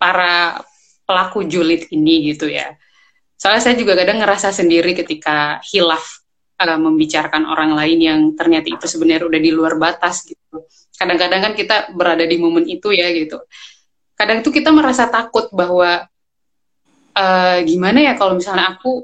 para 0.00 0.64
pelaku 1.04 1.44
julid 1.44 1.92
ini 1.92 2.32
gitu 2.32 2.48
ya. 2.48 2.72
Soalnya 3.36 3.62
saya 3.68 3.76
juga 3.76 3.92
kadang 4.00 4.24
ngerasa 4.24 4.48
sendiri 4.48 4.96
ketika 4.96 5.60
hilaf 5.60 6.24
uh, 6.56 6.80
membicarakan 6.80 7.44
orang 7.44 7.76
lain 7.76 7.98
yang 8.00 8.20
ternyata 8.32 8.72
itu 8.72 8.88
sebenarnya 8.88 9.28
udah 9.28 9.40
di 9.44 9.50
luar 9.52 9.76
batas 9.76 10.24
gitu. 10.24 10.64
Kadang-kadang 10.96 11.40
kan 11.44 11.52
kita 11.52 11.92
berada 11.92 12.24
di 12.24 12.36
momen 12.40 12.64
itu 12.64 12.96
ya 12.96 13.12
gitu. 13.12 13.44
Kadang 14.16 14.40
itu 14.40 14.50
kita 14.50 14.72
merasa 14.72 15.06
takut 15.12 15.52
bahwa 15.52 16.08
uh, 17.18 17.58
gimana 17.66 17.98
ya 17.98 18.12
kalau 18.14 18.38
misalnya 18.38 18.78
aku 18.78 19.02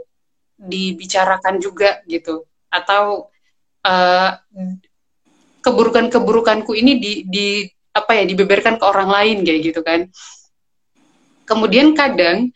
dibicarakan 0.55 1.59
juga 1.59 1.99
gitu? 2.07 2.47
Atau 2.71 3.35
uh, 3.83 4.31
keburukan-keburukanku 5.61 6.79
ini 6.79 6.93
di, 7.03 7.13
di 7.27 7.49
apa 7.95 8.15
ya 8.15 8.25
dibeberkan 8.27 8.79
ke 8.79 8.85
orang 8.87 9.11
lain 9.11 9.37
kayak 9.43 9.61
gitu 9.75 9.81
kan. 9.83 10.07
Kemudian 11.45 11.93
kadang 11.99 12.55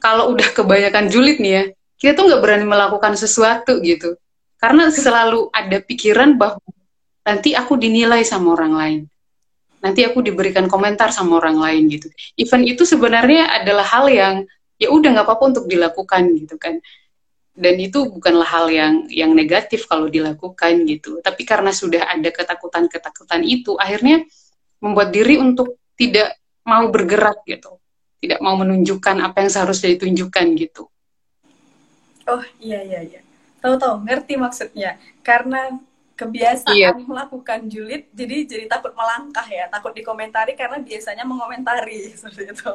kalau 0.00 0.32
udah 0.32 0.48
kebanyakan 0.56 1.12
julid 1.12 1.38
nih 1.38 1.52
ya, 1.52 1.64
kita 2.00 2.12
tuh 2.18 2.24
nggak 2.32 2.42
berani 2.42 2.66
melakukan 2.66 3.14
sesuatu 3.14 3.78
gitu. 3.84 4.16
Karena 4.56 4.88
selalu 4.88 5.52
ada 5.52 5.78
pikiran 5.84 6.40
bahwa 6.40 6.64
nanti 7.26 7.52
aku 7.52 7.76
dinilai 7.76 8.24
sama 8.24 8.56
orang 8.56 8.72
lain 8.72 9.00
nanti 9.80 10.02
aku 10.04 10.24
diberikan 10.24 10.66
komentar 10.66 11.12
sama 11.12 11.40
orang 11.40 11.60
lain 11.60 11.88
gitu. 11.92 12.08
Event 12.36 12.64
itu 12.66 12.82
sebenarnya 12.88 13.62
adalah 13.62 13.86
hal 13.86 14.06
yang 14.08 14.34
ya 14.76 14.92
udah 14.92 15.08
nggak 15.16 15.26
apa-apa 15.26 15.44
untuk 15.56 15.64
dilakukan 15.68 16.22
gitu 16.36 16.56
kan. 16.56 16.80
Dan 17.56 17.80
itu 17.80 18.04
bukanlah 18.12 18.44
hal 18.44 18.68
yang 18.68 19.08
yang 19.08 19.32
negatif 19.32 19.88
kalau 19.88 20.12
dilakukan 20.12 20.84
gitu. 20.84 21.24
Tapi 21.24 21.42
karena 21.48 21.72
sudah 21.72 22.04
ada 22.04 22.28
ketakutan-ketakutan 22.28 23.40
itu 23.44 23.80
akhirnya 23.80 24.28
membuat 24.84 25.08
diri 25.08 25.40
untuk 25.40 25.80
tidak 25.96 26.36
mau 26.68 26.84
bergerak 26.92 27.40
gitu. 27.48 27.80
Tidak 28.20 28.44
mau 28.44 28.60
menunjukkan 28.60 29.24
apa 29.24 29.44
yang 29.44 29.50
seharusnya 29.52 29.96
ditunjukkan 29.96 30.46
gitu. 30.60 30.84
Oh 32.26 32.44
iya 32.60 32.82
iya 32.84 33.00
iya. 33.06 33.20
Tahu-tahu 33.64 34.04
ngerti 34.04 34.36
maksudnya. 34.36 35.00
Karena 35.24 35.72
kebiasaan 36.16 36.72
iya. 36.72 36.96
melakukan 36.96 37.68
julid 37.68 38.08
jadi 38.16 38.48
jadi 38.48 38.64
takut 38.72 38.96
melangkah 38.96 39.44
ya 39.44 39.68
takut 39.68 39.92
dikomentari 39.92 40.56
karena 40.56 40.80
biasanya 40.80 41.28
mengomentari 41.28 42.08
seperti 42.16 42.56
itu. 42.56 42.72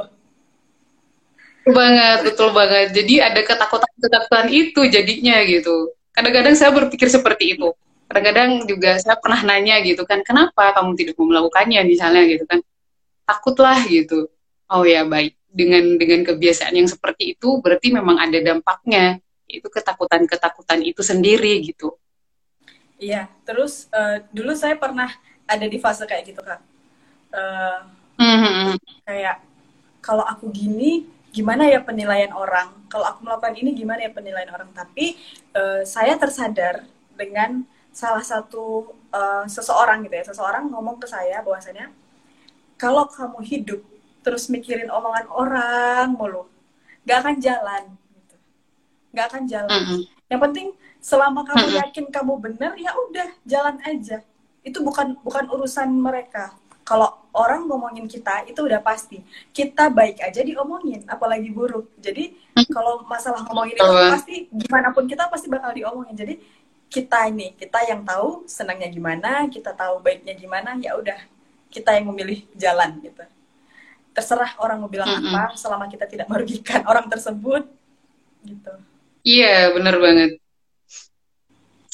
Banget 1.62 2.26
betul 2.26 2.50
banget. 2.54 2.90
Jadi 2.94 3.22
ada 3.22 3.42
ketakutan 3.42 3.92
ketakutan 4.02 4.48
itu 4.50 4.82
jadinya 4.90 5.42
gitu. 5.46 5.94
Kadang-kadang 6.14 6.58
saya 6.58 6.74
berpikir 6.74 7.10
seperti 7.10 7.58
itu. 7.58 7.70
Kadang-kadang 8.10 8.66
juga 8.66 8.98
saya 8.98 9.18
pernah 9.22 9.40
nanya 9.46 9.78
gitu 9.86 10.04
kan 10.04 10.26
kenapa 10.26 10.74
kamu 10.74 10.98
tidak 10.98 11.14
mau 11.22 11.30
melakukannya? 11.30 11.86
misalnya 11.86 12.26
gitu 12.26 12.46
kan. 12.50 12.66
Takutlah 13.30 13.78
gitu. 13.86 14.30
Oh 14.74 14.86
ya 14.86 15.06
baik. 15.06 15.38
Dengan 15.52 16.00
dengan 16.02 16.26
kebiasaan 16.26 16.74
yang 16.74 16.90
seperti 16.90 17.38
itu 17.38 17.62
berarti 17.62 17.94
memang 17.94 18.18
ada 18.18 18.42
dampaknya. 18.42 19.22
Itu 19.46 19.70
ketakutan-ketakutan 19.70 20.82
itu 20.82 21.06
sendiri 21.06 21.62
gitu. 21.62 21.94
Iya, 23.02 23.26
terus 23.42 23.90
uh, 23.90 24.22
dulu 24.30 24.54
saya 24.54 24.78
pernah 24.78 25.10
ada 25.50 25.66
di 25.66 25.82
fase 25.82 26.06
kayak 26.06 26.24
gitu 26.30 26.42
kak. 26.46 26.62
Uh, 27.34 27.82
mm-hmm. 28.22 28.78
Kayak 29.10 29.42
kalau 30.06 30.22
aku 30.22 30.54
gini, 30.54 31.10
gimana 31.34 31.66
ya 31.66 31.82
penilaian 31.82 32.30
orang? 32.30 32.70
Kalau 32.86 33.10
aku 33.10 33.26
melakukan 33.26 33.58
ini, 33.58 33.74
gimana 33.74 34.06
ya 34.06 34.14
penilaian 34.14 34.54
orang? 34.54 34.70
Tapi 34.70 35.18
uh, 35.58 35.82
saya 35.82 36.14
tersadar 36.22 36.86
dengan 37.18 37.66
salah 37.90 38.22
satu 38.22 38.94
uh, 39.10 39.50
seseorang 39.50 40.06
gitu 40.06 40.16
ya, 40.22 40.26
seseorang 40.30 40.70
ngomong 40.70 41.02
ke 41.02 41.10
saya 41.10 41.42
bahwasanya 41.42 41.90
kalau 42.78 43.10
kamu 43.10 43.42
hidup 43.42 43.82
terus 44.22 44.46
mikirin 44.54 44.94
omongan 44.94 45.26
orang 45.34 46.14
mulu, 46.14 46.46
gak 47.10 47.26
akan 47.26 47.42
jalan 47.42 47.98
nggak 49.12 49.26
akan 49.28 49.44
jalan. 49.48 49.70
Mm 49.70 49.86
-hmm. 49.86 50.02
Yang 50.32 50.42
penting 50.48 50.68
selama 51.04 51.44
kamu 51.44 51.60
mm 51.60 51.68
-hmm. 51.68 51.82
yakin 51.84 52.06
kamu 52.08 52.34
benar 52.40 52.72
ya 52.80 52.96
udah 52.96 53.30
jalan 53.44 53.76
aja. 53.84 54.24
Itu 54.64 54.80
bukan 54.82 55.20
bukan 55.22 55.52
urusan 55.52 55.92
mereka. 55.92 56.56
kalau 56.82 57.08
orang 57.32 57.64
ngomongin 57.72 58.04
kita 58.04 58.44
itu 58.48 58.60
udah 58.68 58.84
pasti 58.84 59.24
kita 59.56 59.88
baik 59.88 60.20
aja 60.20 60.44
diomongin 60.44 61.08
apalagi 61.08 61.48
buruk 61.48 61.88
jadi 62.04 62.36
kalau 62.68 63.08
masalah 63.08 63.48
ngomongin 63.48 63.80
itu 63.80 63.92
pasti 64.12 64.36
gimana 64.52 64.92
pun 64.92 65.08
kita 65.08 65.32
pasti 65.32 65.48
bakal 65.48 65.72
diomongin 65.72 66.16
jadi 66.18 66.36
kita 66.92 67.32
ini 67.32 67.56
kita 67.56 67.88
yang 67.88 68.04
tahu 68.04 68.44
senangnya 68.44 68.92
gimana 68.92 69.48
kita 69.48 69.72
tahu 69.72 70.04
baiknya 70.04 70.36
gimana 70.36 70.76
ya 70.84 71.00
udah 71.00 71.16
kita 71.72 71.96
yang 71.96 72.12
memilih 72.12 72.44
jalan 72.60 73.00
gitu 73.00 73.24
terserah 74.12 74.60
orang 74.60 74.84
mau 74.84 74.92
bilang 74.92 75.08
mm 75.08 75.24
-hmm. 75.24 75.32
apa 75.32 75.56
selama 75.56 75.88
kita 75.88 76.04
tidak 76.04 76.28
merugikan 76.28 76.84
orang 76.84 77.08
tersebut 77.08 77.64
gitu 78.44 78.74
iya 79.26 79.72
bener 79.74 79.96
banget. 79.98 80.32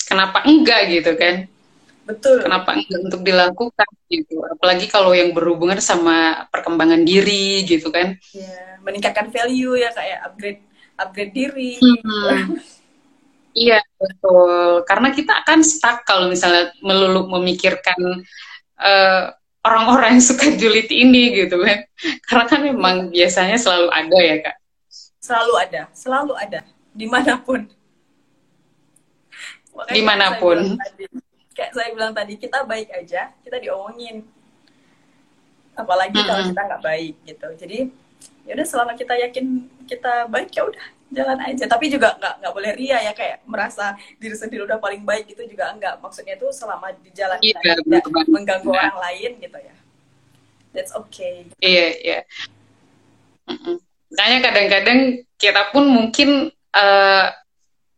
Kenapa 0.07 0.47
enggak 0.47 0.87
gitu 0.87 1.11
kan? 1.19 1.51
Betul. 2.07 2.39
Kenapa 2.39 2.79
enggak 2.79 2.99
untuk 3.03 3.21
dilakukan 3.27 3.89
gitu? 4.07 4.39
Apalagi 4.47 4.87
kalau 4.87 5.11
yang 5.11 5.35
berhubungan 5.35 5.83
sama 5.83 6.47
perkembangan 6.47 7.03
diri 7.03 7.67
gitu 7.67 7.91
kan? 7.91 8.15
Ya, 8.31 8.79
meningkatkan 8.79 9.27
value 9.27 9.75
ya 9.75 9.91
kayak 9.91 10.19
upgrade 10.23 10.61
upgrade 10.95 11.33
diri. 11.35 11.75
Hmm. 11.83 12.55
iya 13.51 13.83
betul. 13.99 14.87
Karena 14.87 15.11
kita 15.11 15.43
akan 15.43 15.59
stuck 15.67 16.07
kalau 16.07 16.31
misalnya 16.31 16.71
melulu 16.79 17.27
memikirkan 17.35 17.99
uh, 18.79 19.35
orang-orang 19.67 20.15
yang 20.15 20.23
suka 20.23 20.55
julid 20.55 20.87
ini 20.87 21.35
gitu 21.43 21.59
kan. 21.59 21.83
Karena 22.23 22.45
kan 22.47 22.59
memang 22.63 22.95
biasanya 23.11 23.59
selalu 23.59 23.91
ada 23.91 24.17
ya 24.23 24.35
kak. 24.39 24.55
Selalu 25.19 25.53
ada 25.59 25.81
selalu 25.91 26.33
ada 26.39 26.63
di 26.97 27.05
mana 27.05 27.37
pun. 27.37 27.61
Makanya 29.77 29.93
di 29.93 30.01
mana 30.01 30.27
pun. 30.41 30.57
kayak 31.53 31.73
saya 31.73 31.89
bilang 31.89 32.13
tadi 32.13 32.37
kita 32.37 32.65
baik 32.65 32.89
aja 32.89 33.29
kita 33.45 33.61
diomongin. 33.61 34.25
Apalagi 35.77 36.17
mm 36.17 36.21
-hmm. 36.21 36.29
kalau 36.33 36.43
kita 36.49 36.61
nggak 36.65 36.83
baik 36.83 37.15
gitu. 37.29 37.47
Jadi 37.61 37.79
ya 38.49 38.51
udah 38.57 38.65
selama 38.65 38.91
kita 38.97 39.13
yakin 39.13 39.45
kita 39.85 40.25
baik 40.25 40.49
ya 40.49 40.65
udah 40.65 40.85
jalan 41.13 41.37
aja. 41.45 41.65
Tapi 41.69 41.85
juga 41.93 42.17
nggak 42.17 42.33
nggak 42.41 42.53
boleh 42.57 42.71
ria 42.73 42.97
ya 43.05 43.13
kayak 43.13 43.45
merasa 43.45 43.93
diri 44.17 44.33
sendiri 44.33 44.65
udah 44.65 44.81
paling 44.81 45.05
baik 45.05 45.29
gitu 45.29 45.45
juga 45.45 45.69
enggak 45.69 46.01
maksudnya 46.01 46.33
itu 46.33 46.49
selama 46.49 46.89
di 46.97 47.13
jalan 47.13 47.37
kita 47.37 47.61
tidak 47.61 48.05
mengganggu 48.25 48.73
nah. 48.73 48.89
orang 48.89 48.97
lain 49.13 49.31
gitu 49.37 49.57
ya. 49.61 49.75
That's 50.73 50.93
okay. 50.93 51.49
Iya 51.61 51.87
iya. 52.01 52.19
Makanya 54.13 54.39
kadang-kadang 54.49 54.99
kita 55.37 55.61
pun 55.71 55.85
mungkin 55.89 56.51
uh, 56.77 57.25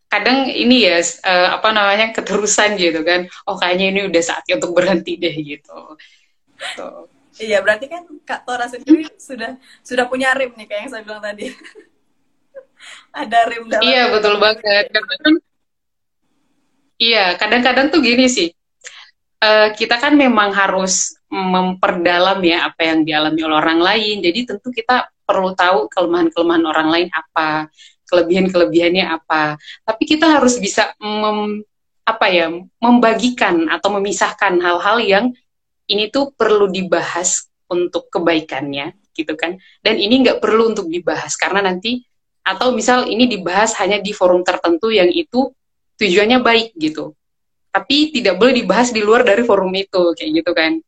kadang 0.09 0.49
ini 0.49 0.89
ya 0.89 0.97
uh, 0.99 1.61
apa 1.61 1.69
namanya 1.69 2.15
keterusan 2.15 2.79
gitu 2.79 3.05
kan. 3.05 3.29
Oh 3.45 3.59
kayaknya 3.59 3.85
ini 3.93 4.01
udah 4.09 4.21
saatnya 4.25 4.57
untuk 4.57 4.73
berhenti 4.73 5.19
deh 5.19 5.35
gitu. 5.37 5.95
So. 6.75 7.07
iya 7.39 7.63
berarti 7.63 7.87
kan 7.87 8.03
kak 8.27 8.43
Tora 8.43 8.67
sendiri 8.67 9.07
sudah 9.15 9.55
sudah 9.79 10.11
punya 10.11 10.35
rem 10.35 10.51
nih 10.59 10.67
kayak 10.67 10.81
yang 10.83 10.91
saya 10.91 11.03
bilang 11.05 11.23
tadi. 11.23 11.53
Ada 13.21 13.39
rem 13.47 13.63
dalam 13.69 13.85
iya 13.85 14.03
betul 14.11 14.35
banget. 14.41 14.91
Kadang 14.91 15.35
iya 16.99 17.25
kadang-kadang 17.37 17.87
tuh 17.93 18.01
gini 18.01 18.27
sih. 18.27 18.49
Uh, 19.39 19.71
kita 19.71 19.95
kan 19.95 20.19
memang 20.19 20.51
harus 20.51 21.15
memperdalam 21.31 22.43
ya 22.43 22.67
apa 22.67 22.81
yang 22.91 23.07
dialami 23.07 23.39
oleh 23.45 23.55
orang 23.55 23.79
lain. 23.79 24.19
Jadi 24.19 24.39
tentu 24.51 24.73
kita 24.73 25.07
perlu 25.23 25.53
tahu 25.53 25.85
kelemahan-kelemahan 25.93 26.65
orang 26.65 26.87
lain 26.89 27.07
apa 27.13 27.69
kelebihan-kelebihannya 28.09 29.05
apa. 29.05 29.55
Tapi 29.85 30.03
kita 30.09 30.41
harus 30.41 30.57
bisa 30.57 30.97
mem, 30.97 31.61
apa 32.03 32.25
ya 32.33 32.49
membagikan 32.81 33.69
atau 33.69 33.93
memisahkan 34.01 34.57
hal-hal 34.57 34.97
yang 34.99 35.25
ini 35.85 36.09
tuh 36.09 36.33
perlu 36.33 36.65
dibahas 36.69 37.45
untuk 37.69 38.09
kebaikannya 38.09 38.97
gitu 39.13 39.37
kan. 39.37 39.61
Dan 39.85 40.01
ini 40.01 40.25
nggak 40.25 40.41
perlu 40.41 40.73
untuk 40.73 40.89
dibahas 40.89 41.37
karena 41.37 41.61
nanti 41.61 42.01
atau 42.41 42.73
misal 42.73 43.05
ini 43.05 43.29
dibahas 43.29 43.77
hanya 43.77 44.01
di 44.01 44.09
forum 44.09 44.41
tertentu 44.41 44.89
yang 44.89 45.13
itu 45.13 45.53
tujuannya 46.01 46.41
baik 46.41 46.73
gitu. 46.81 47.13
Tapi 47.69 48.09
tidak 48.09 48.41
boleh 48.41 48.65
dibahas 48.65 48.89
di 48.89 49.05
luar 49.05 49.21
dari 49.21 49.45
forum 49.45 49.69
itu 49.77 50.17
kayak 50.17 50.31
gitu 50.41 50.51
kan. 50.57 50.81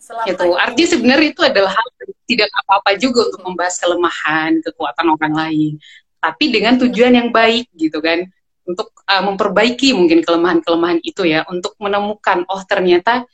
Selama 0.00 0.26
gitu. 0.32 0.48
artinya 0.56 0.88
sebenarnya 0.96 1.28
itu 1.32 1.42
adalah 1.44 1.72
hal 1.76 1.86
tidak 2.24 2.48
apa-apa 2.64 2.90
juga 2.96 3.20
untuk 3.28 3.42
membahas 3.42 3.76
kelemahan 3.76 4.52
kekuatan 4.64 5.06
orang 5.12 5.34
lain 5.34 5.72
tapi 6.20 6.52
dengan 6.52 6.76
tujuan 6.76 7.16
yang 7.16 7.28
baik 7.32 7.72
gitu 7.74 7.98
kan. 8.04 8.28
Untuk 8.68 8.92
uh, 9.08 9.24
memperbaiki 9.24 9.96
mungkin 9.96 10.20
kelemahan-kelemahan 10.22 11.00
itu 11.02 11.26
ya. 11.26 11.42
Untuk 11.48 11.74
menemukan 11.80 12.44
oh 12.46 12.62
ternyata 12.68 13.24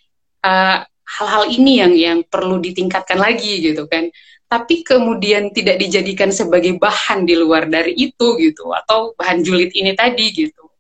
uh, 0.41 0.79
hal-hal 0.87 1.45
ini 1.51 1.73
yang 1.83 1.93
yang 1.93 2.19
perlu 2.25 2.63
ditingkatkan 2.63 3.19
lagi 3.19 3.61
gitu 3.61 3.85
kan. 3.91 4.09
Tapi 4.47 4.87
kemudian 4.87 5.51
tidak 5.51 5.83
dijadikan 5.83 6.31
sebagai 6.31 6.79
bahan 6.79 7.27
di 7.27 7.35
luar 7.35 7.67
dari 7.67 7.93
itu 7.99 8.39
gitu. 8.39 8.71
Atau 8.71 9.13
bahan 9.19 9.43
julid 9.43 9.75
ini 9.75 9.93
tadi 9.93 10.31
gitu. 10.31 10.71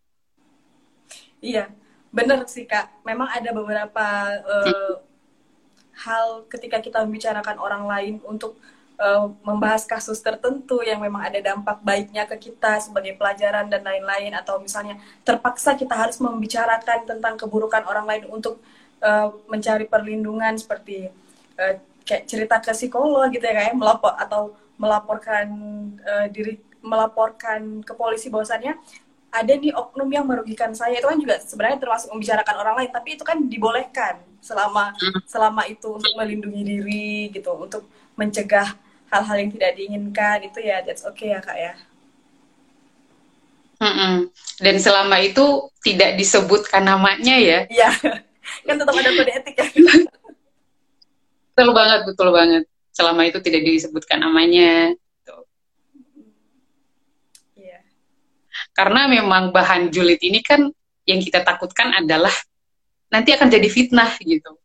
Iya, 1.42 1.68
benar 2.14 2.46
sih 2.46 2.64
kak. 2.64 3.02
Memang 3.02 3.28
ada 3.28 3.50
beberapa 3.50 4.06
uh, 4.46 4.94
hal 5.96 6.44
ketika 6.52 6.78
kita 6.78 7.02
membicarakan 7.04 7.56
orang 7.58 7.84
lain 7.88 8.14
untuk 8.24 8.60
uh, 9.00 9.32
membahas 9.44 9.84
kasus 9.84 10.20
tertentu 10.20 10.80
yang 10.82 11.00
memang 11.00 11.28
ada 11.28 11.40
dampak 11.40 11.80
baiknya 11.84 12.24
ke 12.24 12.50
kita 12.50 12.80
sebagai 12.80 13.16
pelajaran 13.16 13.68
dan 13.68 13.84
lain-lain 13.84 14.32
atau 14.36 14.60
misalnya 14.60 15.00
terpaksa 15.22 15.76
kita 15.76 15.92
harus 15.94 16.20
membicarakan 16.20 17.04
tentang 17.04 17.34
keburukan 17.36 17.84
orang 17.88 18.04
lain 18.08 18.24
untuk 18.32 18.60
uh, 19.00 19.32
mencari 19.48 19.84
perlindungan 19.88 20.56
seperti 20.56 21.08
uh, 21.60 21.74
kayak 22.06 22.24
cerita 22.28 22.56
ke 22.62 22.72
psikolog 22.72 23.28
gitu 23.32 23.44
ya 23.44 23.54
kayak 23.66 23.74
melapor 23.76 24.14
atau 24.16 24.54
melaporkan 24.76 25.46
uh, 26.04 26.26
diri 26.28 26.60
melaporkan 26.84 27.82
ke 27.82 27.92
polisi 27.98 28.30
bahwasannya 28.30 28.78
ada 29.36 29.52
nih 29.52 29.74
oknum 29.74 30.08
yang 30.08 30.24
merugikan 30.24 30.72
saya 30.72 30.96
itu 30.96 31.04
kan 31.04 31.18
juga 31.18 31.36
sebenarnya 31.42 31.82
termasuk 31.82 32.08
membicarakan 32.14 32.56
orang 32.62 32.74
lain 32.78 32.90
tapi 32.94 33.18
itu 33.18 33.24
kan 33.26 33.36
dibolehkan 33.42 34.22
selama 34.38 34.94
hmm. 34.94 35.26
selama 35.26 35.66
itu 35.66 35.98
untuk 35.98 36.12
melindungi 36.14 36.62
diri 36.62 37.10
gitu 37.34 37.52
untuk 37.58 37.84
mencegah 38.14 38.85
hal-hal 39.10 39.36
yang 39.38 39.50
tidak 39.54 39.70
diinginkan 39.78 40.38
itu 40.42 40.58
ya 40.62 40.82
that's 40.82 41.06
okay 41.06 41.34
ya 41.34 41.40
kak 41.42 41.58
ya. 41.58 41.74
Mm-mm. 43.76 44.32
dan 44.64 44.76
selama 44.80 45.20
itu 45.20 45.68
tidak 45.84 46.16
disebutkan 46.16 46.80
namanya 46.80 47.36
ya. 47.36 47.60
Iya. 47.68 47.90
Kan 48.66 48.80
tetap 48.80 48.94
ada 48.94 49.10
kode 49.12 49.32
etik 49.36 49.54
ya. 49.58 49.66
Betul 51.56 51.72
banget 51.72 52.04
betul 52.04 52.28
banget. 52.36 52.68
Selama 52.92 53.24
itu 53.24 53.40
tidak 53.40 53.64
disebutkan 53.64 54.20
namanya. 54.20 54.92
Yeah. 57.56 57.80
karena 58.76 59.08
memang 59.08 59.56
bahan 59.56 59.88
julid 59.88 60.20
ini 60.20 60.44
kan 60.44 60.68
yang 61.08 61.16
kita 61.24 61.40
takutkan 61.40 61.96
adalah 61.96 62.32
nanti 63.08 63.32
akan 63.32 63.48
jadi 63.48 63.68
fitnah 63.72 64.20
gitu. 64.20 64.60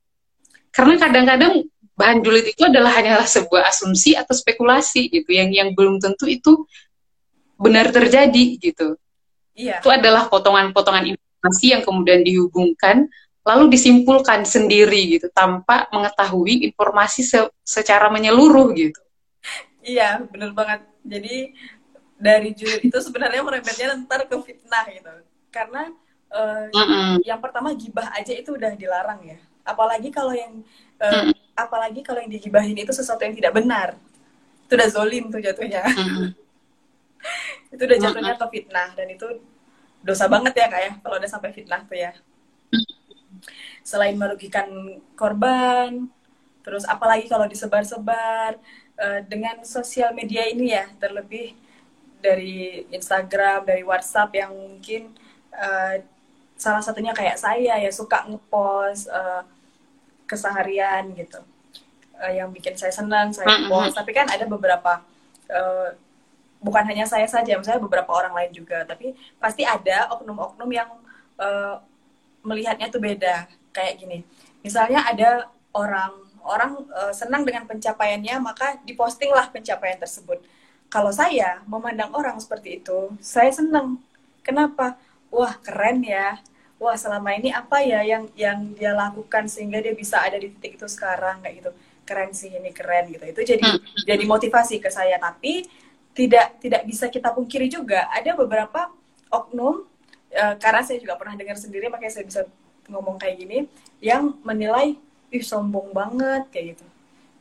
Karena 0.76 1.00
kadang-kadang 1.00 1.64
bahan 2.02 2.26
julid 2.26 2.50
itu 2.50 2.66
adalah 2.66 2.90
hanyalah 2.98 3.30
sebuah 3.30 3.70
asumsi 3.70 4.18
atau 4.18 4.34
spekulasi 4.34 5.14
gitu 5.14 5.30
yang 5.30 5.54
yang 5.54 5.70
belum 5.78 6.02
tentu 6.02 6.26
itu 6.26 6.66
benar 7.62 7.94
terjadi 7.94 8.58
gitu 8.58 8.98
iya. 9.54 9.78
itu 9.78 9.90
adalah 9.94 10.26
potongan-potongan 10.34 11.14
informasi 11.14 11.78
yang 11.78 11.86
kemudian 11.86 12.26
dihubungkan 12.26 13.06
lalu 13.42 13.74
disimpulkan 13.74 14.46
sendiri 14.46 15.18
gitu 15.18 15.28
tanpa 15.34 15.90
mengetahui 15.90 16.62
informasi 16.70 17.26
se 17.26 17.42
secara 17.66 18.14
menyeluruh 18.14 18.70
gitu. 18.78 19.02
Iya, 19.82 20.22
benar 20.30 20.54
banget. 20.54 20.86
Jadi 21.02 21.58
dari 22.22 22.54
judul 22.54 22.86
itu 22.86 22.98
sebenarnya 23.02 23.42
merembetnya 23.42 23.98
ntar 24.06 24.30
ke 24.30 24.36
fitnah 24.46 24.86
gitu. 24.94 25.10
Karena 25.50 25.90
uh, 26.30 26.70
mm 26.70 26.86
-mm. 26.86 27.12
yang 27.26 27.42
pertama 27.42 27.74
gibah 27.74 28.14
aja 28.14 28.30
itu 28.30 28.54
udah 28.54 28.78
dilarang 28.78 29.26
ya. 29.26 29.42
Apalagi 29.66 30.14
kalau 30.14 30.38
yang 30.38 30.62
uh, 31.02 31.34
mm. 31.34 31.41
Apalagi 31.54 32.02
kalau 32.02 32.20
yang 32.24 32.32
digibahin 32.32 32.78
itu 32.78 32.92
sesuatu 32.92 33.22
yang 33.24 33.36
tidak 33.36 33.54
benar. 33.56 33.98
Itu 34.68 34.78
udah 34.78 34.90
zolim 34.90 35.30
tuh 35.30 35.42
jatuhnya. 35.44 35.84
Mm. 35.84 36.32
itu 37.74 37.82
udah 37.88 37.98
jatuhnya 37.98 38.34
ke 38.36 38.48
fitnah 38.52 38.90
dan 38.98 39.08
itu 39.08 39.28
dosa 40.02 40.26
banget 40.26 40.54
ya 40.58 40.68
kak 40.68 40.82
ya 40.82 40.92
kalau 41.00 41.16
udah 41.22 41.30
sampai 41.30 41.54
fitnah 41.54 41.82
tuh 41.86 41.98
ya 41.98 42.12
selain 43.82 44.18
merugikan 44.18 44.68
korban 45.16 46.10
terus 46.62 46.86
apalagi 46.86 47.26
kalau 47.26 47.50
disebar-sebar 47.50 48.58
uh, 48.98 49.20
dengan 49.26 49.62
sosial 49.66 50.14
media 50.14 50.46
ini 50.50 50.74
ya 50.78 50.90
terlebih 51.02 51.58
dari 52.22 52.86
Instagram 52.94 53.66
dari 53.66 53.82
WhatsApp 53.82 54.30
yang 54.38 54.54
mungkin 54.54 55.14
uh, 55.54 55.98
salah 56.54 56.84
satunya 56.86 57.10
kayak 57.18 57.42
saya 57.42 57.82
ya 57.82 57.90
suka 57.90 58.30
ngepost 58.30 59.10
uh, 59.10 59.42
keseharian 60.32 61.12
gitu. 61.12 61.44
Uh, 62.16 62.32
yang 62.32 62.48
bikin 62.56 62.80
saya 62.80 62.94
senang 62.96 63.36
saya 63.36 63.68
post 63.68 63.98
tapi 63.98 64.16
kan 64.16 64.30
ada 64.32 64.48
beberapa 64.48 65.04
uh, 65.52 65.90
bukan 66.64 66.84
hanya 66.88 67.04
saya 67.04 67.28
saja 67.28 67.60
misalnya 67.60 67.84
beberapa 67.84 68.16
orang 68.16 68.32
lain 68.32 68.52
juga. 68.56 68.88
Tapi 68.88 69.12
pasti 69.36 69.68
ada 69.68 70.08
oknum-oknum 70.16 70.70
yang 70.72 70.88
uh, 71.36 71.76
melihatnya 72.48 72.88
tuh 72.88 73.04
beda. 73.04 73.52
Kayak 73.76 73.94
gini 74.00 74.20
misalnya 74.64 75.04
ada 75.04 75.52
orang 75.76 76.12
orang 76.42 76.72
uh, 76.96 77.14
senang 77.14 77.46
dengan 77.46 77.68
pencapaiannya 77.68 78.36
maka 78.40 78.80
dipostinglah 78.88 79.52
pencapaian 79.52 80.00
tersebut. 80.00 80.40
Kalau 80.92 81.12
saya 81.12 81.64
memandang 81.68 82.16
orang 82.16 82.40
seperti 82.40 82.80
itu 82.80 83.12
saya 83.20 83.52
senang. 83.52 84.00
Kenapa? 84.42 84.98
Wah 85.32 85.56
keren 85.64 86.04
ya 86.04 86.42
wah 86.82 86.98
selama 86.98 87.38
ini 87.38 87.54
apa 87.54 87.86
ya 87.86 88.02
yang 88.02 88.26
yang 88.34 88.74
dia 88.74 88.98
lakukan 88.98 89.46
sehingga 89.46 89.78
dia 89.78 89.94
bisa 89.94 90.18
ada 90.18 90.42
di 90.42 90.50
titik 90.50 90.82
itu 90.82 90.88
sekarang 90.90 91.38
kayak 91.46 91.62
gitu 91.62 91.72
keren 92.10 92.34
sih 92.34 92.50
ini 92.50 92.74
keren 92.74 93.06
gitu 93.14 93.22
itu 93.30 93.42
jadi 93.54 93.62
hmm. 93.62 94.02
jadi 94.10 94.24
motivasi 94.26 94.82
ke 94.82 94.90
saya 94.90 95.22
tapi 95.22 95.70
tidak 96.18 96.58
tidak 96.58 96.82
bisa 96.90 97.06
kita 97.14 97.30
pungkiri 97.30 97.70
juga 97.70 98.10
ada 98.10 98.34
beberapa 98.34 98.90
oknum 99.30 99.86
uh, 100.34 100.56
karena 100.58 100.82
saya 100.82 100.98
juga 100.98 101.14
pernah 101.22 101.38
dengar 101.38 101.56
sendiri 101.62 101.86
makanya 101.88 102.18
saya 102.18 102.26
bisa 102.26 102.42
ngomong 102.90 103.22
kayak 103.22 103.38
gini 103.38 103.58
yang 104.02 104.34
menilai 104.42 104.98
ih 105.30 105.46
sombong 105.46 105.94
banget 105.94 106.50
kayak 106.50 106.76
gitu 106.76 106.86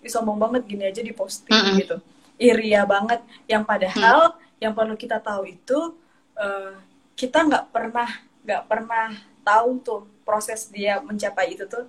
ih 0.04 0.12
sombong 0.12 0.36
banget 0.36 0.68
gini 0.68 0.84
aja 0.84 1.00
di 1.00 1.16
posting 1.16 1.48
mm 1.48 1.64
-hmm. 1.64 1.80
gitu 1.80 1.96
iria 2.36 2.84
banget 2.84 3.24
yang 3.48 3.64
padahal 3.64 4.36
mm. 4.36 4.60
yang 4.60 4.76
perlu 4.76 4.94
kita 5.00 5.16
tahu 5.16 5.48
itu 5.48 5.96
uh, 6.36 6.76
kita 7.16 7.40
nggak 7.48 7.64
pernah 7.72 8.08
nggak 8.44 8.62
pernah 8.68 9.29
tahu 9.42 9.80
tuh 9.80 10.00
proses 10.22 10.68
dia 10.70 11.02
mencapai 11.02 11.56
itu 11.58 11.66
tuh 11.66 11.88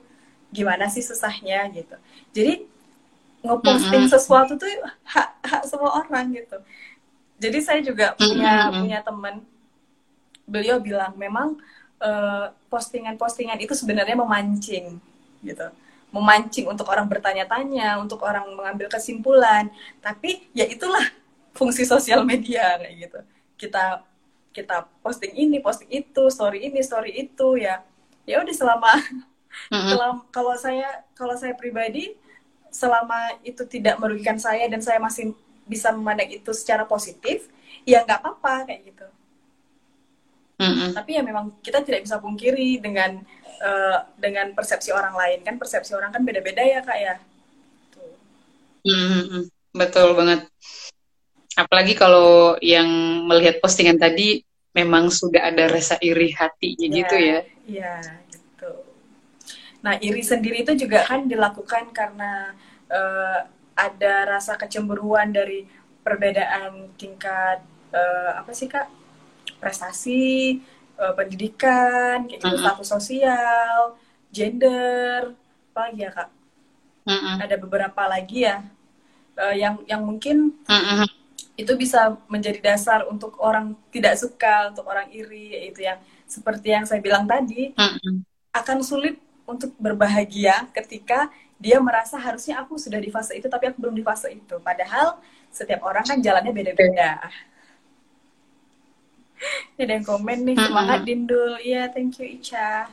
gimana 0.52 0.92
sih 0.92 1.04
susahnya 1.04 1.68
gitu. 1.72 1.96
Jadi 2.36 2.54
ngeposting 3.42 4.06
mm 4.06 4.10
-hmm. 4.10 4.14
sesuatu 4.14 4.54
tuh 4.60 4.70
hak 5.08 5.30
hak 5.42 5.64
semua 5.66 6.04
orang 6.04 6.30
gitu. 6.36 6.58
Jadi 7.42 7.58
saya 7.64 7.80
juga 7.82 8.14
punya 8.14 8.54
mm 8.54 8.70
-hmm. 8.70 8.80
punya 8.84 9.00
teman 9.02 9.36
beliau 10.46 10.78
bilang 10.84 11.16
memang 11.16 11.56
postingan 12.02 12.44
eh, 12.44 12.48
postingan-postingan 12.68 13.60
itu 13.62 13.74
sebenarnya 13.78 14.18
memancing 14.18 14.98
gitu. 15.46 15.68
Memancing 16.12 16.68
untuk 16.68 16.92
orang 16.92 17.08
bertanya-tanya 17.08 17.96
untuk 18.02 18.20
orang 18.28 18.44
mengambil 18.52 18.92
kesimpulan. 18.92 19.72
Tapi 20.04 20.44
ya 20.52 20.68
itulah 20.68 21.08
fungsi 21.56 21.88
sosial 21.88 22.28
media 22.28 22.76
kayak 22.82 22.96
gitu. 23.08 23.20
Kita 23.56 24.04
kita 24.52 24.88
posting 25.00 25.32
ini 25.36 25.64
posting 25.64 25.88
itu 25.92 26.28
story 26.28 26.68
ini 26.68 26.84
story 26.84 27.12
itu 27.16 27.56
ya 27.60 27.80
ya 28.28 28.44
udah 28.44 28.56
selama 28.56 28.92
mm-hmm. 29.72 30.28
kalau 30.32 30.56
saya 30.60 31.04
kalau 31.16 31.36
saya 31.40 31.56
pribadi 31.56 32.16
selama 32.72 33.36
itu 33.44 33.64
tidak 33.68 34.00
merugikan 34.00 34.40
saya 34.40 34.68
dan 34.72 34.80
saya 34.80 35.00
masih 35.00 35.36
bisa 35.68 35.92
memandang 35.92 36.32
itu 36.32 36.52
secara 36.56 36.88
positif 36.88 37.48
ya 37.88 38.04
nggak 38.04 38.20
apa-apa 38.24 38.68
kayak 38.68 38.82
gitu 38.92 39.08
mm-hmm. 40.60 40.90
tapi 40.96 41.12
ya 41.16 41.22
memang 41.24 41.56
kita 41.64 41.84
tidak 41.84 42.04
bisa 42.08 42.20
pungkiri 42.20 42.80
dengan 42.80 43.24
uh, 43.64 43.98
dengan 44.20 44.52
persepsi 44.52 44.92
orang 44.92 45.16
lain 45.16 45.40
kan 45.48 45.56
persepsi 45.56 45.96
orang 45.96 46.12
kan 46.12 46.24
beda-beda 46.24 46.64
ya 46.64 46.80
kak 46.84 47.00
ya 47.00 47.16
mm-hmm. 48.88 49.44
betul 49.76 50.16
banget 50.16 50.48
apalagi 51.62 51.94
kalau 51.94 52.58
yang 52.60 52.88
melihat 53.30 53.62
postingan 53.62 54.02
tadi 54.02 54.42
memang 54.74 55.12
sudah 55.12 55.52
ada 55.52 55.68
rasa 55.70 56.00
iri 56.02 56.34
hati 56.34 56.74
yeah, 56.80 56.90
gitu 56.90 57.16
ya 57.16 57.40
iya 57.68 57.96
gitu 58.34 58.72
nah 59.86 59.98
iri 60.02 60.24
sendiri 60.26 60.66
itu 60.66 60.74
juga 60.88 61.06
kan 61.06 61.30
dilakukan 61.30 61.94
karena 61.94 62.58
uh, 62.90 63.46
ada 63.78 64.38
rasa 64.38 64.58
kecemburuan 64.58 65.30
dari 65.34 65.66
perbedaan 66.02 66.90
tingkat 66.98 67.62
uh, 67.94 68.42
apa 68.42 68.52
sih 68.54 68.66
kak 68.70 69.02
prestasi, 69.62 70.58
uh, 70.98 71.14
pendidikan, 71.14 72.26
kayak 72.26 72.42
gitu, 72.42 72.50
uh 72.50 72.58
-huh. 72.58 72.62
status 72.66 72.90
sosial, 72.90 73.78
gender, 74.34 75.38
apa 75.72 75.80
lagi 75.86 76.02
ya 76.02 76.12
kak? 76.12 76.30
Uh 77.06 77.14
-huh. 77.14 77.36
Ada 77.46 77.56
beberapa 77.62 78.02
lagi 78.10 78.50
ya 78.50 78.66
uh, 79.38 79.56
yang 79.56 79.86
yang 79.86 80.02
mungkin 80.02 80.58
uh 80.66 80.74
-huh. 80.74 81.10
Itu 81.56 81.74
bisa 81.78 82.18
menjadi 82.28 82.60
dasar 82.62 83.06
untuk 83.08 83.38
orang 83.42 83.78
tidak 83.94 84.18
suka, 84.18 84.70
untuk 84.74 84.86
orang 84.88 85.08
iri, 85.14 85.56
yaitu 85.58 85.86
yang 85.86 86.00
seperti 86.28 86.72
yang 86.72 86.86
saya 86.88 87.04
bilang 87.04 87.28
tadi 87.28 87.76
-huh. 87.76 88.18
akan 88.56 88.80
sulit 88.84 89.20
untuk 89.44 89.76
berbahagia 89.76 90.70
ketika 90.72 91.28
dia 91.62 91.78
merasa 91.78 92.18
harusnya 92.18 92.58
aku 92.64 92.80
sudah 92.80 92.98
di 92.98 93.14
fase 93.14 93.38
itu 93.38 93.46
tapi 93.46 93.70
aku 93.70 93.78
belum 93.84 93.94
di 93.94 94.02
fase 94.02 94.34
itu. 94.34 94.58
Padahal 94.64 95.22
setiap 95.54 95.86
orang 95.86 96.02
kan 96.08 96.18
jalannya 96.18 96.56
beda-beda. 96.56 97.22
Ada 99.82 99.98
yang 99.98 100.06
komen 100.06 100.46
nih, 100.46 100.58
semangat 100.58 101.02
mm 101.02 101.06
-hmm. 101.06 101.10
Dindul. 101.10 101.52
Iya, 101.66 101.90
thank 101.90 102.22
you 102.22 102.26
Ica. 102.30 102.90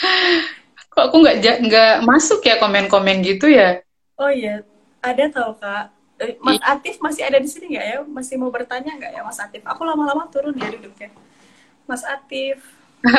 Kok 0.94 1.02
aku 1.10 1.16
nggak 1.22 1.66
nggak 1.66 1.94
masuk 2.06 2.42
ya 2.46 2.58
komen-komen 2.58 3.22
gitu 3.22 3.50
ya? 3.50 3.82
Oh 4.18 4.30
iya, 4.30 4.62
ada 5.00 5.24
tau 5.32 5.52
kak. 5.56 5.84
Eh, 6.20 6.36
Mas 6.44 6.60
Atif 6.60 7.00
masih 7.00 7.24
ada 7.24 7.40
di 7.40 7.48
sini 7.48 7.76
nggak 7.76 7.86
ya? 7.88 7.98
Masih 8.04 8.36
mau 8.36 8.52
bertanya 8.52 8.92
nggak 8.92 9.12
ya 9.16 9.22
Mas 9.24 9.40
Atif? 9.40 9.64
Aku 9.64 9.82
lama-lama 9.88 10.28
turun 10.28 10.52
ya 10.56 10.68
duduknya. 10.68 11.08
Mas 11.88 12.04
Atif. 12.04 12.60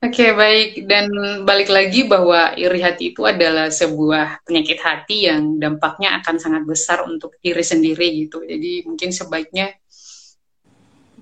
Oke, 0.00 0.16
okay, 0.16 0.30
baik. 0.32 0.88
Dan 0.88 1.12
balik 1.44 1.68
lagi 1.68 2.08
bahwa 2.08 2.56
iri 2.56 2.80
hati 2.80 3.12
itu 3.12 3.28
adalah 3.28 3.68
sebuah 3.68 4.40
penyakit 4.48 4.80
hati 4.80 5.28
yang 5.28 5.60
dampaknya 5.60 6.16
akan 6.24 6.40
sangat 6.40 6.64
besar 6.64 7.04
untuk 7.04 7.36
diri 7.44 7.60
sendiri 7.60 8.08
gitu. 8.24 8.40
Jadi 8.40 8.88
mungkin 8.88 9.12
sebaiknya 9.12 9.76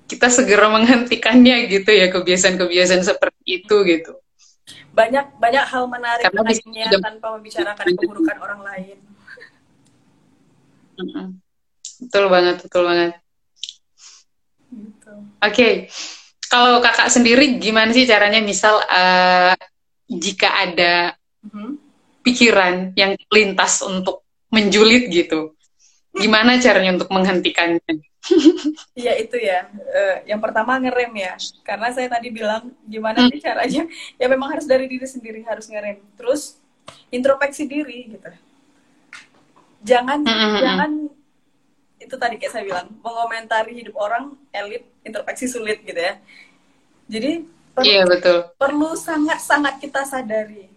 kita 0.07 0.31
segera 0.31 0.71
menghentikannya 0.71 1.67
gitu 1.67 1.91
ya 1.91 2.07
kebiasaan-kebiasaan 2.07 3.03
seperti 3.03 3.43
itu 3.59 3.75
gitu. 3.83 4.15
Banyak 4.93 5.37
banyak 5.39 5.65
hal 5.69 5.83
menarik 5.87 6.23
Karena 6.27 6.41
lainnya 6.45 6.87
tanpa 6.99 7.27
membicarakan 7.37 7.85
keburukan 7.95 8.37
orang 8.41 8.61
lain. 8.65 8.97
Betul 11.99 12.25
banget, 12.27 12.55
betul 12.63 12.83
banget. 12.87 13.11
Gitu. 14.69 15.11
Oke. 15.41 15.53
Okay 15.53 15.73
kalau 16.49 16.81
kakak 16.81 17.13
sendiri 17.13 17.61
gimana 17.61 17.93
sih 17.93 18.09
caranya 18.09 18.41
misal 18.41 18.81
uh, 18.81 19.53
jika 20.09 20.49
ada 20.65 21.13
mm-hmm. 21.45 21.71
pikiran 22.25 22.97
yang 22.97 23.13
lintas 23.29 23.85
untuk 23.85 24.25
menjulit 24.49 25.13
gitu 25.13 25.53
gimana 26.17 26.57
caranya 26.57 26.97
untuk 26.97 27.13
menghentikannya 27.13 28.01
Iya 28.99 29.15
itu 29.15 29.37
ya. 29.39 29.71
Uh, 29.71 30.17
yang 30.27 30.43
pertama 30.43 30.75
ngerem 30.75 31.13
ya. 31.15 31.33
Karena 31.63 31.87
saya 31.95 32.11
tadi 32.11 32.27
bilang 32.29 32.75
gimana 32.83 33.25
sih 33.31 33.39
caranya? 33.39 33.87
Ya 34.19 34.27
memang 34.27 34.51
harus 34.51 34.67
dari 34.67 34.85
diri 34.91 35.07
sendiri 35.07 35.41
harus 35.47 35.71
ngerem. 35.71 36.03
Terus 36.19 36.59
introspeksi 37.09 37.63
diri 37.65 38.19
gitu. 38.19 38.29
Jangan 39.87 40.19
mm-hmm. 40.27 40.59
jangan 40.59 40.91
itu 41.99 42.15
tadi 42.15 42.35
kayak 42.39 42.51
saya 42.55 42.63
bilang 42.63 42.87
mengomentari 43.03 43.75
hidup 43.75 43.95
orang 43.99 44.33
elit 44.55 44.87
introspeksi 45.03 45.51
sulit 45.51 45.83
gitu 45.83 45.99
ya 45.99 46.15
jadi 47.11 47.43
perlu, 47.75 47.85
iya, 47.85 48.03
betul. 48.07 48.37
perlu 48.55 48.95
sangat 48.95 49.43
sangat 49.43 49.77
kita 49.83 50.07
sadari 50.07 50.71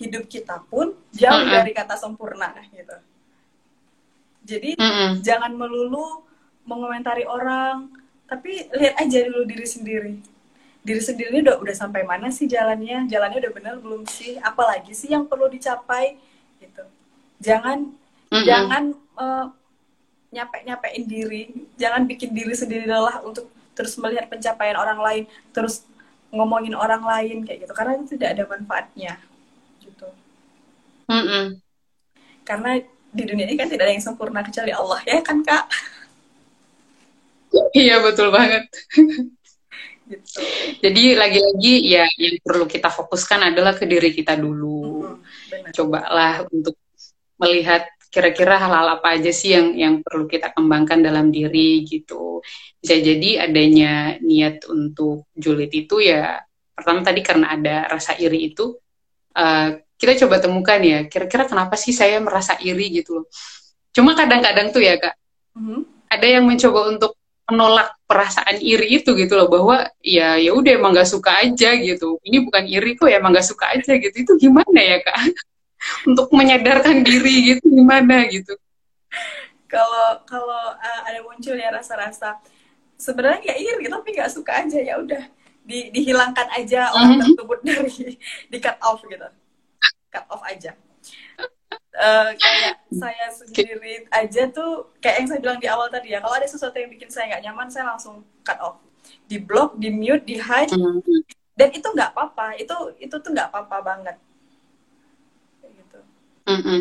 hidup 0.00 0.26
kita 0.26 0.64
pun 0.66 0.96
jauh 1.12 1.38
mm 1.38 1.46
-hmm. 1.46 1.54
dari 1.54 1.72
kata 1.76 1.94
sempurna 2.00 2.56
gitu 2.72 2.96
jadi 4.42 4.74
mm 4.74 4.90
-hmm. 4.90 5.10
jangan 5.20 5.52
melulu 5.52 6.24
mengomentari 6.66 7.26
orang. 7.26 7.90
Tapi 8.26 8.72
lihat 8.72 8.94
aja 8.96 9.18
dulu 9.28 9.44
diri 9.44 9.66
sendiri. 9.66 10.14
Diri 10.82 11.02
sendiri 11.02 11.28
ini 11.30 11.40
udah 11.46 11.60
udah 11.62 11.74
sampai 11.76 12.02
mana 12.02 12.32
sih 12.32 12.48
jalannya? 12.48 13.06
Jalannya 13.06 13.38
udah 13.44 13.52
benar 13.52 13.74
belum 13.78 14.02
sih? 14.08 14.40
Apalagi 14.40 14.96
sih 14.96 15.12
yang 15.12 15.28
perlu 15.28 15.46
dicapai? 15.52 16.16
Gitu. 16.58 16.82
Jangan 17.42 17.86
mm 17.86 18.32
-hmm. 18.32 18.44
jangan 18.46 18.82
uh, 19.20 19.46
nyampe 20.32 20.56
nyapein 20.64 21.04
diri. 21.04 21.42
Jangan 21.76 22.08
bikin 22.08 22.32
diri 22.32 22.54
sendiri 22.56 22.88
lelah 22.88 23.20
untuk 23.22 23.52
terus 23.76 23.96
melihat 24.00 24.28
pencapaian 24.28 24.76
orang 24.76 25.00
lain 25.00 25.24
terus 25.52 25.84
ngomongin 26.32 26.72
orang 26.72 27.04
lain 27.04 27.44
kayak 27.44 27.68
gitu. 27.68 27.72
Karena 27.76 28.00
itu 28.00 28.16
tidak 28.16 28.28
ada 28.40 28.44
manfaatnya. 28.48 29.12
Gitu. 29.84 30.08
Mm 31.10 31.24
-mm. 31.26 31.44
karena 32.42 32.82
di 33.12 33.22
dunia 33.28 33.44
ini 33.44 33.60
kan 33.60 33.68
tidak 33.68 33.84
ada 33.84 33.92
yang 33.92 34.02
sempurna 34.02 34.40
kecuali 34.40 34.72
Allah 34.72 35.00
ya 35.04 35.20
kan 35.20 35.44
kak 35.44 35.68
iya 37.76 38.00
betul 38.02 38.28
banget. 38.32 38.68
Gitu. 40.12 40.44
jadi 40.84 41.04
lagi-lagi 41.16 41.74
ya 41.88 42.04
yang 42.20 42.36
perlu 42.44 42.68
kita 42.68 42.92
fokuskan 42.92 43.48
adalah 43.54 43.72
ke 43.72 43.88
diri 43.88 44.12
kita 44.12 44.36
dulu. 44.36 45.08
Hmm, 45.08 45.72
cobalah 45.72 46.44
untuk 46.52 46.76
melihat 47.40 47.88
kira-kira 48.12 48.60
hal-hal 48.60 49.00
apa 49.00 49.16
aja 49.16 49.32
sih 49.32 49.56
yang 49.56 49.72
yang 49.72 49.94
perlu 50.04 50.28
kita 50.28 50.52
kembangkan 50.52 51.00
dalam 51.00 51.32
diri 51.32 51.80
gitu. 51.88 52.44
Bisa 52.76 53.00
jadi 53.00 53.48
adanya 53.48 54.20
niat 54.20 54.68
untuk 54.68 55.32
julid 55.32 55.72
itu 55.72 56.04
ya 56.04 56.44
pertama 56.76 57.00
tadi 57.00 57.24
karena 57.24 57.56
ada 57.56 57.88
rasa 57.88 58.12
iri 58.20 58.52
itu 58.52 58.76
uh, 59.32 59.68
kita 59.96 60.26
coba 60.26 60.44
temukan 60.44 60.80
ya 60.82 61.08
kira-kira 61.08 61.48
kenapa 61.48 61.78
sih 61.80 61.96
saya 61.96 62.20
merasa 62.20 62.60
iri 62.60 63.00
gitu 63.00 63.22
loh. 63.22 63.26
Cuma 63.96 64.12
kadang-kadang 64.12 64.76
tuh 64.76 64.84
ya 64.84 65.00
kak 65.00 65.16
mm-hmm. 65.56 65.80
ada 66.12 66.26
yang 66.28 66.44
mencoba 66.44 66.92
untuk 66.92 67.16
menolak 67.52 67.92
perasaan 68.08 68.56
iri 68.56 68.96
itu 68.96 69.12
gitu 69.12 69.36
loh 69.36 69.52
bahwa 69.52 69.84
ya 70.00 70.40
ya 70.40 70.56
udah 70.56 70.72
emang 70.72 70.96
gak 70.96 71.08
suka 71.08 71.44
aja 71.44 71.76
gitu. 71.76 72.16
Ini 72.24 72.40
bukan 72.48 72.64
iri 72.64 72.96
kok 72.96 73.12
ya 73.12 73.20
emang 73.20 73.36
gak 73.36 73.44
suka 73.44 73.76
aja 73.76 73.92
gitu. 74.00 74.16
Itu 74.16 74.32
gimana 74.40 74.80
ya 74.80 75.04
kak? 75.04 75.20
Untuk 76.08 76.32
menyadarkan 76.32 77.04
diri 77.04 77.54
gitu 77.56 77.68
gimana 77.68 78.24
gitu? 78.32 78.56
Kalau 79.68 80.24
kalau 80.24 80.64
uh, 80.80 81.00
ada 81.04 81.20
muncul 81.20 81.56
ya 81.56 81.68
rasa-rasa 81.68 82.40
sebenarnya 82.96 83.40
nggak 83.40 83.58
iri 83.60 83.84
tapi 83.88 84.08
nggak 84.16 84.32
suka 84.32 84.52
aja. 84.64 84.78
Ya 84.80 84.96
udah 84.96 85.22
di, 85.62 85.92
dihilangkan 85.92 86.48
aja 86.56 86.92
orang 86.96 87.20
mm-hmm. 87.20 87.24
tersebut 87.36 87.58
dari 87.60 88.00
di 88.52 88.58
cut 88.60 88.78
off 88.80 89.04
gitu. 89.04 89.28
Cut 90.08 90.26
off 90.32 90.44
aja 90.48 90.72
uh, 91.96 92.30
kayak 92.36 92.74
saya 93.02 93.26
sendiri 93.32 94.08
aja 94.08 94.48
tuh 94.48 94.92
kayak 95.02 95.24
yang 95.24 95.28
saya 95.28 95.40
bilang 95.40 95.58
di 95.60 95.68
awal 95.68 95.88
tadi 95.92 96.12
ya 96.12 96.20
kalau 96.20 96.36
ada 96.36 96.48
sesuatu 96.48 96.76
yang 96.76 96.90
bikin 96.92 97.08
saya 97.12 97.32
nggak 97.32 97.42
nyaman 97.50 97.68
saya 97.68 97.88
langsung 97.92 98.24
cut 98.44 98.58
off 98.60 98.80
di 99.28 99.36
block 99.40 99.76
di 99.76 99.92
mute 99.92 100.24
di 100.24 100.38
hide 100.40 100.72
mm-hmm. 100.72 101.20
dan 101.58 101.68
itu 101.74 101.84
nggak 101.84 102.12
apa-apa 102.16 102.56
itu 102.56 102.74
itu 103.00 103.14
tuh 103.18 103.30
nggak 103.32 103.48
apa-apa 103.52 103.76
banget 103.84 104.16
gitu 105.64 106.00
mm-hmm. 106.48 106.80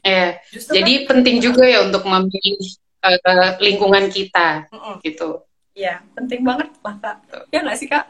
Ya, 0.00 0.40
jadi 0.54 1.04
kan, 1.04 1.06
penting 1.12 1.44
juga 1.44 1.66
ya 1.68 1.84
untuk 1.84 2.08
memilih 2.08 2.56
uh, 3.04 3.52
lingkungan 3.60 4.08
kita, 4.08 4.64
mm 4.72 4.78
-mm. 4.80 4.94
gitu. 5.04 5.44
Iya, 5.76 6.00
penting 6.16 6.40
banget 6.40 6.72
lah 6.80 6.96
kak. 6.96 7.16
Ya 7.52 7.60
nggak 7.60 7.76
sih 7.76 7.88
kak? 7.88 8.08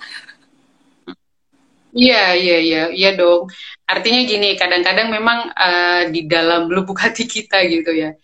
Iya, 1.90 2.38
iya, 2.38 2.56
iya, 2.62 2.82
iya 2.94 3.10
dong. 3.18 3.50
Artinya 3.86 4.22
gini, 4.22 4.54
kadang-kadang 4.54 5.10
memang 5.10 5.50
uh, 5.50 6.02
di 6.10 6.26
dalam 6.30 6.70
lubuk 6.70 6.98
hati 7.04 7.26
kita 7.26 7.66
gitu 7.66 7.90
ya, 7.90 8.14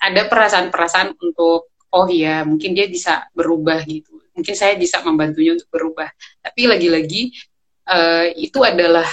ada 0.00 0.28
perasaan-perasaan 0.28 1.16
untuk, 1.16 1.72
oh 1.94 2.06
iya, 2.08 2.44
mungkin 2.44 2.76
dia 2.76 2.84
bisa 2.84 3.24
berubah 3.32 3.80
gitu. 3.88 4.20
Mungkin 4.36 4.54
saya 4.58 4.76
bisa 4.76 5.00
membantunya 5.00 5.56
untuk 5.56 5.70
berubah. 5.72 6.10
Tapi 6.42 6.68
lagi-lagi 6.68 7.32
uh, 7.88 8.28
itu 8.36 8.60
adalah 8.60 9.06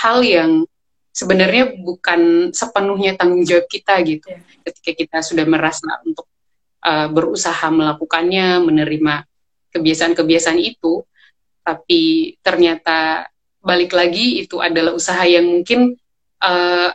hal 0.00 0.24
yang 0.24 0.64
sebenarnya 1.10 1.74
bukan 1.76 2.54
sepenuhnya 2.54 3.18
tanggung 3.18 3.44
jawab 3.44 3.66
kita 3.66 3.98
gitu. 4.06 4.30
Yeah. 4.30 4.62
Ketika 4.64 4.90
kita 4.94 5.18
sudah 5.20 5.44
merasa 5.44 6.00
untuk 6.06 6.30
uh, 6.86 7.10
berusaha 7.10 7.66
melakukannya, 7.68 8.62
menerima 8.62 9.26
kebiasaan-kebiasaan 9.74 10.60
itu, 10.62 11.02
tapi 11.66 12.34
ternyata 12.40 13.28
balik 13.60 13.92
lagi 13.92 14.40
itu 14.40 14.56
adalah 14.58 14.96
usaha 14.96 15.20
yang 15.28 15.44
mungkin 15.44 15.96
uh, 16.40 16.90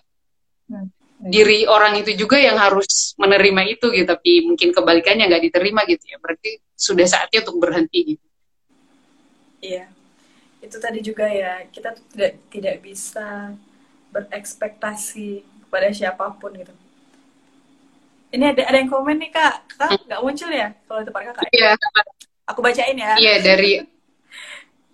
diri 1.26 1.66
orang 1.66 1.98
itu 2.02 2.14
juga 2.14 2.38
yang 2.38 2.58
harus 2.58 3.14
menerima 3.18 3.78
itu 3.78 3.90
gitu, 3.94 4.06
tapi 4.06 4.46
mungkin 4.46 4.70
kebalikannya 4.74 5.30
nggak 5.30 5.44
diterima 5.50 5.82
gitu 5.90 6.06
ya. 6.06 6.18
Berarti 6.22 6.62
sudah 6.76 7.06
saatnya 7.08 7.46
untuk 7.46 7.58
berhenti 7.62 8.00
gitu. 8.14 8.26
Iya, 9.66 9.90
itu 10.62 10.78
tadi 10.78 11.00
juga 11.02 11.26
ya 11.26 11.66
kita 11.74 11.98
tidak 12.14 12.34
tidak 12.54 12.76
bisa 12.86 13.56
berekspektasi 14.14 15.42
kepada 15.66 15.90
siapa 15.90 16.30
pun 16.38 16.54
gitu. 16.54 16.74
Ini 18.36 18.52
ada 18.52 18.62
ada 18.68 18.78
yang 18.78 18.92
komen 18.92 19.18
nih 19.22 19.32
kak, 19.32 19.56
kak 19.80 19.90
hmm. 19.96 20.06
nggak 20.12 20.22
muncul 20.22 20.52
ya 20.52 20.68
kalau 20.86 21.00
itu 21.02 21.12
kakak? 21.14 21.50
Iya. 21.56 21.72
Aku 22.46 22.60
bacain 22.62 22.98
ya. 23.00 23.18
Iya 23.18 23.36
dari 23.42 23.95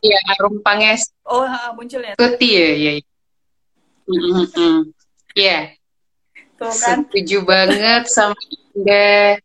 Iya 0.02 0.18
Arum 0.38 0.66
Panges. 0.66 1.14
Oh 1.30 1.46
muncul 1.78 2.02
ya. 2.02 2.18
Tuti 2.18 2.50
ya, 2.58 2.70
iya. 2.74 2.92
Iya. 2.98 3.04
Mm-hmm. 4.10 4.78
Yeah. 5.38 5.64
Tuh 6.58 6.74
kan. 6.74 7.06
Setuju 7.08 7.38
banget 7.46 8.10
sama 8.10 8.38
Anda. 8.74 9.38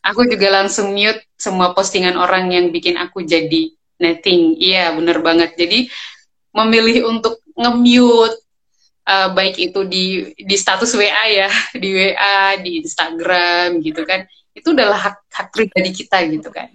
Aku 0.00 0.24
juga 0.24 0.48
langsung 0.48 0.96
mute 0.96 1.20
semua 1.36 1.76
postingan 1.76 2.16
orang 2.16 2.48
yang 2.48 2.72
bikin 2.72 2.96
aku 2.96 3.20
jadi 3.20 3.72
netting. 4.00 4.56
Iya, 4.56 4.96
bener 4.96 5.20
banget. 5.20 5.52
Jadi 5.60 5.92
memilih 6.56 7.12
untuk 7.12 7.44
nge-mute 7.52 8.38
uh, 9.04 9.28
baik 9.36 9.56
itu 9.60 9.80
di 9.84 10.32
di 10.38 10.56
status 10.56 10.96
WA 10.96 11.24
ya, 11.28 11.50
di 11.82 11.88
WA, 11.92 12.56
di 12.62 12.80
Instagram 12.80 13.84
gitu 13.84 14.08
kan, 14.08 14.24
itu 14.56 14.68
adalah 14.72 14.96
hak 14.96 15.16
hak 15.28 15.48
pribadi 15.52 15.90
kita 15.92 16.24
gitu 16.30 16.48
kan. 16.48 16.72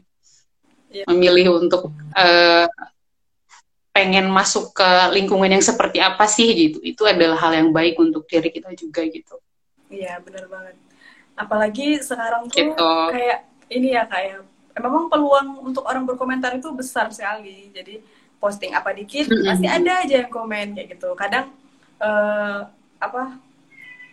Yeah. 0.94 1.10
Memilih 1.10 1.58
untuk 1.58 1.90
uh, 2.14 2.70
pengen 3.94 4.26
masuk 4.34 4.74
ke 4.74 4.90
lingkungan 5.14 5.54
yang 5.54 5.62
seperti 5.62 6.02
apa 6.02 6.26
sih 6.26 6.50
gitu, 6.50 6.82
itu 6.82 7.06
adalah 7.06 7.38
hal 7.38 7.54
yang 7.54 7.70
baik 7.70 7.94
untuk 8.02 8.26
diri 8.26 8.50
kita 8.50 8.74
juga 8.74 9.06
gitu. 9.06 9.38
Iya 9.94 10.18
benar 10.26 10.50
banget. 10.50 10.76
Apalagi 11.38 12.02
sekarang 12.02 12.50
tuh 12.50 12.74
gitu. 12.74 12.94
kayak 13.14 13.46
ini 13.70 13.94
ya 13.94 14.10
kayak 14.10 14.42
memang 14.82 15.14
peluang 15.14 15.62
untuk 15.62 15.86
orang 15.86 16.10
berkomentar 16.10 16.58
itu 16.58 16.74
besar 16.74 17.14
sekali. 17.14 17.70
Jadi 17.70 18.02
posting 18.42 18.74
apa 18.74 18.92
dikit 18.98 19.30
mm 19.30 19.38
-hmm. 19.38 19.48
pasti 19.54 19.68
ada 19.70 19.94
aja 20.02 20.16
yang 20.26 20.32
komen 20.34 20.74
kayak 20.74 20.98
gitu. 20.98 21.14
Kadang 21.14 21.54
uh, 22.02 22.66
apa 22.98 23.38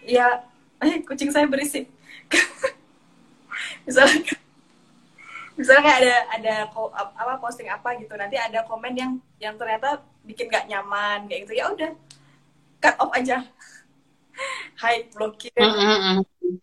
ya 0.05 0.45
eh 0.85 1.01
kucing 1.05 1.29
saya 1.33 1.45
berisik 1.45 1.89
misalnya 3.87 4.33
misalnya 5.61 5.83
kayak 5.85 6.01
ada 6.01 6.17
ada 6.41 6.55
apa 6.97 7.33
posting 7.37 7.69
apa 7.69 7.93
gitu. 8.01 8.17
Nanti 8.17 8.41
ada 8.41 8.65
komen 8.65 8.97
yang 8.97 9.13
yang 9.37 9.61
ternyata 9.61 10.01
bikin 10.25 10.49
gak 10.49 10.65
nyaman 10.73 11.29
kayak 11.29 11.45
gitu. 11.45 11.61
Ya 11.61 11.69
udah 11.69 11.93
cut 12.81 12.97
off 12.97 13.13
aja. 13.13 13.45
Hide 14.81 15.13
blokir. 15.13 15.53
Mm 15.53 15.69
-hmm. 15.77 16.17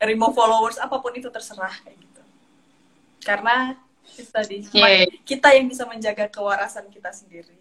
remove 0.04 0.36
followers 0.36 0.82
apa 0.82 1.00
pun 1.00 1.14
itu 1.14 1.30
terserah 1.30 1.72
kayak 1.86 1.95
gitu. 2.02 2.22
Karena 3.24 3.78
itu 4.18 4.32
tadi 4.34 4.58
yeah. 4.74 5.06
kita 5.28 5.54
yang 5.54 5.70
bisa 5.70 5.86
menjaga 5.86 6.26
kewarasan 6.28 6.89
kita 6.89 7.14
sendiri. 7.14 7.56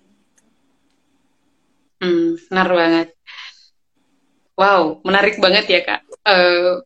Hmm, 2.00 2.36
benar 2.48 2.68
banget. 2.70 3.08
Wow, 4.56 5.04
menarik 5.04 5.36
banget 5.36 5.68
ya 5.68 5.80
kak. 5.84 6.00
Uh, 6.24 6.80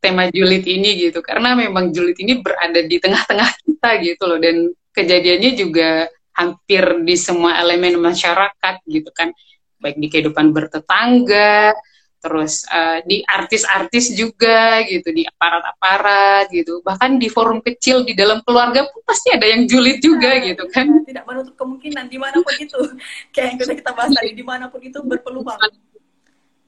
tema 0.00 0.26
julid 0.32 0.64
ini 0.64 0.96
gitu, 0.96 1.20
karena 1.20 1.52
memang 1.52 1.92
julid 1.92 2.16
ini 2.16 2.40
berada 2.40 2.80
di 2.80 2.96
tengah-tengah 2.96 3.50
kita 3.62 3.90
gitu 4.00 4.24
loh, 4.24 4.40
dan 4.40 4.72
kejadiannya 4.96 5.52
juga 5.54 6.08
hampir 6.34 7.04
di 7.04 7.14
semua 7.20 7.60
elemen 7.60 8.00
masyarakat 8.00 8.80
gitu 8.88 9.12
kan, 9.12 9.30
baik 9.76 10.00
di 10.00 10.08
kehidupan 10.08 10.56
bertetangga, 10.56 11.76
terus 12.20 12.68
uh, 12.68 13.00
di 13.04 13.24
artis-artis 13.24 14.12
juga 14.12 14.84
gitu, 14.88 15.08
di 15.12 15.24
aparat-aparat 15.24 16.48
gitu, 16.52 16.80
bahkan 16.84 17.16
di 17.16 17.28
forum 17.28 17.60
kecil 17.60 18.04
di 18.04 18.12
dalam 18.16 18.44
keluarga 18.44 18.88
pun 18.88 19.00
pasti 19.04 19.32
ada 19.32 19.48
yang 19.48 19.64
julid 19.64 20.00
juga 20.00 20.36
nah, 20.36 20.44
gitu 20.44 20.64
kan. 20.68 20.86
Tidak 21.04 21.24
menutup 21.28 21.54
kemungkinan 21.56 22.08
di 22.08 22.16
mana 22.20 22.40
pun 22.40 22.56
itu, 22.56 22.80
kayak 23.36 23.46
yang 23.52 23.58
sudah 23.60 23.76
kita 23.76 23.90
bahas 23.92 24.12
tadi, 24.16 24.32
di 24.32 24.44
mana 24.44 24.68
pun 24.72 24.80
itu 24.80 25.00
berpeluang. 25.00 25.60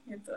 Gitu. 0.08 0.34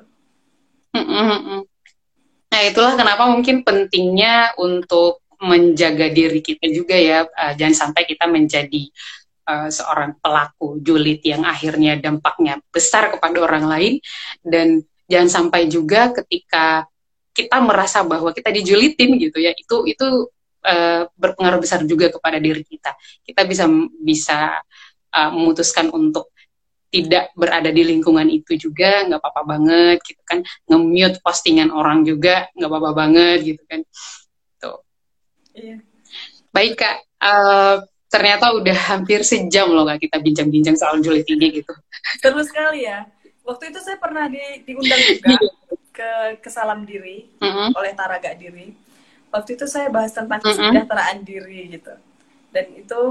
Nah 2.56 2.64
itulah 2.64 2.96
kenapa 2.96 3.28
mungkin 3.28 3.68
pentingnya 3.68 4.56
untuk 4.56 5.28
menjaga 5.44 6.08
diri 6.08 6.40
kita 6.40 6.72
juga 6.72 6.96
ya, 6.96 7.28
uh, 7.28 7.52
jangan 7.52 7.76
sampai 7.76 8.08
kita 8.08 8.32
menjadi 8.32 8.88
uh, 9.44 9.68
seorang 9.68 10.16
pelaku 10.24 10.80
julid 10.80 11.20
yang 11.20 11.44
akhirnya 11.44 12.00
dampaknya 12.00 12.64
besar 12.72 13.12
kepada 13.12 13.44
orang 13.44 13.68
lain. 13.68 13.94
Dan 14.40 14.88
jangan 15.12 15.28
sampai 15.52 15.68
juga 15.68 16.16
ketika 16.16 16.88
kita 17.36 17.60
merasa 17.60 18.08
bahwa 18.08 18.32
kita 18.32 18.48
dijulitin 18.56 19.20
gitu 19.20 19.44
ya 19.44 19.52
itu 19.52 19.84
itu 19.92 20.08
uh, 20.64 21.12
berpengaruh 21.12 21.60
besar 21.60 21.84
juga 21.84 22.08
kepada 22.08 22.40
diri 22.40 22.64
kita. 22.64 22.96
Kita 23.20 23.44
bisa 23.44 23.68
bisa 24.00 24.64
uh, 25.12 25.30
memutuskan 25.36 25.92
untuk 25.92 26.32
tidak 26.90 27.34
berada 27.36 27.70
di 27.74 27.84
lingkungan 27.84 28.28
itu 28.32 28.56
juga 28.56 29.04
nggak 29.10 29.20
apa-apa 29.20 29.42
banget 29.44 29.98
gitu 30.06 30.22
kan 30.24 30.40
nge-mute 30.70 31.18
postingan 31.20 31.70
orang 31.74 32.06
juga 32.06 32.48
nggak 32.56 32.70
apa-apa 32.70 32.92
banget 32.96 33.38
gitu 33.44 33.64
kan 33.68 33.80
tuh 34.62 34.78
iya. 35.58 35.78
baik 36.54 36.80
kak 36.80 36.98
uh, 37.20 37.84
ternyata 38.08 38.56
udah 38.56 38.78
hampir 38.96 39.28
sejam 39.28 39.74
loh 39.74 39.84
kak 39.84 40.08
kita 40.08 40.18
bincang-bincang 40.24 40.78
soal 40.80 41.02
julid 41.04 41.28
ini 41.28 41.60
gitu 41.60 41.74
terus 42.24 42.48
sekali 42.48 42.88
ya 42.88 43.04
waktu 43.44 43.74
itu 43.74 43.80
saya 43.84 43.98
pernah 44.00 44.26
di, 44.32 44.42
diundang 44.64 45.02
juga 45.06 45.30
iya. 45.36 45.50
ke 45.92 46.10
ke 46.40 46.50
salam 46.50 46.88
diri 46.88 47.28
mm 47.38 47.50
-hmm. 47.50 47.70
oleh 47.76 47.92
Taraga 47.92 48.32
Diri 48.34 48.72
waktu 49.36 49.60
itu 49.60 49.66
saya 49.68 49.92
bahas 49.92 50.16
tentang 50.16 50.40
kesejahteraan 50.40 51.20
mm 51.20 51.24
-hmm. 51.24 51.28
diri 51.28 51.60
gitu 51.76 51.94
dan 52.56 52.66
itu 52.72 53.02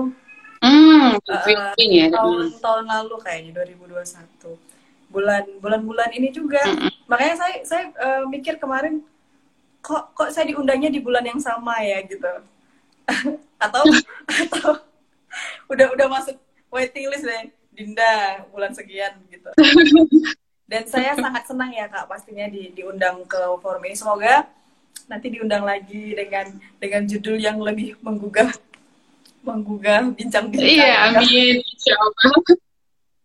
Hmm, 0.64 1.20
uh, 1.20 1.76
ya. 1.76 2.08
tahun 2.08 2.56
tahun 2.56 2.84
lalu 2.88 3.20
kayaknya 3.20 3.68
2021 3.68 4.56
bulan 5.12 5.44
bulan-bulan 5.60 6.10
ini 6.16 6.32
juga. 6.32 6.64
Hmm. 6.64 6.88
makanya 7.04 7.34
saya 7.36 7.54
saya 7.68 7.84
uh, 8.00 8.24
mikir 8.26 8.56
kemarin 8.56 9.04
kok 9.84 10.16
kok 10.16 10.32
saya 10.32 10.48
diundangnya 10.48 10.88
di 10.88 11.04
bulan 11.04 11.22
yang 11.22 11.36
sama 11.36 11.84
ya 11.84 12.00
gitu. 12.08 12.32
Atau 13.64 13.84
atau 14.24 14.72
udah 15.72 15.86
udah 15.92 16.06
masuk 16.08 16.40
waiting 16.72 17.12
list 17.12 17.28
deh. 17.28 17.52
Dinda 17.74 18.46
bulan 18.48 18.72
sekian 18.72 19.20
gitu. 19.28 19.50
Dan 20.70 20.88
saya 20.88 21.12
sangat 21.12 21.44
senang 21.44 21.68
ya 21.76 21.84
kak 21.92 22.08
pastinya 22.08 22.48
di, 22.48 22.72
diundang 22.72 23.20
ke 23.28 23.38
forum 23.60 23.84
ini. 23.84 23.92
Semoga 23.92 24.48
nanti 25.04 25.28
diundang 25.28 25.68
lagi 25.68 26.16
dengan 26.16 26.48
dengan 26.80 27.02
judul 27.04 27.36
yang 27.36 27.60
lebih 27.60 28.00
menggugah 28.00 28.48
menggugah 29.44 30.10
bincang-bincang. 30.16 30.66
Iya, 30.66 30.92
amin. 31.12 31.60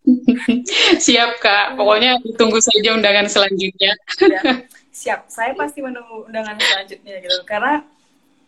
Siap 1.05 1.31
kak, 1.39 1.77
pokoknya 1.77 2.19
tunggu 2.35 2.59
saja 2.59 2.95
undangan 2.95 3.27
selanjutnya. 3.29 3.93
ya, 4.19 4.41
siap, 4.99 5.29
saya 5.29 5.53
pasti 5.53 5.79
menunggu 5.79 6.27
undangan 6.27 6.57
selanjutnya 6.57 7.21
gitu. 7.21 7.39
Karena 7.45 7.85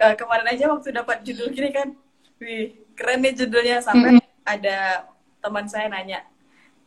uh, 0.01 0.13
kemarin 0.17 0.47
aja 0.49 0.65
waktu 0.71 0.89
dapat 0.91 1.21
judul 1.21 1.53
gini 1.53 1.69
kan, 1.69 1.93
wih 2.41 2.75
keren 2.97 3.21
nih 3.21 3.33
judulnya 3.37 3.77
sampai 3.79 4.17
mm 4.17 4.19
-hmm. 4.19 4.43
ada 4.45 4.77
teman 5.41 5.65
saya 5.69 5.87
nanya, 5.87 6.25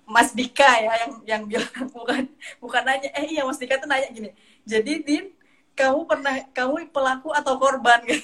Mas 0.04 0.34
Dika 0.34 0.68
ya 0.82 0.92
yang 1.06 1.12
yang 1.24 1.42
bilang 1.46 1.86
bukan 1.94 2.22
bukan 2.58 2.82
nanya, 2.82 3.08
eh 3.14 3.30
iya 3.30 3.46
Mas 3.46 3.58
Dika 3.62 3.78
tuh 3.78 3.88
nanya 3.88 4.10
gini, 4.10 4.30
jadi 4.66 4.92
Din 5.00 5.30
kamu 5.74 6.06
pernah 6.06 6.34
kamu 6.54 6.90
pelaku 6.90 7.34
atau 7.34 7.54
korban 7.58 7.98
gitu. 8.10 8.22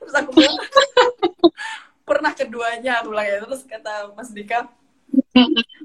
Terus 0.00 0.14
aku 0.14 0.30
bilang 0.36 0.56
pernah 2.08 2.32
keduanya 2.32 3.02
aku 3.02 3.10
bilang 3.10 3.26
ya 3.26 3.36
terus 3.42 3.62
kata 3.66 4.14
Mas 4.14 4.30
Dika 4.30 4.70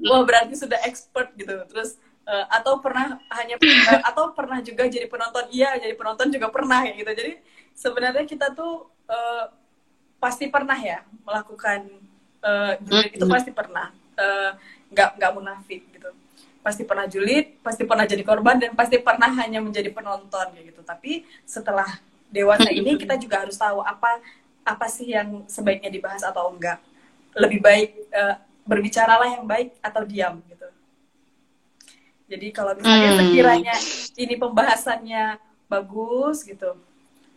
wah 0.06 0.22
berarti 0.26 0.54
sudah 0.58 0.78
expert 0.86 1.34
gitu. 1.38 1.62
Terus 1.70 1.98
uh, 2.26 2.46
atau 2.50 2.78
pernah 2.82 3.18
hanya 3.34 3.58
uh, 3.58 4.00
atau 4.06 4.32
pernah 4.34 4.58
juga 4.62 4.86
jadi 4.86 5.06
penonton? 5.06 5.50
Iya 5.52 5.78
jadi 5.78 5.94
penonton 5.94 6.30
juga 6.32 6.48
pernah 6.50 6.82
ya 6.86 6.92
gitu. 6.96 7.10
Jadi 7.10 7.32
sebenarnya 7.74 8.24
kita 8.26 8.54
tuh 8.54 8.88
uh, 9.10 9.46
pasti 10.22 10.46
pernah 10.46 10.78
ya 10.78 11.02
melakukan 11.26 11.90
uh, 12.42 12.72
julid 12.82 13.12
itu 13.14 13.26
pasti 13.26 13.50
pernah. 13.50 13.90
Nggak 14.92 15.08
uh, 15.10 15.14
nggak 15.18 15.32
munafik 15.34 15.82
gitu. 15.90 16.10
Pasti 16.62 16.86
pernah 16.86 17.06
julid 17.10 17.58
pasti 17.62 17.82
pernah 17.82 18.06
jadi 18.06 18.22
korban 18.22 18.56
dan 18.62 18.70
pasti 18.78 19.02
pernah 19.02 19.30
hanya 19.42 19.58
menjadi 19.58 19.90
penonton 19.90 20.54
kayak 20.54 20.74
gitu. 20.74 20.80
Tapi 20.82 21.26
setelah 21.46 21.88
dewasa 22.32 22.72
ini 22.78 22.96
kita 22.96 23.20
juga 23.20 23.44
harus 23.44 23.54
tahu 23.60 23.84
apa 23.84 24.18
apa 24.64 24.86
sih 24.88 25.12
yang 25.12 25.44
sebaiknya 25.46 25.92
dibahas 25.92 26.24
atau 26.24 26.48
enggak 26.50 26.80
lebih 27.36 27.60
baik 27.60 27.90
uh, 28.12 28.40
berbicaralah 28.64 29.28
yang 29.38 29.44
baik 29.44 29.74
atau 29.82 30.02
diam 30.06 30.38
gitu. 30.46 30.68
Jadi 32.32 32.48
kalau 32.54 32.72
misalnya 32.72 33.10
hmm. 33.12 33.18
sekiranya 33.20 33.76
ini 34.16 34.34
pembahasannya 34.40 35.24
bagus 35.68 36.46
gitu, 36.46 36.78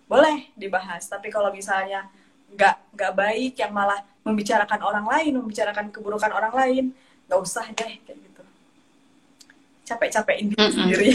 boleh 0.07 0.47
dibahas. 0.55 1.03
Tapi 1.09 1.27
kalau 1.27 1.51
misalnya 1.51 2.07
nggak 2.53 2.95
nggak 2.95 3.13
baik 3.17 3.53
yang 3.59 3.75
malah 3.75 3.99
membicarakan 4.23 4.79
orang 4.85 5.05
lain, 5.05 5.31
membicarakan 5.41 5.91
keburukan 5.91 6.31
orang 6.31 6.53
lain, 6.53 6.83
nggak 7.27 7.39
usah 7.41 7.65
deh 7.73 7.99
kayak 8.05 8.19
gitu. 8.21 8.43
Capek-capekin 9.83 10.53
diri 10.53 10.59
mm 10.59 10.63
-hmm. 10.63 10.77
sendiri. 10.77 11.09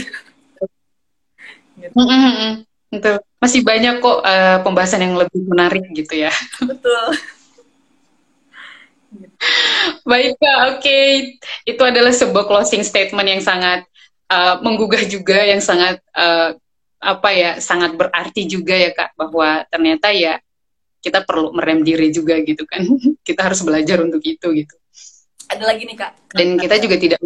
gitu. 1.81 1.95
Mm 1.95 2.05
-hmm. 2.05 2.51
Betul. 2.91 3.23
Masih 3.39 3.63
banyak 3.63 4.03
kok 4.03 4.19
uh, 4.19 4.59
pembahasan 4.61 5.07
yang 5.07 5.15
lebih 5.15 5.47
menarik 5.47 5.87
gitu 5.95 6.27
ya. 6.27 6.31
Betul. 6.59 7.15
Baik 10.11 10.35
Kak, 10.37 10.57
oke. 10.75 10.83
Okay. 10.83 11.07
Itu 11.63 11.81
adalah 11.87 12.11
sebuah 12.11 12.45
closing 12.45 12.83
statement 12.83 13.27
yang 13.27 13.41
sangat 13.41 13.87
uh, 14.27 14.59
menggugah 14.59 15.07
juga, 15.07 15.39
yang 15.43 15.63
sangat 15.63 16.03
uh, 16.13 16.55
apa 17.01 17.29
ya, 17.33 17.51
sangat 17.57 17.97
berarti 17.97 18.45
juga 18.45 18.75
ya 18.77 18.91
Kak, 18.93 19.17
bahwa 19.17 19.65
ternyata 19.71 20.11
ya 20.13 20.37
kita 21.01 21.25
perlu 21.25 21.49
merem 21.55 21.81
diri 21.81 22.11
juga 22.13 22.37
gitu 22.43 22.67
kan. 22.67 22.83
kita 23.27 23.41
harus 23.47 23.63
belajar 23.63 24.03
untuk 24.03 24.21
itu 24.21 24.47
gitu. 24.51 24.75
Ada 25.47 25.63
lagi 25.63 25.83
nih 25.87 25.97
Kak. 25.97 26.11
Dan 26.35 26.59
kita 26.59 26.75
juga 26.79 26.95
tidak 26.99 27.19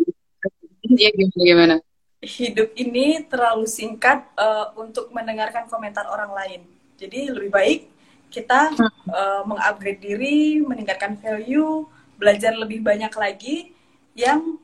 ya 1.01 1.09
gimana? 1.33 1.81
Hidup 2.25 2.73
ini 2.73 3.21
terlalu 3.29 3.69
singkat 3.69 4.25
uh, 4.33 4.73
untuk 4.73 5.13
mendengarkan 5.13 5.69
komentar 5.69 6.09
orang 6.09 6.33
lain. 6.33 6.61
Jadi 6.97 7.29
lebih 7.29 7.53
baik 7.53 7.79
kita 8.33 8.73
uh, 9.13 9.45
mengupgrade 9.45 10.01
diri, 10.01 10.57
meningkatkan 10.65 11.21
value, 11.21 11.85
belajar 12.17 12.57
lebih 12.57 12.81
banyak 12.81 13.13
lagi 13.13 13.77
yang 14.17 14.57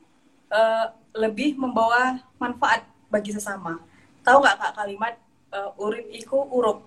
uh, 0.50 0.90
lebih 1.14 1.54
membawa 1.54 2.18
manfaat 2.42 2.82
bagi 3.06 3.30
sesama. 3.30 3.78
Tahu 4.26 4.42
nggak 4.42 4.58
kak 4.58 4.72
kalimat 4.82 5.14
uh, 5.54 5.70
urip 5.78 6.08
iku 6.10 6.42
urup? 6.50 6.82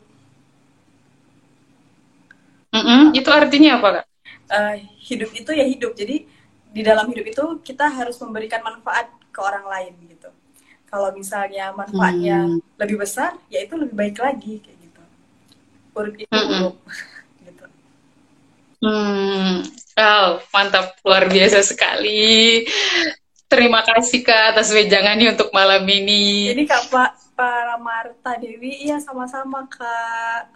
Mm 2.76 2.84
-hmm. 2.84 3.02
Itu 3.16 3.30
artinya 3.32 3.80
apa 3.80 3.88
kak? 4.02 4.06
Uh, 4.52 4.76
hidup 5.00 5.32
itu 5.32 5.52
ya 5.56 5.66
hidup. 5.66 5.96
Jadi 5.96 6.28
di 6.76 6.82
dalam 6.84 7.08
hidup 7.08 7.26
itu 7.26 7.44
kita 7.64 7.88
harus 7.88 8.20
memberikan 8.20 8.60
manfaat 8.60 9.08
ke 9.32 9.40
orang 9.40 9.64
lain 9.64 9.94
gitu. 10.12 10.30
Kalau 10.86 11.10
misalnya 11.12 11.74
manfaatnya 11.76 12.46
hmm. 12.46 12.80
lebih 12.80 13.04
besar, 13.04 13.36
ya 13.52 13.66
itu 13.66 13.76
lebih 13.76 13.96
baik 13.96 14.18
lagi 14.22 14.64
kayak 14.64 14.78
gitu. 14.80 15.02
Urip 15.96 16.16
itu 16.20 16.32
mm 16.32 16.40
-hmm. 16.40 16.60
urup. 16.62 16.76
gitu. 17.46 17.66
Hmm, 18.86 19.66
Wow, 19.96 20.44
mantap, 20.52 21.00
luar 21.08 21.32
biasa 21.32 21.64
sekali. 21.64 22.68
Terima 23.48 23.80
kasih 23.80 24.28
Kak 24.28 24.52
atas 24.52 24.76
wejangannya 24.76 25.32
untuk 25.32 25.56
malam 25.56 25.88
ini. 25.88 26.52
Ini 26.52 26.68
Kak 26.68 26.92
Pak 26.92 27.12
para 27.32 27.80
Marta 27.80 28.36
Dewi, 28.36 28.84
iya 28.84 29.00
sama-sama 29.00 29.64
Kak. 29.72 30.52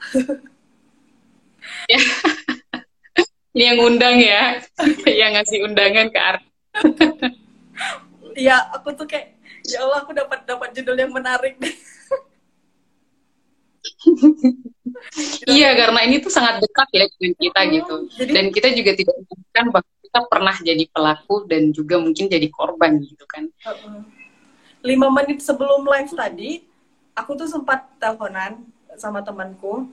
ya. 1.87 1.99
Ini 3.55 3.63
yang 3.75 3.79
undang 3.81 4.19
ya, 4.19 4.59
yang 5.23 5.39
ngasih 5.39 5.63
undangan 5.65 6.11
ke 6.11 6.19
Art. 6.19 6.43
Iya, 8.35 8.59
aku 8.75 8.91
tuh 8.93 9.07
kayak, 9.07 9.38
ya 9.69 9.85
Allah 9.85 10.01
aku 10.01 10.11
dapat 10.11 10.39
dapat 10.45 10.69
judul 10.73 10.97
yang 10.97 11.13
menarik. 11.13 11.55
Deh. 11.61 11.75
iya 15.47 15.71
karena 15.75 15.99
ini 16.03 16.19
tuh 16.19 16.31
sangat 16.31 16.59
dekat 16.59 16.87
ya 16.91 17.05
dengan 17.15 17.35
kita 17.39 17.61
gitu. 17.71 17.95
Jadi... 18.19 18.31
dan 18.35 18.45
kita 18.51 18.67
juga 18.75 18.91
tidak 18.97 19.15
inginkan 19.15 19.65
bahwa 19.71 19.91
kita 20.03 20.19
pernah 20.25 20.55
jadi 20.57 20.83
pelaku 20.89 21.35
dan 21.45 21.69
juga 21.69 21.95
mungkin 22.01 22.25
jadi 22.27 22.47
korban 22.49 22.97
gitu 23.05 23.25
kan. 23.29 23.47
Lima 24.81 25.07
menit 25.11 25.43
sebelum 25.43 25.85
live 25.85 26.11
tadi 26.15 26.63
aku 27.13 27.35
tuh 27.35 27.47
sempat 27.47 27.85
teleponan 28.01 28.63
sama 28.97 29.21
temanku. 29.21 29.87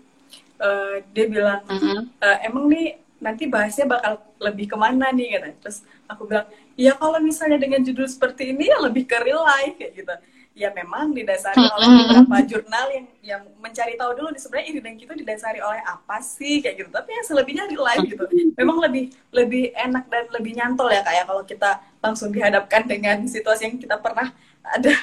Uh, 0.57 1.05
dia 1.12 1.29
bilang 1.29 1.61
uh 1.68 1.77
-huh. 1.77 2.01
uh, 2.09 2.39
emang 2.41 2.64
nih 2.72 2.97
nanti 3.20 3.45
bahasnya 3.45 3.85
bakal 3.85 4.24
lebih 4.41 4.72
ke 4.72 4.77
mana 4.77 5.12
nih? 5.12 5.37
Katanya. 5.37 5.57
Terus 5.61 5.79
aku 6.07 6.23
bilang 6.27 6.47
ya 6.79 6.95
kalau 6.97 7.19
misalnya 7.21 7.59
dengan 7.61 7.83
judul 7.83 8.07
seperti 8.07 8.55
ini 8.55 8.71
ya 8.71 8.79
lebih 8.83 9.05
ke 9.07 9.17
real 9.23 9.43
life 9.43 9.77
kayak 9.79 9.95
gitu. 9.95 10.17
Ya 10.57 10.73
memang 10.73 11.13
didasari 11.13 11.61
oleh 11.61 11.89
beberapa 12.01 12.37
jurnal 12.49 12.87
yang 12.89 13.07
yang 13.21 13.43
mencari 13.61 13.93
tahu 14.01 14.17
dulu 14.17 14.33
di 14.33 14.41
sebenarnya 14.41 14.67
iridan 14.73 14.97
itu 14.97 15.13
didasari 15.13 15.61
oleh 15.61 15.85
apa 15.85 16.17
sih 16.25 16.65
kayak 16.65 16.81
gitu. 16.81 16.89
Tapi 16.89 17.13
yang 17.13 17.27
selebihnya 17.29 17.65
di 17.69 17.77
live 17.77 18.05
gitu. 18.09 18.25
Memang 18.57 18.81
lebih 18.81 19.13
lebih 19.37 19.77
enak 19.77 20.09
dan 20.09 20.25
lebih 20.33 20.57
nyantol 20.57 20.89
ya 20.89 21.05
kayak 21.05 21.23
ya, 21.23 21.25
kalau 21.29 21.43
kita 21.45 21.71
langsung 22.01 22.33
dihadapkan 22.33 22.89
dengan 22.89 23.29
situasi 23.29 23.69
yang 23.69 23.77
kita 23.77 24.01
pernah 24.01 24.33
ada 24.65 24.97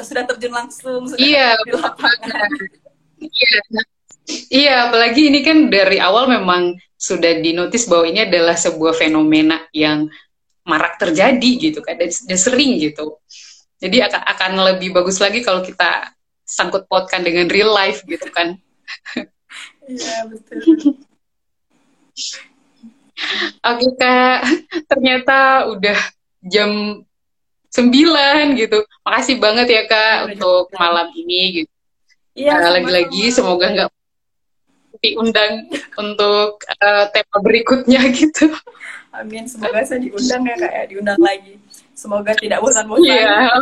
sudah 0.00 0.24
terjun 0.24 0.54
langsung 0.54 1.02
sudah 1.12 1.20
iya, 1.20 1.58
di 1.66 1.76
lapangan. 1.76 2.50
iya 3.20 3.60
iya 4.50 4.88
apalagi 4.88 5.30
ini 5.30 5.40
kan 5.42 5.68
dari 5.68 5.98
awal 5.98 6.30
memang 6.30 6.76
sudah 7.00 7.40
dinotis 7.40 7.88
bahwa 7.88 8.06
ini 8.08 8.28
adalah 8.28 8.54
sebuah 8.54 8.92
fenomena 8.92 9.64
yang 9.72 10.08
marak 10.64 11.00
terjadi 11.00 11.50
gitu 11.70 11.80
kan 11.80 11.96
dan, 11.96 12.10
dan 12.12 12.38
sering 12.38 12.76
gitu 12.76 13.16
jadi 13.80 14.12
akan 14.12 14.22
akan 14.36 14.50
lebih 14.72 14.92
bagus 14.92 15.16
lagi 15.24 15.40
kalau 15.40 15.64
kita 15.64 16.12
sangkut 16.44 16.84
pautkan 16.84 17.24
dengan 17.24 17.48
real 17.48 17.72
life 17.72 18.04
gitu 18.04 18.28
kan. 18.28 18.60
Iya 19.88 20.28
betul. 20.28 20.58
Oke 23.64 23.88
kak, 23.96 24.38
ternyata 24.84 25.70
udah 25.72 25.98
jam 26.44 27.00
9 27.72 28.60
gitu. 28.60 28.84
Makasih 29.06 29.36
banget 29.40 29.66
ya 29.72 29.82
kak 29.88 29.96
ya, 29.96 30.16
untuk 30.28 30.68
ya. 30.68 30.76
malam 30.76 31.08
ini 31.16 31.64
gitu. 31.64 31.72
Iya. 32.36 32.60
Lagi-lagi 32.68 33.32
semoga 33.32 33.66
nggak 33.72 33.90
diundang 35.00 35.66
untuk 35.96 36.60
uh, 36.60 37.04
tema 37.10 37.36
berikutnya 37.40 38.00
gitu. 38.20 38.52
Amin, 39.10 39.48
semoga 39.50 39.82
saya 39.82 39.98
diundang 39.98 40.46
ya 40.46 40.56
kak 40.60 40.72
ya, 40.72 40.84
diundang 40.86 41.18
lagi. 41.18 41.58
Semoga 41.96 42.32
tidak 42.38 42.62
bosan-bosan. 42.62 43.04
Yeah. 43.04 43.58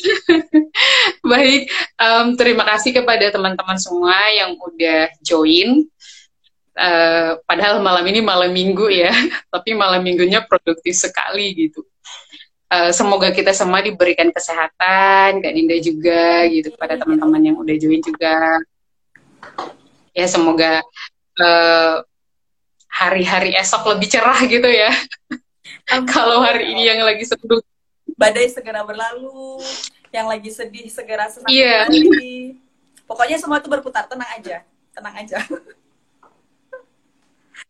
Baik, 1.30 1.68
um, 2.00 2.34
terima 2.34 2.64
kasih 2.64 2.96
kepada 2.96 3.28
teman-teman 3.30 3.76
semua 3.76 4.16
yang 4.32 4.56
udah 4.56 5.12
join. 5.20 5.84
Uh, 6.80 7.36
padahal 7.44 7.84
malam 7.84 8.06
ini 8.08 8.24
malam 8.24 8.48
minggu 8.54 8.88
ya, 8.88 9.12
tapi 9.52 9.76
malam 9.76 10.00
minggunya 10.00 10.40
produktif 10.46 10.96
sekali 10.96 11.52
gitu. 11.68 11.84
Uh, 12.70 12.94
semoga 12.94 13.34
kita 13.34 13.50
semua 13.50 13.82
diberikan 13.82 14.30
kesehatan, 14.30 15.42
Kak 15.42 15.52
Dinda 15.52 15.76
juga 15.82 16.46
gitu 16.46 16.70
pada 16.78 16.94
teman-teman 16.96 17.42
yang 17.42 17.56
udah 17.58 17.76
join 17.76 17.98
juga. 17.98 18.62
Ya 20.10 20.26
semoga 20.26 20.82
uh, 21.38 21.94
hari-hari 22.90 23.54
esok 23.54 23.94
lebih 23.94 24.10
cerah 24.10 24.40
gitu 24.44 24.66
ya. 24.66 24.90
Kalau 26.12 26.42
hari 26.42 26.74
ini 26.74 26.86
yang 26.86 27.02
lagi 27.06 27.26
seduh 27.26 27.62
badai 28.18 28.50
segera 28.52 28.84
berlalu 28.84 29.62
yang 30.10 30.26
lagi 30.26 30.50
sedih 30.50 30.90
segera 30.90 31.30
senang 31.30 31.48
Iya. 31.48 31.86
kembali. 31.88 32.58
Pokoknya 33.06 33.38
semua 33.42 33.58
itu 33.58 33.66
berputar, 33.66 34.06
tenang 34.06 34.30
aja. 34.38 34.62
Tenang 34.94 35.14
aja. 35.18 35.38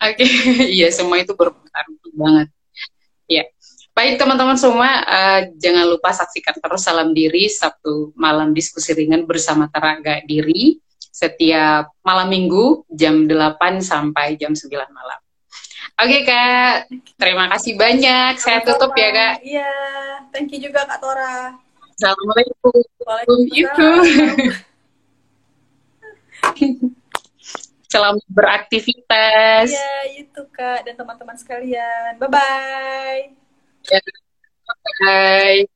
Oke, 0.00 0.24
iya 0.72 0.88
semua 0.88 1.20
itu 1.20 1.32
berputar 1.36 1.84
banget. 2.16 2.48
Ya, 3.28 3.44
baik 3.92 4.16
teman-teman 4.16 4.56
semua, 4.56 4.88
eh, 5.04 5.40
jangan 5.60 5.86
lupa 5.92 6.10
saksikan 6.12 6.56
terus 6.56 6.82
Salam 6.84 7.12
Diri 7.12 7.46
Sabtu 7.52 8.12
malam 8.16 8.56
diskusi 8.56 8.96
ringan 8.96 9.28
bersama 9.28 9.68
Teraga 9.68 10.24
Diri 10.24 10.80
setiap 11.10 11.90
malam 12.06 12.30
minggu 12.30 12.86
jam 12.90 13.26
8 13.26 13.82
sampai 13.82 14.38
jam 14.38 14.54
9 14.54 14.70
malam. 14.90 15.20
Oke 16.00 16.24
Kak, 16.24 16.88
terima 17.20 17.50
kasih 17.52 17.76
banyak. 17.76 18.40
Saya 18.40 18.64
tutup 18.64 18.96
ya 18.96 19.10
Kak. 19.12 19.34
Iya, 19.44 19.72
thank 20.32 20.48
you 20.54 20.60
juga 20.62 20.88
Kak 20.88 20.96
Tora. 21.02 21.60
Assalamualaikum. 22.00 22.80
Waalaikumsalam. 23.04 24.04
Selamat 27.90 28.24
beraktivitas. 28.30 29.68
Iya, 29.68 30.24
itu 30.24 30.42
Kak 30.54 30.88
dan 30.88 30.94
teman-teman 30.96 31.36
sekalian. 31.36 32.16
Bye-bye. 32.16 33.34
Ya, 33.90 33.98
Bye. 35.02 35.68